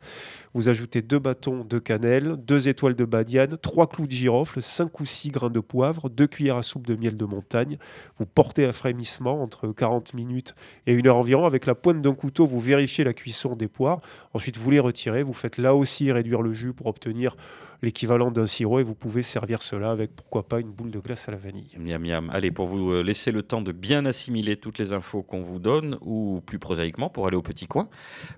Vous 0.52 0.68
ajoutez 0.68 1.00
deux 1.00 1.20
bâtons 1.20 1.64
de 1.64 1.78
cannelle, 1.78 2.34
deux 2.36 2.68
étoiles 2.68 2.96
de 2.96 3.04
badiane, 3.04 3.56
trois 3.62 3.86
clous 3.86 4.08
de 4.08 4.12
girofle, 4.12 4.60
cinq 4.60 4.98
ou 4.98 5.06
six 5.06 5.30
grains 5.30 5.48
de 5.48 5.60
poivre, 5.60 6.10
deux 6.10 6.26
cuillères 6.26 6.56
à 6.56 6.64
soupe 6.64 6.88
de 6.88 6.96
miel 6.96 7.16
de 7.16 7.24
montagne. 7.24 7.78
Vous 8.18 8.26
portez 8.26 8.64
à 8.64 8.72
frémissement 8.72 9.40
entre 9.42 9.68
40 9.68 10.12
minutes 10.12 10.56
et 10.88 10.92
une 10.92 11.06
heure 11.06 11.16
environ. 11.16 11.46
Avec 11.46 11.66
la 11.66 11.76
pointe 11.76 12.02
d'un 12.02 12.14
couteau, 12.14 12.46
vous 12.46 12.58
vérifiez 12.58 13.04
la 13.04 13.14
cuisson 13.14 13.54
des 13.54 13.68
poires. 13.68 14.00
Ensuite, 14.34 14.56
vous 14.56 14.70
les 14.72 14.80
retirez. 14.80 15.22
Vous 15.22 15.34
faites 15.34 15.56
là 15.56 15.76
aussi 15.76 16.10
réduire 16.10 16.42
le 16.42 16.52
jus 16.52 16.72
pour 16.72 16.88
obtenir 16.88 17.36
l'équivalent 17.82 18.30
d'un 18.30 18.46
sirop 18.46 18.80
et 18.80 18.82
vous 18.82 18.94
pouvez 18.94 19.22
servir 19.22 19.62
cela 19.62 19.90
avec 19.90 20.14
pourquoi 20.14 20.46
pas 20.46 20.60
une 20.60 20.70
boule 20.70 20.90
de 20.90 20.98
glace 20.98 21.28
à 21.28 21.32
la 21.32 21.38
vanille. 21.38 21.76
Miam 21.78 22.02
miam. 22.02 22.30
Allez, 22.32 22.50
pour 22.50 22.66
vous 22.66 22.92
euh, 22.92 23.02
laisser 23.02 23.32
le 23.32 23.42
temps 23.42 23.62
de 23.62 23.72
bien 23.72 24.06
assimiler 24.06 24.56
toutes 24.56 24.78
les 24.78 24.92
infos 24.92 25.22
qu'on 25.22 25.42
vous 25.42 25.58
donne, 25.58 25.98
ou 26.02 26.42
plus 26.44 26.58
prosaïquement, 26.58 27.08
pour 27.08 27.26
aller 27.26 27.36
au 27.36 27.42
petit 27.42 27.66
coin, 27.66 27.88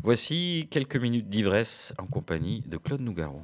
voici 0.02 0.68
quelques 0.70 0.96
minutes 0.96 1.28
d'ivresse 1.28 1.94
en 1.98 2.06
compagnie 2.06 2.62
de 2.66 2.76
Claude 2.76 3.00
Nougaro. 3.00 3.42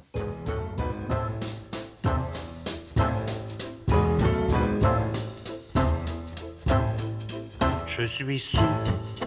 Je 7.87 8.05
suis 8.05 8.39
sous, 8.39 8.57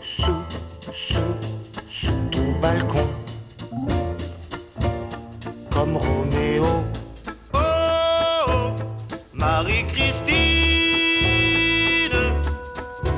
sous, 0.01 0.43
sous, 0.91 1.21
sous 1.87 2.29
ton 2.31 2.59
balcon. 2.61 3.07
Comme 5.73 5.97
Roméo. 5.97 6.85
Oh, 7.55 7.59
oh, 8.47 8.73
Marie-Christine. 9.33 10.23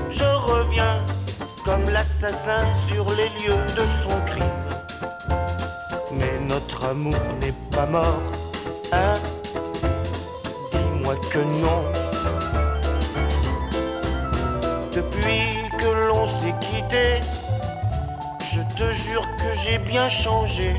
Je 0.08 0.24
reviens 0.24 1.04
comme 1.64 1.84
l'assassin 1.90 2.72
sur 2.72 3.10
les 3.10 3.28
lieux 3.40 3.66
de 3.76 3.84
son 3.84 4.20
crime. 4.24 4.44
Mais 6.12 6.38
notre 6.48 6.84
amour 6.84 7.18
n'est 7.40 7.58
pas 7.72 7.86
mort, 7.86 8.22
hein? 8.92 9.14
Dis-moi 10.70 11.16
que 11.30 11.40
non. 11.40 11.84
Depuis 14.92 15.68
que 15.76 15.88
l'on 16.06 16.24
s'est 16.24 16.54
quitté, 16.60 17.20
je 18.40 18.60
te 18.78 18.92
jure 18.92 19.26
que 19.38 19.52
j'ai 19.58 19.78
bien 19.78 20.08
changé. 20.08 20.76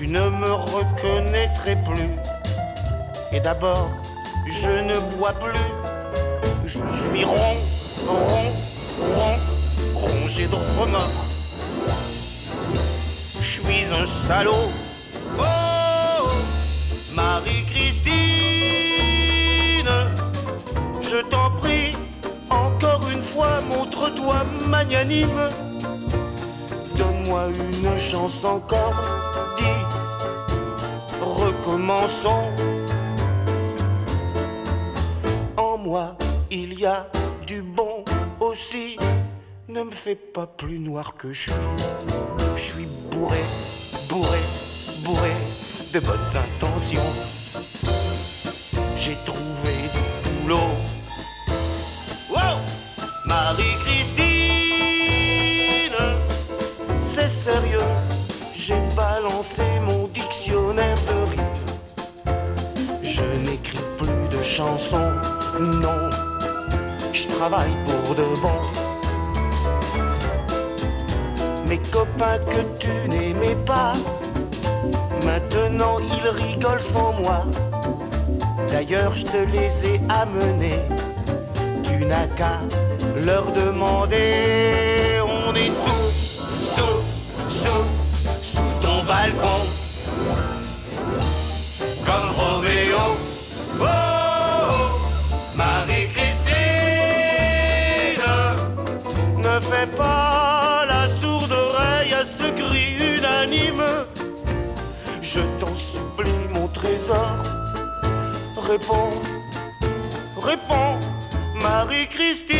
Tu 0.00 0.08
ne 0.08 0.30
me 0.30 0.50
reconnaîtrais 0.50 1.76
plus. 1.84 2.08
Et 3.32 3.40
d'abord, 3.40 3.90
je 4.46 4.70
ne 4.70 4.98
bois 5.14 5.34
plus. 5.34 5.60
Je 6.64 6.78
suis 6.88 7.22
rond, 7.22 7.58
rond, 8.08 8.50
rond, 9.14 9.36
rongé 9.94 10.46
de 10.46 10.54
remords. 10.80 11.26
Je 13.40 13.44
suis 13.44 13.92
un 13.92 14.06
salaud. 14.06 14.70
Oh, 15.38 16.28
Marie-Christine, 17.12 18.10
je 21.02 21.20
t'en 21.28 21.50
prie, 21.60 21.94
encore 22.48 23.06
une 23.12 23.20
fois, 23.20 23.60
montre-toi 23.68 24.44
magnanime. 24.66 25.50
Donne-moi 26.96 27.48
une 27.82 27.98
chance 27.98 28.44
encore, 28.44 28.94
dis, 29.58 29.89
En 35.56 35.76
moi, 35.76 36.16
il 36.52 36.78
y 36.78 36.86
a 36.86 37.08
du 37.48 37.62
bon 37.62 38.04
aussi. 38.38 38.96
Ne 39.68 39.82
me 39.82 39.90
fais 39.90 40.14
pas 40.14 40.46
plus 40.46 40.78
noir 40.78 41.16
que 41.16 41.32
je 41.32 41.50
suis. 41.50 41.52
Je 42.54 42.60
suis 42.60 42.86
bourré, 43.10 43.42
bourré, 44.08 44.38
bourré 45.02 45.32
de 45.92 45.98
bonnes 45.98 46.36
intentions. 46.46 47.10
J'ai 48.96 49.16
trouvé 49.24 49.72
du 49.92 50.00
boulot. 50.42 50.70
Wow 52.30 52.60
Marie-Christine, 53.26 54.20
c'est 57.02 57.26
sérieux. 57.28 57.90
J'ai 58.54 58.80
balancé 58.94 59.64
mon 59.80 60.06
dictionnaire 60.06 60.98
de 61.08 61.19
chansons, 64.50 65.12
non. 65.60 66.10
Je 67.12 67.28
travaille 67.28 67.76
pour 67.84 68.14
de 68.16 68.26
bon. 68.42 68.60
Mes 71.68 71.78
copains 71.78 72.38
que 72.50 72.62
tu 72.80 73.08
n'aimais 73.08 73.58
pas, 73.64 73.92
maintenant 75.24 75.98
ils 76.00 76.28
rigolent 76.28 76.80
sans 76.80 77.12
moi. 77.12 77.44
D'ailleurs, 78.72 79.14
je 79.14 79.26
te 79.26 79.40
les 79.54 79.86
ai 79.86 80.00
amenés. 80.08 80.82
Tu 81.84 82.04
n'as 82.04 82.26
qu'à 82.38 82.58
leur 83.24 83.52
demander. 83.52 85.20
On 85.46 85.54
est 85.54 85.70
sous, 85.82 86.10
sous, 86.74 87.00
sous, 87.48 87.86
sous 88.42 88.72
ton 88.82 89.04
balcon. 89.04 89.69
Je 105.32 105.38
t'en 105.60 105.72
supplie, 105.76 106.48
mon 106.52 106.66
trésor. 106.66 107.36
Réponds, 108.56 109.10
réponds, 110.36 110.98
Marie-Christine. 111.62 112.56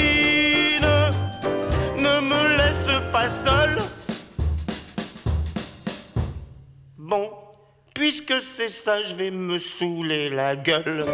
Ne 1.96 2.20
me 2.20 2.56
laisse 2.58 3.00
pas 3.10 3.28
seule. 3.28 3.82
Bon, 6.96 7.32
puisque 7.92 8.40
c'est 8.40 8.68
ça, 8.68 9.02
je 9.02 9.16
vais 9.16 9.32
me 9.32 9.58
saouler 9.58 10.28
la 10.28 10.54
gueule. 10.54 11.06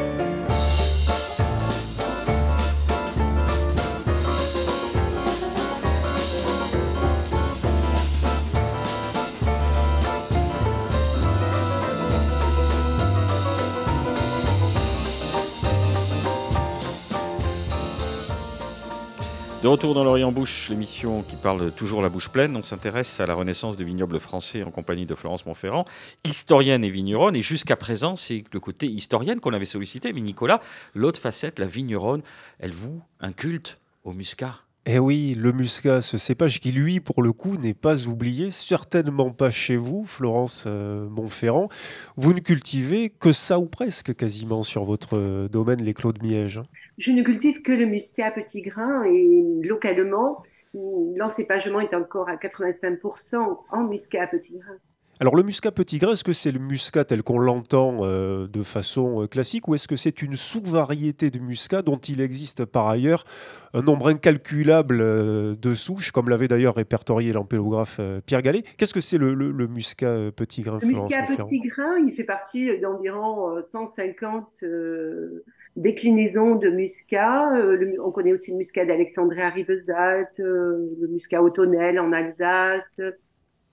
De 19.67 19.71
retour 19.71 19.95
dans 19.95 20.05
l'Orient 20.05 20.31
Bouche, 20.31 20.69
l'émission 20.71 21.25
qui 21.25 21.35
parle 21.35 21.73
toujours 21.73 22.01
la 22.01 22.09
bouche 22.09 22.29
pleine. 22.29 22.57
On 22.57 22.63
s'intéresse 22.63 23.19
à 23.19 23.27
la 23.27 23.35
renaissance 23.35 23.77
du 23.77 23.83
vignoble 23.83 24.21
français 24.21 24.63
en 24.63 24.71
compagnie 24.71 25.07
de 25.07 25.15
Florence 25.17 25.45
Montferrand, 25.45 25.87
historienne 26.25 26.85
et 26.85 26.89
vigneronne. 26.89 27.35
Et 27.35 27.43
jusqu'à 27.43 27.75
présent, 27.75 28.15
c'est 28.15 28.45
le 28.53 28.61
côté 28.61 28.87
historienne 28.87 29.41
qu'on 29.41 29.53
avait 29.53 29.65
sollicité. 29.65 30.13
Mais 30.13 30.21
Nicolas, 30.21 30.61
l'autre 30.95 31.21
facette, 31.21 31.59
la 31.59 31.67
vigneronne, 31.67 32.23
elle 32.61 32.71
voue 32.71 33.03
un 33.19 33.33
culte 33.33 33.81
au 34.05 34.13
muscat. 34.13 34.61
Eh 34.89 35.01
oui, 35.01 35.35
le 35.35 35.51
muscat, 35.51 36.01
ce 36.01 36.17
cépage 36.17 36.61
qui, 36.61 36.71
lui, 36.71 37.01
pour 37.01 37.21
le 37.21 37.33
coup, 37.33 37.57
n'est 37.57 37.75
pas 37.75 38.07
oublié, 38.07 38.53
certainement 38.53 39.33
pas 39.33 39.51
chez 39.51 39.77
vous, 39.77 40.05
Florence 40.05 40.63
euh, 40.69 41.09
Montferrand. 41.09 41.69
Vous 42.17 42.33
ne 42.33 42.39
cultivez 42.39 43.11
que 43.11 43.33
ça 43.33 43.59
ou 43.59 43.67
presque 43.67 44.15
quasiment 44.15 44.63
sur 44.63 44.85
votre 44.85 45.19
euh, 45.19 45.49
domaine, 45.49 45.83
les 45.83 45.93
Clos 45.93 46.13
de 46.13 46.25
Miège. 46.25 46.63
Je 46.99 47.11
ne 47.11 47.23
cultive 47.23 47.63
que 47.63 47.73
le 47.73 47.87
muscat 47.87 48.31
petit 48.31 48.63
grain 48.63 49.03
et 49.03 49.43
localement, 49.65 50.45
l'encépagement 50.73 51.81
est 51.81 51.93
encore 51.93 52.29
à 52.29 52.37
85% 52.37 53.59
en 53.69 53.83
muscat 53.89 54.29
petit 54.29 54.57
grain. 54.57 54.77
Alors 55.19 55.35
le 55.35 55.43
muscat 55.43 55.73
petit 55.73 55.97
grain, 55.99 56.13
est-ce 56.13 56.25
que 56.25 56.35
c'est 56.35 56.51
le 56.53 56.59
muscat 56.59 57.07
tel 57.07 57.23
qu'on 57.23 57.39
l'entend 57.39 57.99
euh, 58.03 58.47
de 58.49 58.63
façon 58.63 59.23
euh, 59.23 59.27
classique 59.27 59.67
ou 59.67 59.75
est-ce 59.75 59.89
que 59.89 59.97
c'est 59.97 60.21
une 60.21 60.37
sous-variété 60.37 61.31
de 61.31 61.39
muscat 61.39 61.81
dont 61.81 61.97
il 61.97 62.21
existe 62.21 62.67
par 62.67 62.87
ailleurs 62.87 63.25
un 63.73 63.81
nombre 63.81 64.09
incalculable 64.09 65.01
euh, 65.01 65.55
de 65.55 65.75
souches, 65.75 66.13
comme 66.13 66.29
l'avait 66.29 66.49
d'ailleurs 66.49 66.75
répertorié 66.75 67.33
l'ampélographe 67.33 67.97
euh, 67.99 68.21
Pierre 68.27 68.43
Gallet? 68.43 68.63
Qu'est-ce 68.77 68.93
que 68.93 69.01
c'est 69.01 69.17
le, 69.17 69.33
le- 69.33 69.53
le 69.53 69.67
muscat 69.69 70.31
petit 70.37 70.61
grain 70.61 70.79
Le 70.83 70.87
muscat 70.89 71.23
petit 71.45 71.61
grain, 71.61 71.97
il 72.07 72.13
fait 72.13 72.25
partie 72.25 72.79
d'environ 72.79 73.57
euh, 73.57 73.63
150 73.63 74.65
euh, 74.65 75.45
déclinaisons 75.77 76.57
de 76.57 76.69
muscat. 76.69 77.53
Le- 77.59 77.97
on 78.05 78.11
connaît 78.11 78.35
aussi 78.35 78.51
le 78.51 78.59
muscat 78.59 78.85
d'Alexandrie 78.85 79.41
à 79.41 79.49
Rivesaltes, 79.49 80.37
le 80.39 81.09
muscat 81.09 81.43
automnel 81.43 81.99
en 81.99 82.13
Alsace. 82.13 83.01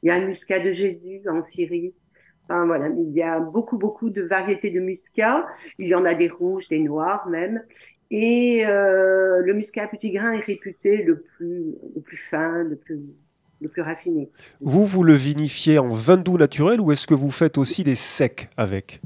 Il 0.04 0.08
y 0.08 0.12
a 0.12 0.16
un 0.16 0.26
muscat 0.26 0.60
de 0.60 0.72
Jésus 0.72 1.22
en 1.30 1.42
Syrie. 1.42 1.94
Enfin, 2.44 2.66
voilà, 2.66 2.90
il 2.90 3.14
y 3.14 3.22
a 3.22 3.40
beaucoup, 3.40 3.78
beaucoup 3.78 4.10
de 4.10 4.22
variétés 4.22 4.70
de 4.70 4.82
muscat. 4.82 5.48
Il 5.80 5.88
y 5.88 5.96
en 5.96 6.04
a 6.04 6.14
des 6.14 6.28
rouges, 6.28 6.68
des 6.68 6.82
noirs 6.82 7.28
même. 7.30 7.64
Et 8.12 8.66
euh, 8.66 9.42
le 9.42 9.54
muscat 9.54 9.88
petit 9.88 10.12
grain 10.12 10.34
est 10.34 10.46
réputé 10.46 11.04
le 11.04 11.22
plus, 11.22 11.74
le 11.96 12.02
plus 12.02 12.18
fin, 12.18 12.64
le 12.64 12.76
plus, 12.76 13.00
le 13.62 13.70
plus 13.70 13.82
raffiné. 13.82 14.30
Vous, 14.60 14.86
vous 14.86 15.04
le 15.04 15.14
vinifiez 15.14 15.80
en 15.80 15.88
vin 15.88 16.18
doux 16.18 16.38
naturel 16.38 16.82
ou 16.82 16.92
est-ce 16.92 17.08
que 17.08 17.14
vous 17.14 17.32
faites 17.32 17.58
aussi 17.58 17.84
des 17.84 17.96
secs 17.96 18.50
avec? 18.58 19.02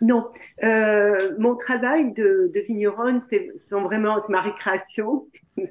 Non, 0.00 0.30
euh, 0.64 1.34
mon 1.38 1.56
travail 1.56 2.12
de, 2.14 2.50
de 2.54 2.60
vigneronne, 2.60 3.20
c'est 3.20 3.50
vraiment 3.70 4.16
ma 4.28 4.40
récréation. 4.40 5.26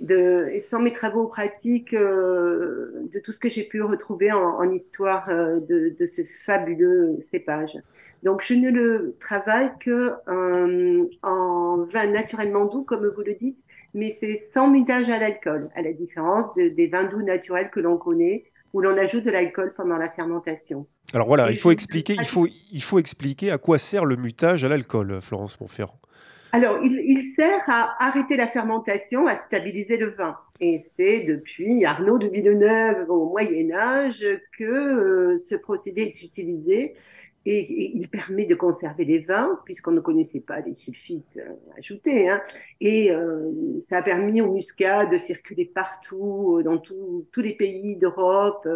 De, 0.00 0.48
et 0.52 0.60
sans 0.60 0.80
mes 0.80 0.92
travaux 0.92 1.26
pratiques, 1.26 1.92
euh, 1.94 2.92
de 3.12 3.20
tout 3.20 3.32
ce 3.32 3.38
que 3.40 3.48
j'ai 3.50 3.64
pu 3.64 3.82
retrouver 3.82 4.32
en, 4.32 4.40
en 4.58 4.70
histoire 4.72 5.28
euh, 5.28 5.60
de, 5.60 5.94
de 5.98 6.06
ce 6.06 6.22
fabuleux 6.24 7.18
cépage. 7.20 7.78
Donc, 8.22 8.42
je 8.42 8.54
ne 8.54 8.70
le 8.70 9.16
travaille 9.20 9.70
que 9.80 10.12
euh, 10.28 11.04
en 11.22 11.84
vin 11.84 12.06
naturellement 12.08 12.64
doux, 12.66 12.84
comme 12.84 13.06
vous 13.08 13.22
le 13.22 13.34
dites, 13.34 13.58
mais 13.94 14.10
c'est 14.10 14.48
sans 14.54 14.68
mutage 14.70 15.10
à 15.10 15.18
l'alcool, 15.18 15.68
à 15.74 15.82
la 15.82 15.92
différence 15.92 16.54
de- 16.56 16.68
des 16.68 16.88
vins 16.88 17.04
doux 17.04 17.22
naturels 17.22 17.70
que 17.70 17.80
l'on 17.80 17.98
connaît, 17.98 18.44
où 18.72 18.80
l'on 18.80 18.96
ajoute 18.96 19.24
de 19.24 19.30
l'alcool 19.30 19.74
pendant 19.76 19.96
la 19.98 20.10
fermentation. 20.10 20.86
Alors 21.14 21.28
voilà, 21.28 21.50
Et 21.50 21.54
il 21.54 21.58
faut 21.58 21.70
expliquer, 21.70 22.14
il 22.14 22.26
faut, 22.26 22.48
il 22.72 22.82
faut 22.82 22.98
expliquer 22.98 23.50
à 23.50 23.58
quoi 23.58 23.78
sert 23.78 24.04
le 24.04 24.16
mutage 24.16 24.64
à 24.64 24.68
l'alcool, 24.68 25.20
Florence 25.20 25.60
Montferrand. 25.60 25.98
Alors, 26.52 26.78
il, 26.82 27.02
il 27.04 27.22
sert 27.22 27.62
à 27.68 27.96
arrêter 28.04 28.36
la 28.36 28.46
fermentation, 28.46 29.26
à 29.26 29.36
stabiliser 29.36 29.96
le 29.98 30.10
vin. 30.10 30.36
Et 30.60 30.78
c'est 30.78 31.20
depuis 31.20 31.84
Arnaud 31.84 32.18
de 32.18 32.28
Villeneuve 32.28 33.10
au 33.10 33.28
Moyen 33.28 33.72
Âge 33.72 34.24
que 34.56 34.64
euh, 34.64 35.36
ce 35.36 35.54
procédé 35.54 36.02
est 36.02 36.22
utilisé. 36.22 36.94
Et, 37.48 37.58
et 37.60 37.96
il 37.96 38.08
permet 38.08 38.44
de 38.44 38.56
conserver 38.56 39.04
les 39.04 39.20
vins, 39.20 39.58
puisqu'on 39.64 39.92
ne 39.92 40.00
connaissait 40.00 40.40
pas 40.40 40.60
les 40.60 40.74
sulfites 40.74 41.38
euh, 41.38 41.78
ajoutés. 41.78 42.28
Hein. 42.28 42.40
Et 42.80 43.12
euh, 43.12 43.52
ça 43.80 43.98
a 43.98 44.02
permis 44.02 44.40
au 44.40 44.52
muscat 44.52 45.06
de 45.06 45.16
circuler 45.16 45.64
partout, 45.64 46.56
euh, 46.58 46.64
dans 46.64 46.78
tout- 46.78 47.26
tous 47.32 47.42
les 47.42 47.54
pays 47.54 47.96
d'Europe, 47.96 48.66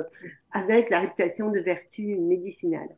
avec 0.52 0.88
la 0.88 1.00
réputation 1.00 1.50
de 1.50 1.58
vertu 1.58 2.16
médicinale. 2.16 2.90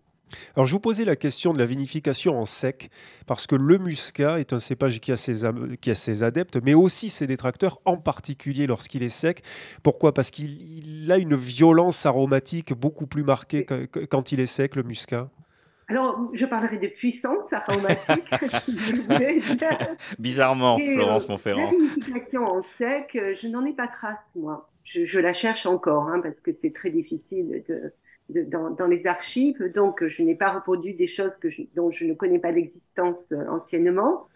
Alors 0.54 0.66
je 0.66 0.72
vous 0.72 0.80
posais 0.80 1.04
la 1.04 1.16
question 1.16 1.52
de 1.52 1.58
la 1.58 1.66
vinification 1.66 2.38
en 2.38 2.44
sec, 2.44 2.90
parce 3.26 3.46
que 3.46 3.54
le 3.54 3.78
muscat 3.78 4.40
est 4.40 4.52
un 4.52 4.60
cépage 4.60 5.00
qui 5.00 5.12
a 5.12 5.16
ses, 5.16 5.42
qui 5.80 5.90
a 5.90 5.94
ses 5.94 6.22
adeptes, 6.22 6.58
mais 6.62 6.74
aussi 6.74 7.10
ses 7.10 7.26
détracteurs, 7.26 7.80
en 7.84 7.96
particulier 7.96 8.66
lorsqu'il 8.66 9.02
est 9.02 9.10
sec. 9.10 9.42
Pourquoi? 9.82 10.14
Parce 10.14 10.30
qu'il 10.30 10.52
il 11.04 11.12
a 11.12 11.18
une 11.18 11.36
violence 11.36 12.06
aromatique 12.06 12.72
beaucoup 12.72 13.06
plus 13.06 13.24
marquée 13.24 13.64
que- 13.64 13.86
que- 13.86 14.04
quand 14.06 14.32
il 14.32 14.40
est 14.40 14.46
sec, 14.46 14.76
le 14.76 14.82
muscat? 14.82 15.30
Alors, 15.92 16.30
je 16.32 16.46
parlerai 16.46 16.78
de 16.78 16.86
puissance 16.86 17.52
aromatique, 17.52 18.30
si 18.64 18.72
vous 18.74 18.92
le 18.92 19.02
voulez 19.02 19.40
bien. 19.40 19.78
Bizarrement, 20.18 20.78
Et, 20.78 20.88
euh, 20.88 20.94
Florence 20.94 21.26
La 21.44 21.66
vinification 21.66 22.44
en 22.46 22.62
sec, 22.62 23.14
euh, 23.16 23.34
je 23.34 23.46
n'en 23.48 23.62
ai 23.66 23.74
pas 23.74 23.88
trace, 23.88 24.34
moi. 24.36 24.70
Je, 24.84 25.04
je 25.04 25.18
la 25.18 25.34
cherche 25.34 25.66
encore, 25.66 26.08
hein, 26.08 26.20
parce 26.22 26.40
que 26.40 26.50
c'est 26.50 26.72
très 26.72 26.88
difficile 26.88 27.62
de, 27.68 27.92
de- 28.30 28.42
dans, 28.42 28.70
dans 28.70 28.86
les 28.86 29.06
archives. 29.06 29.62
Donc, 29.74 30.02
je 30.06 30.22
n'ai 30.22 30.34
pas 30.34 30.50
reproduit 30.50 30.94
des 30.94 31.06
choses 31.06 31.36
que 31.36 31.50
je- 31.50 31.62
dont 31.76 31.90
je 31.90 32.06
ne 32.06 32.14
connais 32.14 32.38
pas 32.38 32.52
l'existence 32.52 33.30
euh, 33.32 33.46
anciennement. 33.50 34.28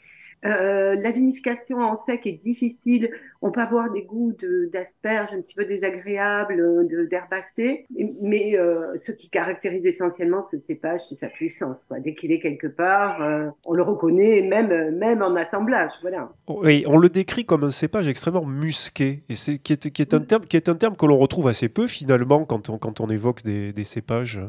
Euh, 0.45 0.95
la 0.97 1.11
vinification 1.11 1.79
en 1.79 1.97
sec 1.97 2.27
est 2.27 2.41
difficile. 2.41 3.11
On 3.43 3.51
peut 3.51 3.61
avoir 3.61 3.91
des 3.91 4.03
goûts 4.03 4.33
d'asperges 4.73 5.33
un 5.33 5.41
petit 5.41 5.55
peu 5.55 5.65
désagréables, 5.65 6.87
d'herbacées, 7.09 7.87
mais 8.21 8.57
euh, 8.57 8.97
ce 8.97 9.13
qui 9.13 9.31
caractérise 9.31 9.85
essentiellement 9.87 10.43
ce 10.43 10.59
cépage, 10.59 11.01
c'est 11.09 11.15
sa 11.15 11.29
puissance. 11.29 11.85
Quoi. 11.85 12.01
Dès 12.01 12.15
qu'il 12.15 12.33
est 12.33 12.41
quelque 12.41 12.67
part, 12.67 13.23
euh, 13.23 13.49
on 13.65 13.73
le 13.73 13.83
reconnaît 13.83 14.43
même, 14.43 14.97
même 14.97 15.23
en 15.23 15.35
assemblage. 15.35 15.93
Voilà. 16.03 16.31
Oui, 16.49 16.85
on 16.87 16.99
le 16.99 17.09
décrit 17.09 17.45
comme 17.45 17.65
un 17.65 17.71
cépage 17.71 18.07
extrêmement 18.07 18.45
musqué, 18.45 19.23
et 19.29 19.35
c'est, 19.35 19.59
qui, 19.59 19.73
est, 19.73 19.91
qui, 19.91 20.03
est 20.03 20.15
un 20.15 20.21
terme, 20.21 20.45
qui 20.47 20.57
est 20.57 20.69
un 20.69 20.77
terme 20.77 20.97
que 20.97 21.07
l'on 21.07 21.19
retrouve 21.19 21.49
assez 21.49 21.69
peu 21.69 21.87
finalement 21.87 22.45
quand 22.45 22.69
on, 22.69 22.79
quand 22.79 23.01
on 23.01 23.09
évoque 23.09 23.43
des, 23.43 23.73
des 23.73 23.85
cépages. 23.85 24.41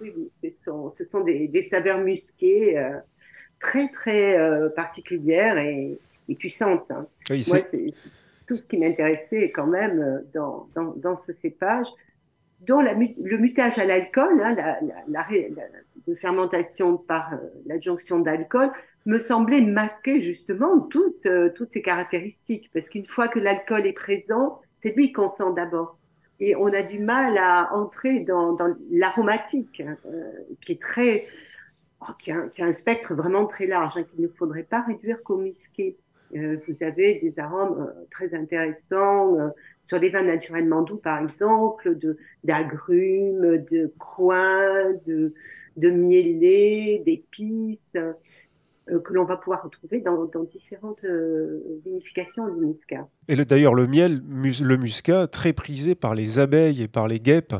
Oui, 0.00 0.12
ce 0.90 1.04
sont 1.04 1.20
des, 1.20 1.46
des 1.46 1.62
saveurs 1.62 2.00
musquées 2.00 2.76
très 3.62 3.88
très 3.88 4.38
euh, 4.38 4.68
particulière 4.68 5.56
et, 5.56 5.98
puissante. 6.38 6.90
Hein. 6.90 7.06
Moi, 7.28 7.58
c'est 7.62 7.90
tout 8.46 8.56
ce 8.56 8.66
qui 8.66 8.78
m'intéressait 8.78 9.50
quand 9.50 9.66
même 9.66 10.00
euh, 10.00 10.18
dans, 10.32 10.66
dans, 10.74 10.94
dans, 10.96 11.14
ce 11.14 11.30
cépage, 11.30 11.88
dont 12.60 12.80
la, 12.80 12.94
le 12.94 13.36
mutage 13.36 13.78
à 13.78 13.84
l'alcool, 13.84 14.40
hein, 14.40 14.54
la, 14.54 14.78
la, 14.80 15.26
la, 16.06 16.16
fermentation 16.16 16.96
par 16.96 17.34
euh, 17.34 17.36
l'adjonction 17.66 18.20
d'alcool, 18.20 18.70
me 19.04 19.18
semblait 19.18 19.60
masquer 19.60 20.20
justement 20.20 20.80
toutes, 20.80 21.28
toutes 21.54 21.72
ces 21.72 21.82
caractéristiques. 21.82 22.70
Parce 22.72 22.88
qu'une 22.88 23.06
fois 23.06 23.28
que 23.28 23.38
l'alcool 23.38 23.86
est 23.86 23.92
présent, 23.92 24.60
c'est 24.76 24.96
lui 24.96 25.12
qu'on 25.12 25.28
sent 25.28 25.52
d'abord. 25.54 25.98
Et 26.40 26.56
on 26.56 26.68
a 26.68 26.82
du 26.82 26.98
mal 26.98 27.36
à 27.36 27.74
entrer 27.74 28.20
dans, 28.20 28.54
dans 28.54 28.74
l'aromatique, 28.90 29.82
hein, 29.86 29.96
qui 30.60 30.72
est 30.72 30.80
très, 30.80 31.26
Oh, 32.08 32.12
qui, 32.18 32.32
a, 32.32 32.48
un 32.58 32.72
spectre 32.72 33.14
vraiment 33.14 33.46
très 33.46 33.66
large, 33.66 33.96
hein, 33.96 34.02
qu'il 34.02 34.22
ne 34.22 34.28
faudrait 34.28 34.64
pas 34.64 34.80
réduire 34.80 35.22
qu'au 35.22 35.36
musqué. 35.36 35.96
Euh, 36.34 36.56
vous 36.66 36.82
avez 36.82 37.20
des 37.20 37.38
arômes 37.38 37.82
euh, 37.82 38.06
très 38.10 38.34
intéressants 38.34 39.38
euh, 39.38 39.48
sur 39.82 39.98
les 39.98 40.08
vins 40.08 40.24
naturellement 40.24 40.82
doux, 40.82 40.96
par 40.96 41.22
exemple, 41.22 41.96
d'agrumes, 42.42 43.58
de 43.70 43.92
coins, 43.98 44.94
de, 45.04 45.34
de 45.76 45.90
mielés, 45.90 47.02
d'épices, 47.04 47.98
que 48.88 49.12
l'on 49.12 49.24
va 49.24 49.36
pouvoir 49.36 49.62
retrouver 49.62 50.00
dans, 50.00 50.24
dans 50.24 50.42
différentes 50.42 51.04
vinifications 51.84 52.48
du 52.48 52.66
muscat. 52.66 53.06
Et 53.28 53.36
d'ailleurs, 53.36 53.74
le 53.74 53.86
miel, 53.86 54.22
le 54.26 54.76
muscat, 54.76 55.28
très 55.28 55.52
prisé 55.52 55.94
par 55.94 56.16
les 56.16 56.40
abeilles 56.40 56.82
et 56.82 56.88
par 56.88 57.06
les 57.06 57.20
guêpes. 57.20 57.54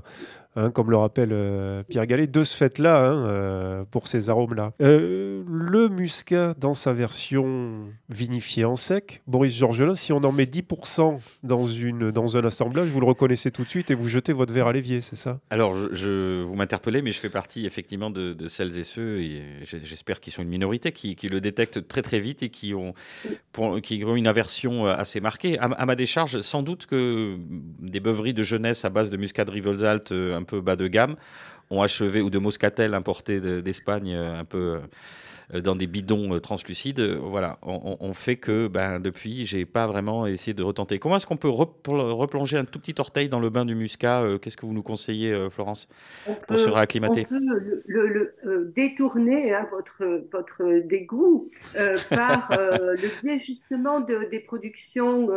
Hein, 0.55 0.71
comme 0.71 0.91
le 0.91 0.99
rappelle 0.99 1.31
euh, 1.33 1.83
Pierre 1.83 2.07
Gallet, 2.07 2.27
de 2.27 2.45
ce 2.45 2.55
fait-là, 2.55 3.07
hein, 3.07 3.27
euh, 3.27 3.85
pour 3.91 4.07
ces 4.07 4.29
arômes-là. 4.29 4.73
Euh, 4.83 5.43
le 5.49 5.89
muscat, 5.89 6.55
dans 6.59 6.75
sa 6.75 6.93
version 6.93 7.87
vinifiée 8.11 8.67
en 8.67 8.77
sec, 8.77 9.23
Boris 9.27 9.57
Georgelin, 9.57 9.95
si 9.95 10.13
on 10.13 10.19
en 10.19 10.33
met 10.33 10.45
10% 10.45 11.19
dans, 11.43 11.67
une, 11.67 12.11
dans 12.11 12.37
un 12.37 12.45
assemblage, 12.45 12.89
vous 12.89 13.01
le 13.01 13.07
reconnaissez 13.07 13.51
tout 13.51 13.65
de 13.65 13.71
suite 13.71 13.91
et 13.91 13.95
vous 13.95 14.09
jetez 14.09 14.35
votre 14.35 14.53
verre 14.53 14.67
à 14.67 14.75
l'évier, 14.75 15.01
c'est 15.01 15.17
ça? 15.17 15.41
Alors, 15.49 15.73
vous 15.73 16.55
m'interpellez, 16.55 17.01
mais 17.01 17.13
je 17.13 17.21
fais 17.21 17.31
partie 17.31 17.65
effectivement 17.65 18.11
de, 18.11 18.37
celles 18.49 18.79
et 18.79 18.83
ceux, 18.83 19.21
et 19.21 19.43
j'espère 19.65 20.21
qu'ils 20.21 20.35
sont 20.35 20.43
une 20.43 20.51
minorité, 20.51 20.93
qui, 20.93 21.17
le 21.29 21.41
détectent 21.41 21.89
très 21.89 22.03
très 22.03 22.21
vite 22.21 22.43
et 22.43 22.51
qui 22.51 22.75
ont, 22.75 22.93
qui 23.83 24.05
ont 24.05 24.17
une 24.17 24.27
aversion 24.27 24.85
assez 24.85 25.21
marquée. 25.21 25.59
À, 25.59 25.87
ma 25.87 25.97
décharge, 25.97 26.43
sans 26.43 26.63
doute 26.63 26.85
que 26.85 27.37
des 27.81 28.01
beuveries 28.01 28.35
de 28.35 28.43
jeunesse 28.43 28.85
à 28.85 28.91
base 28.91 29.09
de 29.09 29.17
muscat 29.17 29.47
de 29.47 29.51
Rivolzalt 29.51 30.13
un 30.13 30.42
peu 30.45 30.61
bas 30.61 30.77
de 30.77 30.89
gamme 30.89 31.17
ont 31.73 31.83
achevé, 31.83 32.21
ou 32.21 32.31
de 32.31 32.39
moscatel 32.39 32.95
importé 32.95 33.41
d'Espagne 33.63 34.15
euh, 34.15 34.41
un 34.41 34.45
peu 34.45 34.81
euh, 35.55 35.61
dans 35.61 35.75
des 35.75 35.87
bidons 35.87 36.35
euh, 36.35 36.39
translucides. 36.39 37.01
Voilà, 37.01 37.59
on, 37.63 38.13
fait 38.13 38.37
que 38.37 38.69
ben, 38.69 39.01
depuis, 39.01 39.47
j'ai 39.47 39.65
pas 39.65 39.87
vraiment 39.87 40.27
essayé 40.27 40.55
de 40.55 40.63
retenter. 40.63 40.99
Comment 40.99 41.17
est-ce 41.17 41.27
qu'on 41.27 41.37
peut 41.37 41.49
replonger 41.49 42.59
un 42.59 42.65
tout 42.65 42.79
petit 42.79 42.95
orteil 42.99 43.29
dans 43.29 43.41
le 43.41 43.49
bain 43.49 43.65
du 43.65 43.75
muscat 43.75 44.25
Qu'est-ce 44.41 44.57
que 44.57 44.67
vous 44.67 44.75
nous 44.75 44.83
conseillez, 44.83 45.49
Florence, 45.51 45.89
pour 46.47 46.59
se 46.59 46.69
réacclimater 46.69 47.27
On 47.31 47.35
peut 47.35 47.41
le, 47.87 48.73
détourner, 48.75 49.55
hein, 49.55 49.67
votre, 49.71 50.27
votre 50.31 50.87
dégoût, 50.87 51.51
par 52.11 52.51
le 52.51 53.21
biais 53.21 53.39
justement 53.39 54.01
de, 54.01 54.29
des 54.31 54.41
productions 54.41 55.29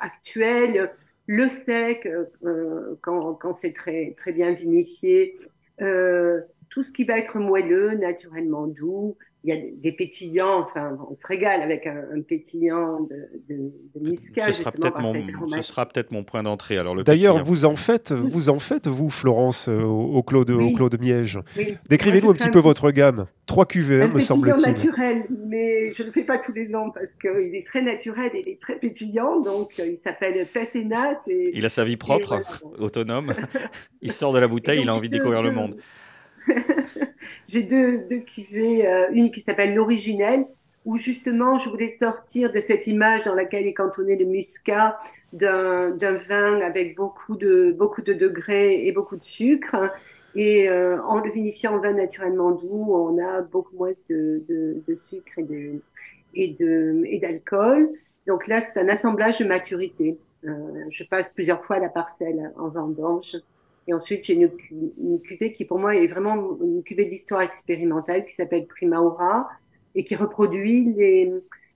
actuelles 0.00 0.90
le 1.28 1.48
sec, 1.50 2.06
euh, 2.06 2.24
euh, 2.44 2.96
quand, 3.02 3.52
c'est 3.52 3.74
très, 3.74 4.14
très 4.16 4.32
bien 4.32 4.50
vinifié, 4.50 5.34
euh, 5.82 6.40
tout 6.70 6.82
ce 6.82 6.90
qui 6.90 7.04
va 7.04 7.18
être 7.18 7.38
moelleux, 7.38 7.94
naturellement 7.96 8.66
doux, 8.66 9.16
il 9.44 9.54
y 9.54 9.56
a 9.56 9.60
des 9.72 9.92
pétillants, 9.92 10.60
enfin, 10.60 10.98
on 11.08 11.14
se 11.14 11.26
régale 11.26 11.62
avec 11.62 11.86
un, 11.86 12.20
pétillant 12.26 13.00
de, 13.00 13.28
de, 13.48 14.00
muscat. 14.00 14.46
Ce 14.46 14.62
sera 14.62 14.72
peut-être 14.72 15.00
mon, 15.00 15.12
peut 15.12 16.04
mon, 16.10 16.24
point 16.24 16.42
d'entrée. 16.42 16.76
Alors 16.76 16.96
D'ailleurs, 17.04 17.44
vous 17.44 17.64
en 17.64 17.76
faites, 17.76 18.12
vous 18.12 18.48
en 18.48 18.58
faites, 18.58 18.88
vous, 18.88 19.10
Florence, 19.10 19.68
au, 19.68 19.72
au 19.72 20.22
Clos 20.24 20.44
de, 20.44 20.54
au 20.54 20.72
Clos 20.72 20.88
de 20.88 20.96
Miège? 20.96 21.38
Décrivez-nous 21.88 22.30
un 22.30 22.34
petit 22.34 22.50
peu 22.50 22.58
votre 22.58 22.90
gamme. 22.90 23.26
Trois 23.46 23.64
cuvées, 23.64 24.08
me 24.08 24.18
semble-t-il. 24.18 24.66
naturel, 24.66 25.24
mais 25.30 25.90
je 25.92 26.02
ne 26.02 26.08
le 26.08 26.12
fais 26.12 26.24
pas 26.24 26.36
tous 26.36 26.52
les 26.52 26.74
ans 26.74 26.90
parce 26.90 27.14
qu'il 27.14 27.54
est 27.54 27.66
très 27.66 27.80
naturel 27.80 28.30
et 28.34 28.42
il 28.44 28.52
est 28.52 28.60
très 28.60 28.78
pétillant. 28.78 29.40
Donc, 29.40 29.72
euh, 29.78 29.86
il 29.86 29.96
s'appelle 29.96 30.46
Péténat. 30.52 31.20
Et, 31.28 31.52
il 31.54 31.64
a 31.64 31.70
sa 31.70 31.84
vie 31.84 31.96
propre, 31.96 32.42
autonome. 32.78 33.32
il 34.02 34.12
sort 34.12 34.34
de 34.34 34.38
la 34.38 34.48
bouteille, 34.48 34.82
il 34.82 34.88
a 34.90 34.94
envie 34.94 35.08
de 35.08 35.16
découvrir 35.16 35.42
le 35.42 35.52
monde. 35.52 35.76
J'ai 37.46 37.62
deux, 37.62 38.06
deux, 38.08 38.20
cuvées, 38.20 38.86
euh, 38.86 39.08
une 39.12 39.30
qui 39.30 39.40
s'appelle 39.40 39.74
l'originelle, 39.74 40.46
où 40.84 40.96
justement 40.96 41.58
je 41.58 41.68
voulais 41.68 41.90
sortir 41.90 42.50
de 42.50 42.58
cette 42.60 42.86
image 42.86 43.24
dans 43.24 43.34
laquelle 43.34 43.66
est 43.66 43.74
cantonné 43.74 44.16
le 44.16 44.24
muscat 44.24 44.98
d'un 45.32 45.90
vin 46.28 46.60
avec 46.60 46.96
beaucoup 46.96 47.36
de, 47.36 47.72
beaucoup 47.72 48.02
de 48.02 48.12
degrés 48.12 48.86
et 48.86 48.92
beaucoup 48.92 49.16
de 49.16 49.24
sucre. 49.24 49.76
Et 50.34 50.68
euh, 50.68 51.02
en 51.02 51.18
le 51.18 51.30
vinifiant 51.30 51.74
en 51.74 51.80
vin 51.80 51.92
naturellement 51.92 52.52
doux, 52.52 52.86
on 52.90 53.18
a 53.18 53.42
beaucoup 53.42 53.76
moins 53.76 53.92
de, 54.08 54.94
sucre 54.94 55.40
et 56.34 57.18
d'alcool. 57.20 57.90
Donc 58.26 58.46
là, 58.46 58.60
c'est 58.60 58.78
un 58.78 58.88
assemblage 58.88 59.38
de 59.38 59.44
maturité. 59.44 60.18
Euh, 60.44 60.84
je 60.90 61.04
passe 61.04 61.32
plusieurs 61.32 61.64
fois 61.64 61.78
la 61.78 61.88
parcelle 61.88 62.52
en 62.56 62.68
vendange. 62.68 63.36
Et 63.88 63.94
ensuite, 63.94 64.24
j'ai 64.24 64.34
une, 64.34 65.20
cuvée 65.20 65.52
qui, 65.52 65.64
pour 65.64 65.78
moi, 65.78 65.96
est 65.96 66.06
vraiment 66.06 66.58
une 66.60 66.82
cuvée 66.82 67.06
d'histoire 67.06 67.40
expérimentale 67.40 68.26
qui 68.26 68.34
s'appelle 68.34 68.66
Primaura 68.66 69.48
et 69.94 70.04
qui 70.04 70.14
reproduit 70.14 70.94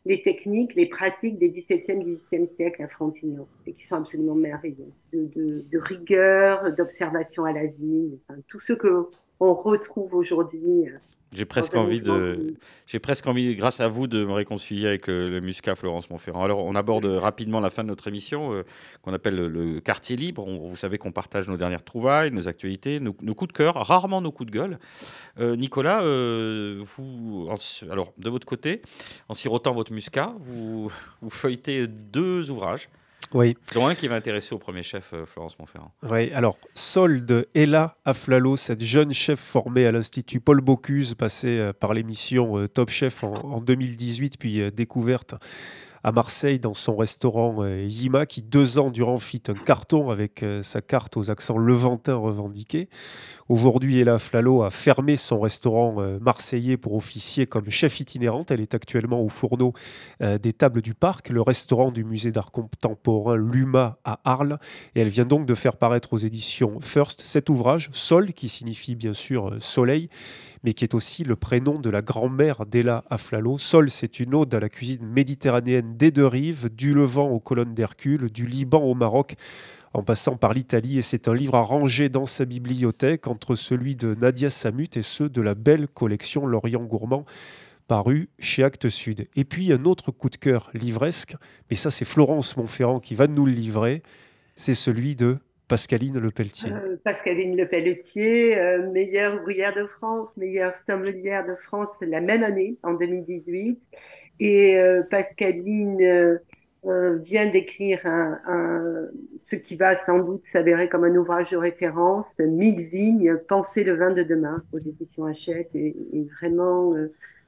les, 0.04 0.22
techniques, 0.22 0.74
les 0.74 0.84
pratiques 0.84 1.38
des 1.38 1.48
17e, 1.48 2.04
18e 2.04 2.44
siècles 2.44 2.82
à 2.82 2.88
Frontignan 2.88 3.48
et 3.66 3.72
qui 3.72 3.86
sont 3.86 3.96
absolument 3.96 4.34
merveilleuses, 4.34 5.08
de, 5.14 5.64
rigueur, 5.78 6.70
d'observation 6.74 7.46
à 7.46 7.52
la 7.52 7.64
vie, 7.64 8.18
tout 8.46 8.60
ce 8.60 8.74
que 8.74 9.06
on 9.40 9.54
retrouve 9.54 10.14
aujourd'hui 10.14 10.88
euh, 10.88 10.98
j'ai 11.32 11.44
presque 11.46 11.74
envie 11.74 12.00
de, 12.00 12.56
j'ai 12.86 12.98
presque 12.98 13.26
envie, 13.26 13.56
grâce 13.56 13.80
à 13.80 13.88
vous, 13.88 14.06
de 14.06 14.24
me 14.24 14.32
réconcilier 14.32 14.86
avec 14.86 15.08
euh, 15.08 15.30
le, 15.30 15.40
Muscat 15.40 15.74
Florence 15.74 16.10
Montferrand. 16.10 16.44
Alors, 16.44 16.58
on 16.58 16.74
aborde 16.74 17.06
rapidement 17.06 17.60
la 17.60 17.70
fin 17.70 17.82
de 17.82 17.88
notre 17.88 18.06
émission, 18.08 18.52
euh, 18.52 18.64
qu'on 19.00 19.14
appelle 19.14 19.36
le, 19.36 19.80
quartier 19.80 20.16
libre. 20.16 20.44
vous 20.44 20.76
savez 20.76 20.98
qu'on 20.98 21.12
partage 21.12 21.48
nos 21.48 21.56
dernières 21.56 21.84
trouvailles, 21.84 22.30
nos 22.30 22.48
actualités, 22.48 23.00
nos, 23.00 23.12
coups 23.12 23.48
de 23.48 23.56
cœur, 23.56 23.74
rarement 23.74 24.20
nos 24.20 24.30
coups 24.30 24.50
de 24.50 24.54
gueule. 24.54 24.78
Euh, 25.40 25.56
Nicolas, 25.56 26.02
vous, 26.02 27.48
alors 27.90 28.12
de 28.18 28.28
votre 28.28 28.46
côté, 28.46 28.82
en 29.28 29.34
sirotant 29.34 29.72
votre 29.72 29.92
Muscat, 29.92 30.34
vous, 30.40 30.90
vous 31.22 31.30
feuilletez 31.30 31.86
deux 31.86 32.50
ouvrages. 32.50 32.88
Oui. 33.34 33.56
Un 33.76 33.94
qui 33.94 34.08
va 34.08 34.16
intéresser 34.16 34.54
au 34.54 34.58
premier 34.58 34.82
chef, 34.82 35.12
euh, 35.12 35.24
Florence 35.26 35.58
Montferrand. 35.58 35.92
Oui, 36.10 36.32
alors, 36.32 36.58
Sol 36.74 37.24
de 37.24 37.48
Ella 37.54 37.96
Aflalo, 38.04 38.56
cette 38.56 38.82
jeune 38.82 39.12
chef 39.12 39.40
formée 39.40 39.86
à 39.86 39.92
l'Institut 39.92 40.40
Paul 40.40 40.60
Bocuse, 40.60 41.14
passée 41.14 41.58
euh, 41.58 41.72
par 41.72 41.94
l'émission 41.94 42.58
euh, 42.58 42.68
Top 42.68 42.90
Chef 42.90 43.24
en, 43.24 43.32
en 43.32 43.60
2018, 43.60 44.38
puis 44.38 44.70
découverte 44.72 45.34
à 46.04 46.12
Marseille 46.12 46.58
dans 46.58 46.74
son 46.74 46.96
restaurant 46.96 47.64
Yima, 47.66 48.26
qui 48.26 48.42
deux 48.42 48.78
ans 48.78 48.90
durant 48.90 49.18
fit 49.18 49.42
un 49.48 49.54
carton 49.54 50.10
avec 50.10 50.44
sa 50.62 50.80
carte 50.80 51.16
aux 51.16 51.30
accents 51.30 51.58
levantins 51.58 52.16
revendiqués. 52.16 52.88
Aujourd'hui, 53.52 53.98
Ella 53.98 54.18
Flalo 54.18 54.62
a 54.62 54.70
fermé 54.70 55.16
son 55.16 55.38
restaurant 55.38 55.96
euh, 55.98 56.18
marseillais 56.20 56.78
pour 56.78 56.94
officier 56.94 57.46
comme 57.46 57.68
chef 57.68 58.00
itinérante. 58.00 58.50
Elle 58.50 58.62
est 58.62 58.74
actuellement 58.74 59.20
au 59.20 59.28
fourneau 59.28 59.74
euh, 60.22 60.38
des 60.38 60.54
Tables 60.54 60.80
du 60.80 60.94
Parc, 60.94 61.28
le 61.28 61.42
restaurant 61.42 61.90
du 61.90 62.02
musée 62.02 62.32
d'art 62.32 62.50
contemporain 62.50 63.36
Luma 63.36 63.98
à 64.04 64.20
Arles. 64.24 64.58
Et 64.94 65.00
elle 65.00 65.08
vient 65.08 65.26
donc 65.26 65.44
de 65.44 65.54
faire 65.54 65.76
paraître 65.76 66.14
aux 66.14 66.18
éditions 66.18 66.80
First 66.80 67.20
cet 67.20 67.50
ouvrage, 67.50 67.90
Sol, 67.92 68.32
qui 68.32 68.48
signifie 68.48 68.94
bien 68.94 69.12
sûr 69.12 69.48
euh, 69.50 69.60
soleil, 69.60 70.08
mais 70.64 70.74
qui 70.74 70.84
est 70.84 70.94
aussi 70.94 71.24
le 71.24 71.36
prénom 71.36 71.78
de 71.78 71.90
la 71.90 72.02
grand-mère 72.02 72.66
d'Ella 72.66 73.04
Aflalo. 73.10 73.58
Sol, 73.58 73.90
c'est 73.90 74.20
une 74.20 74.34
ode 74.34 74.54
à 74.54 74.60
la 74.60 74.68
cuisine 74.68 75.06
méditerranéenne 75.06 75.96
des 75.96 76.10
deux 76.10 76.26
rives, 76.26 76.68
du 76.74 76.94
Levant 76.94 77.30
aux 77.30 77.40
colonnes 77.40 77.74
d'Hercule, 77.74 78.30
du 78.30 78.46
Liban 78.46 78.82
au 78.82 78.94
Maroc 78.94 79.36
en 79.94 80.02
passant 80.02 80.36
par 80.36 80.54
l'Italie, 80.54 80.98
et 80.98 81.02
c'est 81.02 81.28
un 81.28 81.34
livre 81.34 81.54
à 81.54 81.60
ranger 81.60 82.08
dans 82.08 82.26
sa 82.26 82.44
bibliothèque 82.44 83.26
entre 83.26 83.54
celui 83.54 83.94
de 83.94 84.14
Nadia 84.14 84.48
Samut 84.48 84.96
et 84.96 85.02
ceux 85.02 85.28
de 85.28 85.42
la 85.42 85.54
belle 85.54 85.86
collection 85.86 86.46
Lorient 86.46 86.84
Gourmand 86.84 87.26
paru 87.88 88.30
chez 88.38 88.64
Actes 88.64 88.88
Sud. 88.88 89.28
Et 89.36 89.44
puis 89.44 89.72
un 89.72 89.84
autre 89.84 90.10
coup 90.10 90.30
de 90.30 90.36
cœur 90.36 90.70
livresque, 90.72 91.36
mais 91.68 91.76
ça 91.76 91.90
c'est 91.90 92.06
Florence 92.06 92.56
Montferrand 92.56 93.00
qui 93.00 93.14
va 93.14 93.26
nous 93.26 93.44
le 93.44 93.52
livrer, 93.52 94.02
c'est 94.56 94.74
celui 94.74 95.14
de 95.14 95.38
Pascaline 95.68 96.18
Lepelletier. 96.18 96.72
Euh, 96.72 96.96
Pascaline 97.02 97.56
Lepelletier, 97.56 98.58
euh, 98.58 98.90
meilleure 98.90 99.40
ouvrière 99.40 99.74
de 99.74 99.86
France, 99.86 100.36
meilleure 100.36 100.74
sommelière 100.74 101.46
de 101.46 101.54
France 101.54 101.96
la 102.02 102.20
même 102.20 102.42
année, 102.42 102.76
en 102.82 102.94
2018. 102.94 103.88
Et 104.40 104.78
euh, 104.78 105.02
Pascaline 105.02 106.02
euh, 106.02 106.38
euh, 106.84 107.16
vient 107.18 107.46
d'écrire 107.46 108.00
ce 109.38 109.56
qui 109.56 109.76
va 109.76 109.92
sans 109.92 110.18
doute 110.18 110.44
s'avérer 110.44 110.88
comme 110.88 111.04
un 111.04 111.14
ouvrage 111.14 111.50
de 111.50 111.56
référence, 111.56 112.38
Mille 112.38 112.88
vignes, 112.88 113.36
Penser 113.48 113.84
le 113.84 113.94
vin 113.94 114.10
de 114.10 114.22
demain, 114.22 114.62
aux 114.72 114.78
éditions 114.78 115.24
Hachette. 115.24 115.74
Et, 115.74 115.96
et 116.12 116.28
vraiment, 116.40 116.92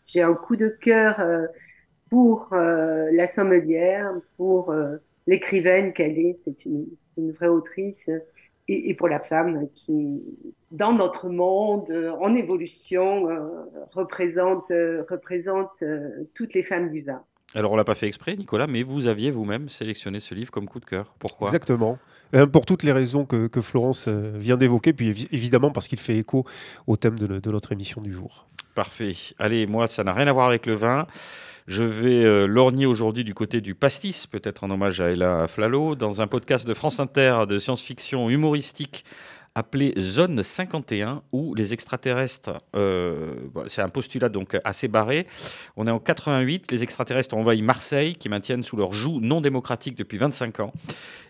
j'ai 0.07 0.23
un 0.23 0.35
coup 0.35 0.57
de 0.57 0.69
cœur 0.69 1.21
pour 2.11 2.49
la 2.53 3.27
sommelière, 3.27 4.13
pour 4.37 4.73
l'écrivaine 5.27 5.93
qu'elle 5.93 6.19
est. 6.19 6.35
C'est 6.35 6.65
une, 6.65 6.87
vraie 7.33 7.49
autrice. 7.49 8.09
Et, 8.67 8.89
et 8.89 8.95
pour 8.95 9.09
la 9.09 9.21
femme 9.21 9.69
qui, 9.75 10.23
dans 10.71 10.93
notre 10.95 11.29
monde 11.29 11.91
en 12.21 12.35
évolution, 12.35 13.29
euh, 13.29 13.41
représente, 13.93 14.71
euh, 14.71 15.05
représente 15.11 15.83
euh, 15.83 16.25
toutes 16.35 16.55
les 16.55 16.63
femmes 16.63 16.91
du 16.91 17.03
vin. 17.03 17.23
Alors 17.55 17.73
on 17.73 17.77
l'a 17.77 17.85
pas 17.85 17.95
fait 17.95 18.09
exprès, 18.09 18.35
Nicolas, 18.37 18.67
mais 18.67 18.83
vous 18.83 19.07
aviez 19.07 19.31
vous-même 19.31 19.69
sélectionné 19.69 20.19
ce 20.19 20.35
livre 20.35 20.51
comme 20.51 20.67
coup 20.67 20.81
de 20.81 20.87
cœur. 20.87 21.15
Pourquoi? 21.19 21.49
Exactement. 21.49 21.99
Euh, 22.35 22.47
pour 22.47 22.67
toutes 22.67 22.83
les 22.83 22.91
raisons 22.91 23.27
que, 23.27 23.47
que 23.47 23.61
Florence 23.61 24.07
euh, 24.09 24.33
vient 24.35 24.57
d'évoquer, 24.57 24.93
puis 24.93 25.13
évi- 25.13 25.29
évidemment 25.31 25.71
parce 25.71 25.87
qu'il 25.87 26.01
fait 26.01 26.17
écho 26.17 26.45
au 26.87 26.97
thème 26.97 27.19
de 27.19 27.51
notre 27.51 27.71
émission 27.71 28.01
du 28.01 28.13
jour. 28.13 28.49
Parfait. 28.75 29.13
Allez, 29.39 29.67
moi, 29.67 29.87
ça 29.87 30.03
n'a 30.03 30.13
rien 30.13 30.27
à 30.27 30.33
voir 30.33 30.49
avec 30.49 30.67
le 30.67 30.75
vin. 30.75 31.07
Je 31.67 31.83
vais 31.83 32.25
euh, 32.25 32.47
lorgner 32.47 32.85
aujourd'hui 32.85 33.25
du 33.25 33.33
côté 33.33 33.63
du 33.63 33.75
pastis, 33.75 34.27
peut-être 34.27 34.65
en 34.65 34.71
hommage 34.71 35.01
à 35.01 35.11
Ella 35.11 35.49
Flalo, 35.49 35.95
dans 35.95 36.21
un 36.21 36.27
podcast 36.27 36.67
de 36.67 36.75
France 36.75 37.01
Inter 37.01 37.45
de 37.49 37.59
science-fiction 37.59 38.29
humoristique 38.29 39.07
appelé 39.55 39.95
Zone 39.99 40.43
51, 40.43 41.23
où 41.33 41.55
les 41.55 41.73
extraterrestres, 41.73 42.61
euh, 42.75 43.35
c'est 43.69 43.83
un 43.83 43.89
postulat 43.89 44.29
donc 44.29 44.61
assez 44.65 44.89
barré. 44.89 45.27
On 45.77 45.87
est 45.87 45.91
en 45.91 46.01
88, 46.01 46.73
les 46.73 46.83
extraterrestres 46.83 47.35
ont 47.37 47.41
envahi 47.41 47.63
Marseille, 47.63 48.15
qui 48.15 48.29
maintiennent 48.29 48.65
sous 48.65 48.77
leur 48.77 48.93
joug 48.93 49.21
non 49.23 49.41
démocratique 49.41 49.97
depuis 49.97 50.19
25 50.19 50.61
ans. 50.61 50.73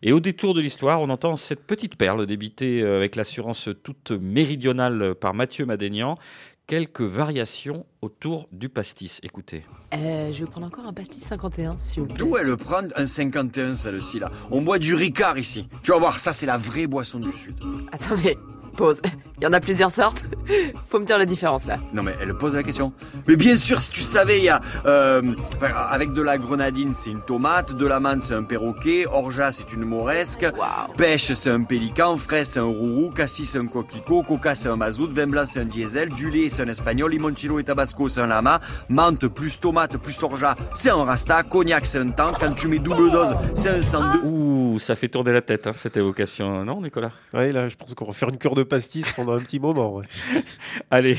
Et 0.02 0.12
au 0.12 0.20
détour 0.20 0.54
de 0.54 0.60
l'histoire, 0.60 1.02
on 1.02 1.10
entend 1.10 1.36
cette 1.36 1.66
petite 1.66 1.96
perle 1.96 2.24
débitée 2.24 2.82
euh, 2.82 2.96
avec 2.96 3.14
l'assurance 3.14 3.68
toute 3.82 4.10
méridionale 4.10 5.14
par 5.14 5.34
Mathieu 5.34 5.66
Madénian, 5.66 6.16
quelques 6.66 7.02
variations 7.02 7.86
autour 8.02 8.48
du 8.52 8.68
pastis. 8.68 9.20
Écoutez. 9.22 9.64
Euh, 9.92 10.32
je 10.32 10.44
vais 10.44 10.50
prendre 10.50 10.66
encore 10.66 10.86
un 10.86 10.92
pastis 10.92 11.22
51, 11.22 11.76
s'il 11.78 12.02
vous 12.02 12.06
plaît. 12.08 12.16
D'où 12.16 12.36
elle 12.36 12.56
prend 12.56 12.82
un 12.96 13.06
51 13.06 13.74
celle-ci 13.74 14.18
là? 14.18 14.30
On 14.50 14.62
boit 14.62 14.78
du 14.78 14.94
Ricard 14.94 15.38
ici. 15.38 15.68
Tu 15.82 15.92
vas 15.92 15.98
voir, 15.98 16.18
ça 16.18 16.32
c'est 16.32 16.46
la 16.46 16.56
vraie 16.56 16.86
boisson 16.86 17.20
du 17.20 17.32
Sud. 17.32 17.54
Attendez, 17.92 18.36
pause. 18.74 19.00
Il 19.38 19.44
y 19.44 19.46
en 19.46 19.52
a 19.52 19.60
plusieurs 19.60 19.90
sortes. 19.90 20.24
Faut 20.88 21.00
me 21.00 21.04
dire 21.04 21.18
la 21.18 21.26
différence 21.26 21.66
là. 21.66 21.78
Non 21.92 22.02
mais 22.02 22.14
elle 22.20 22.34
pose 22.34 22.54
la 22.54 22.62
question. 22.62 22.92
Mais 23.26 23.36
bien 23.36 23.56
sûr, 23.56 23.80
si 23.80 23.90
tu 23.90 24.00
savais, 24.00 24.38
il 24.38 24.44
y 24.44 24.48
a 24.48 24.60
euh, 24.86 25.22
enfin, 25.56 25.72
avec 25.88 26.12
de 26.12 26.22
la 26.22 26.38
grenadine, 26.38 26.92
c'est 26.94 27.10
une 27.10 27.20
tomate, 27.22 27.72
de 27.76 27.86
la 27.86 28.00
menthe, 28.00 28.22
c'est 28.22 28.34
un 28.34 28.42
perroquet, 28.42 29.06
orgeat, 29.06 29.52
c'est 29.52 29.72
une 29.72 29.84
moresque, 29.84 30.42
Waouh. 30.56 30.94
pêche, 30.96 31.32
c'est 31.32 31.50
un 31.50 31.62
pélican, 31.62 32.16
fraise, 32.16 32.48
c'est 32.48 32.60
un 32.60 32.64
rourou, 32.64 33.10
cassis, 33.10 33.50
c'est 33.50 33.58
un 33.58 33.66
coquelicot, 33.66 34.22
coca, 34.22 34.54
c'est 34.54 34.68
un 34.68 34.76
mazout, 34.76 35.08
vin 35.10 35.26
blanc, 35.26 35.44
c'est 35.46 35.60
un 35.60 35.64
diesel, 35.64 36.10
du 36.10 36.30
lait, 36.30 36.48
c'est 36.48 36.62
un 36.62 36.68
espagnol, 36.68 37.10
limoncello 37.10 37.58
et 37.58 37.64
tabasco, 37.64 38.08
c'est 38.08 38.20
un 38.20 38.26
lama, 38.26 38.60
menthe 38.88 39.26
plus 39.28 39.58
tomate 39.58 39.96
plus 39.96 40.22
orgeat, 40.22 40.56
c'est 40.72 40.90
un 40.90 41.04
rasta, 41.04 41.42
cognac, 41.42 41.86
c'est 41.86 41.98
un 41.98 42.10
temps, 42.10 42.32
quand 42.38 42.52
tu 42.52 42.68
mets 42.68 42.78
double 42.78 43.10
dose, 43.10 43.34
c'est 43.54 43.70
un 43.70 43.82
102. 43.82 44.20
Ouh, 44.24 44.78
ça 44.78 44.96
fait 44.96 45.08
tourner 45.08 45.32
la 45.32 45.42
tête, 45.42 45.66
hein, 45.66 45.72
cette 45.74 45.96
évocation, 45.96 46.64
non, 46.64 46.80
Nicolas 46.82 47.12
Ouais, 47.32 47.52
là, 47.52 47.68
je 47.68 47.76
pense 47.76 47.94
qu'on 47.94 48.04
va 48.06 48.12
faire 48.12 48.28
une 48.28 48.38
cure 48.38 48.54
de 48.54 48.62
pastis 48.64 49.10
pendant 49.12 49.32
un 49.32 49.40
petit 49.40 49.58
moment. 49.58 49.94
ouais. 49.96 50.06
Allez, 50.90 51.16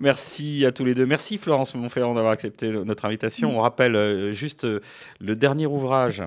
merci 0.00 0.64
à 0.64 0.72
tous 0.72 0.84
les 0.84 0.94
deux. 0.94 1.06
Merci 1.06 1.38
Florence 1.38 1.74
Montferrand 1.74 2.14
d'avoir 2.14 2.32
accepté 2.32 2.68
notre 2.68 3.04
invitation. 3.04 3.56
On 3.56 3.60
rappelle 3.60 3.96
euh, 3.96 4.32
juste 4.32 4.64
euh, 4.64 4.80
le 5.20 5.36
dernier 5.36 5.66
ouvrage 5.66 6.22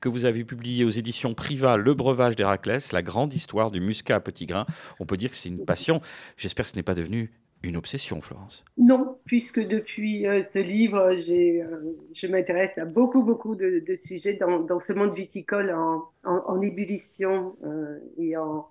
que 0.00 0.08
vous 0.08 0.24
avez 0.24 0.44
publié 0.44 0.84
aux 0.84 0.90
éditions 0.90 1.34
Priva, 1.34 1.76
Le 1.76 1.94
breuvage 1.94 2.36
d'Héraclès, 2.36 2.92
la 2.92 3.02
grande 3.02 3.34
histoire 3.34 3.70
du 3.70 3.80
muscat 3.80 4.16
à 4.16 4.20
petit 4.20 4.46
grain. 4.46 4.66
On 4.98 5.06
peut 5.06 5.16
dire 5.16 5.30
que 5.30 5.36
c'est 5.36 5.48
une 5.48 5.64
passion. 5.64 6.00
J'espère 6.36 6.66
que 6.66 6.70
ce 6.72 6.76
n'est 6.76 6.82
pas 6.82 6.94
devenu 6.94 7.32
une 7.62 7.76
obsession, 7.76 8.20
Florence. 8.20 8.64
Non, 8.78 9.18
puisque 9.26 9.60
depuis 9.60 10.26
euh, 10.26 10.42
ce 10.42 10.58
livre, 10.58 11.14
j'ai, 11.16 11.62
euh, 11.62 11.94
je 12.14 12.26
m'intéresse 12.26 12.78
à 12.78 12.86
beaucoup, 12.86 13.22
beaucoup 13.22 13.54
de, 13.54 13.82
de 13.86 13.94
sujets 13.96 14.34
dans, 14.34 14.60
dans 14.60 14.78
ce 14.78 14.92
monde 14.94 15.14
viticole 15.14 15.70
en, 15.70 16.04
en, 16.24 16.42
en 16.46 16.60
ébullition 16.62 17.56
euh, 17.64 17.98
et 18.16 18.36
en, 18.36 18.66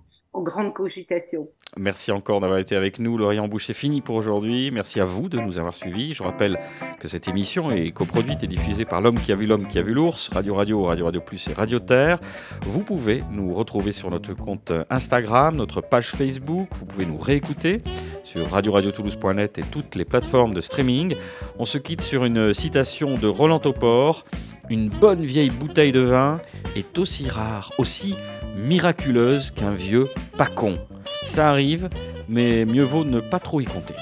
Merci 1.76 2.12
encore 2.12 2.40
d'avoir 2.40 2.60
été 2.60 2.76
avec 2.76 3.00
nous. 3.00 3.18
L'Orient 3.18 3.48
Bouche 3.48 3.70
est 3.72 3.74
fini 3.74 4.02
pour 4.02 4.16
aujourd'hui. 4.16 4.70
Merci 4.70 5.00
à 5.00 5.06
vous 5.06 5.28
de 5.28 5.40
nous 5.40 5.58
avoir 5.58 5.74
suivis. 5.74 6.14
Je 6.14 6.22
rappelle 6.22 6.60
que 7.00 7.08
cette 7.08 7.28
émission 7.28 7.72
est 7.72 7.92
coproduite 7.92 8.44
et 8.44 8.48
diffusée 8.48 8.86
par 8.86 9.02
l'homme 9.02 9.20
qui 9.20 9.32
a 9.32 9.36
vu 9.36 9.48
l'homme 9.48 9.68
qui 9.68 9.80
a 9.80 9.82
vu 9.82 9.94
l'ours, 9.94 10.30
Radio 10.30 10.54
Radio, 10.54 10.84
Radio 10.84 11.06
Radio 11.06 11.22
Plus 11.22 11.48
et 11.48 11.54
Radio 11.54 11.80
Terre. 11.80 12.20
Vous 12.62 12.84
pouvez 12.84 13.24
nous 13.32 13.54
retrouver 13.54 13.92
sur 13.92 14.12
notre 14.12 14.36
compte 14.36 14.72
Instagram, 14.92 15.56
notre 15.56 15.82
page 15.82 16.10
Facebook. 16.10 16.68
Vous 16.80 16.86
pouvez 16.86 17.08
nous 17.08 17.18
réécouter 17.18 17.82
sur 18.24 18.52
radioradiotoulouse.net 18.52 19.58
et 19.58 19.64
toutes 19.64 19.96
les 19.96 20.06
plateformes 20.06 20.54
de 20.54 20.62
streaming. 20.62 21.16
On 21.58 21.66
se 21.66 21.80
quitte 21.80 22.02
sur 22.02 22.24
une 22.24 22.54
citation 22.54 23.18
de 23.18 23.28
Roland 23.28 23.60
Topor. 23.60 24.26
Une 24.70 24.90
bonne 24.90 25.26
vieille 25.26 25.50
bouteille 25.50 25.92
de 25.92 26.02
vin 26.02 26.36
est 26.76 27.00
aussi 27.00 27.28
rare, 27.28 27.72
aussi 27.80 28.14
miraculeuse 28.60 29.52
qu'un 29.52 29.72
vieux 29.72 30.08
pas 30.38 30.46
con. 30.46 30.78
Ça 31.26 31.50
arrive, 31.50 31.90
mais 32.28 32.66
mieux 32.66 32.84
vaut 32.84 33.06
ne 33.06 33.20
pas 33.20 33.40
trop 33.40 33.62
y 33.62 33.66
compter. 33.66 33.96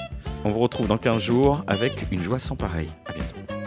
On 0.44 0.50
vous 0.50 0.60
retrouve 0.60 0.88
dans 0.88 0.98
15 0.98 1.22
jours 1.22 1.64
avec 1.66 2.06
une 2.10 2.22
joie 2.22 2.38
sans 2.38 2.56
pareille. 2.56 2.90
À 3.06 3.12
bientôt. 3.12 3.57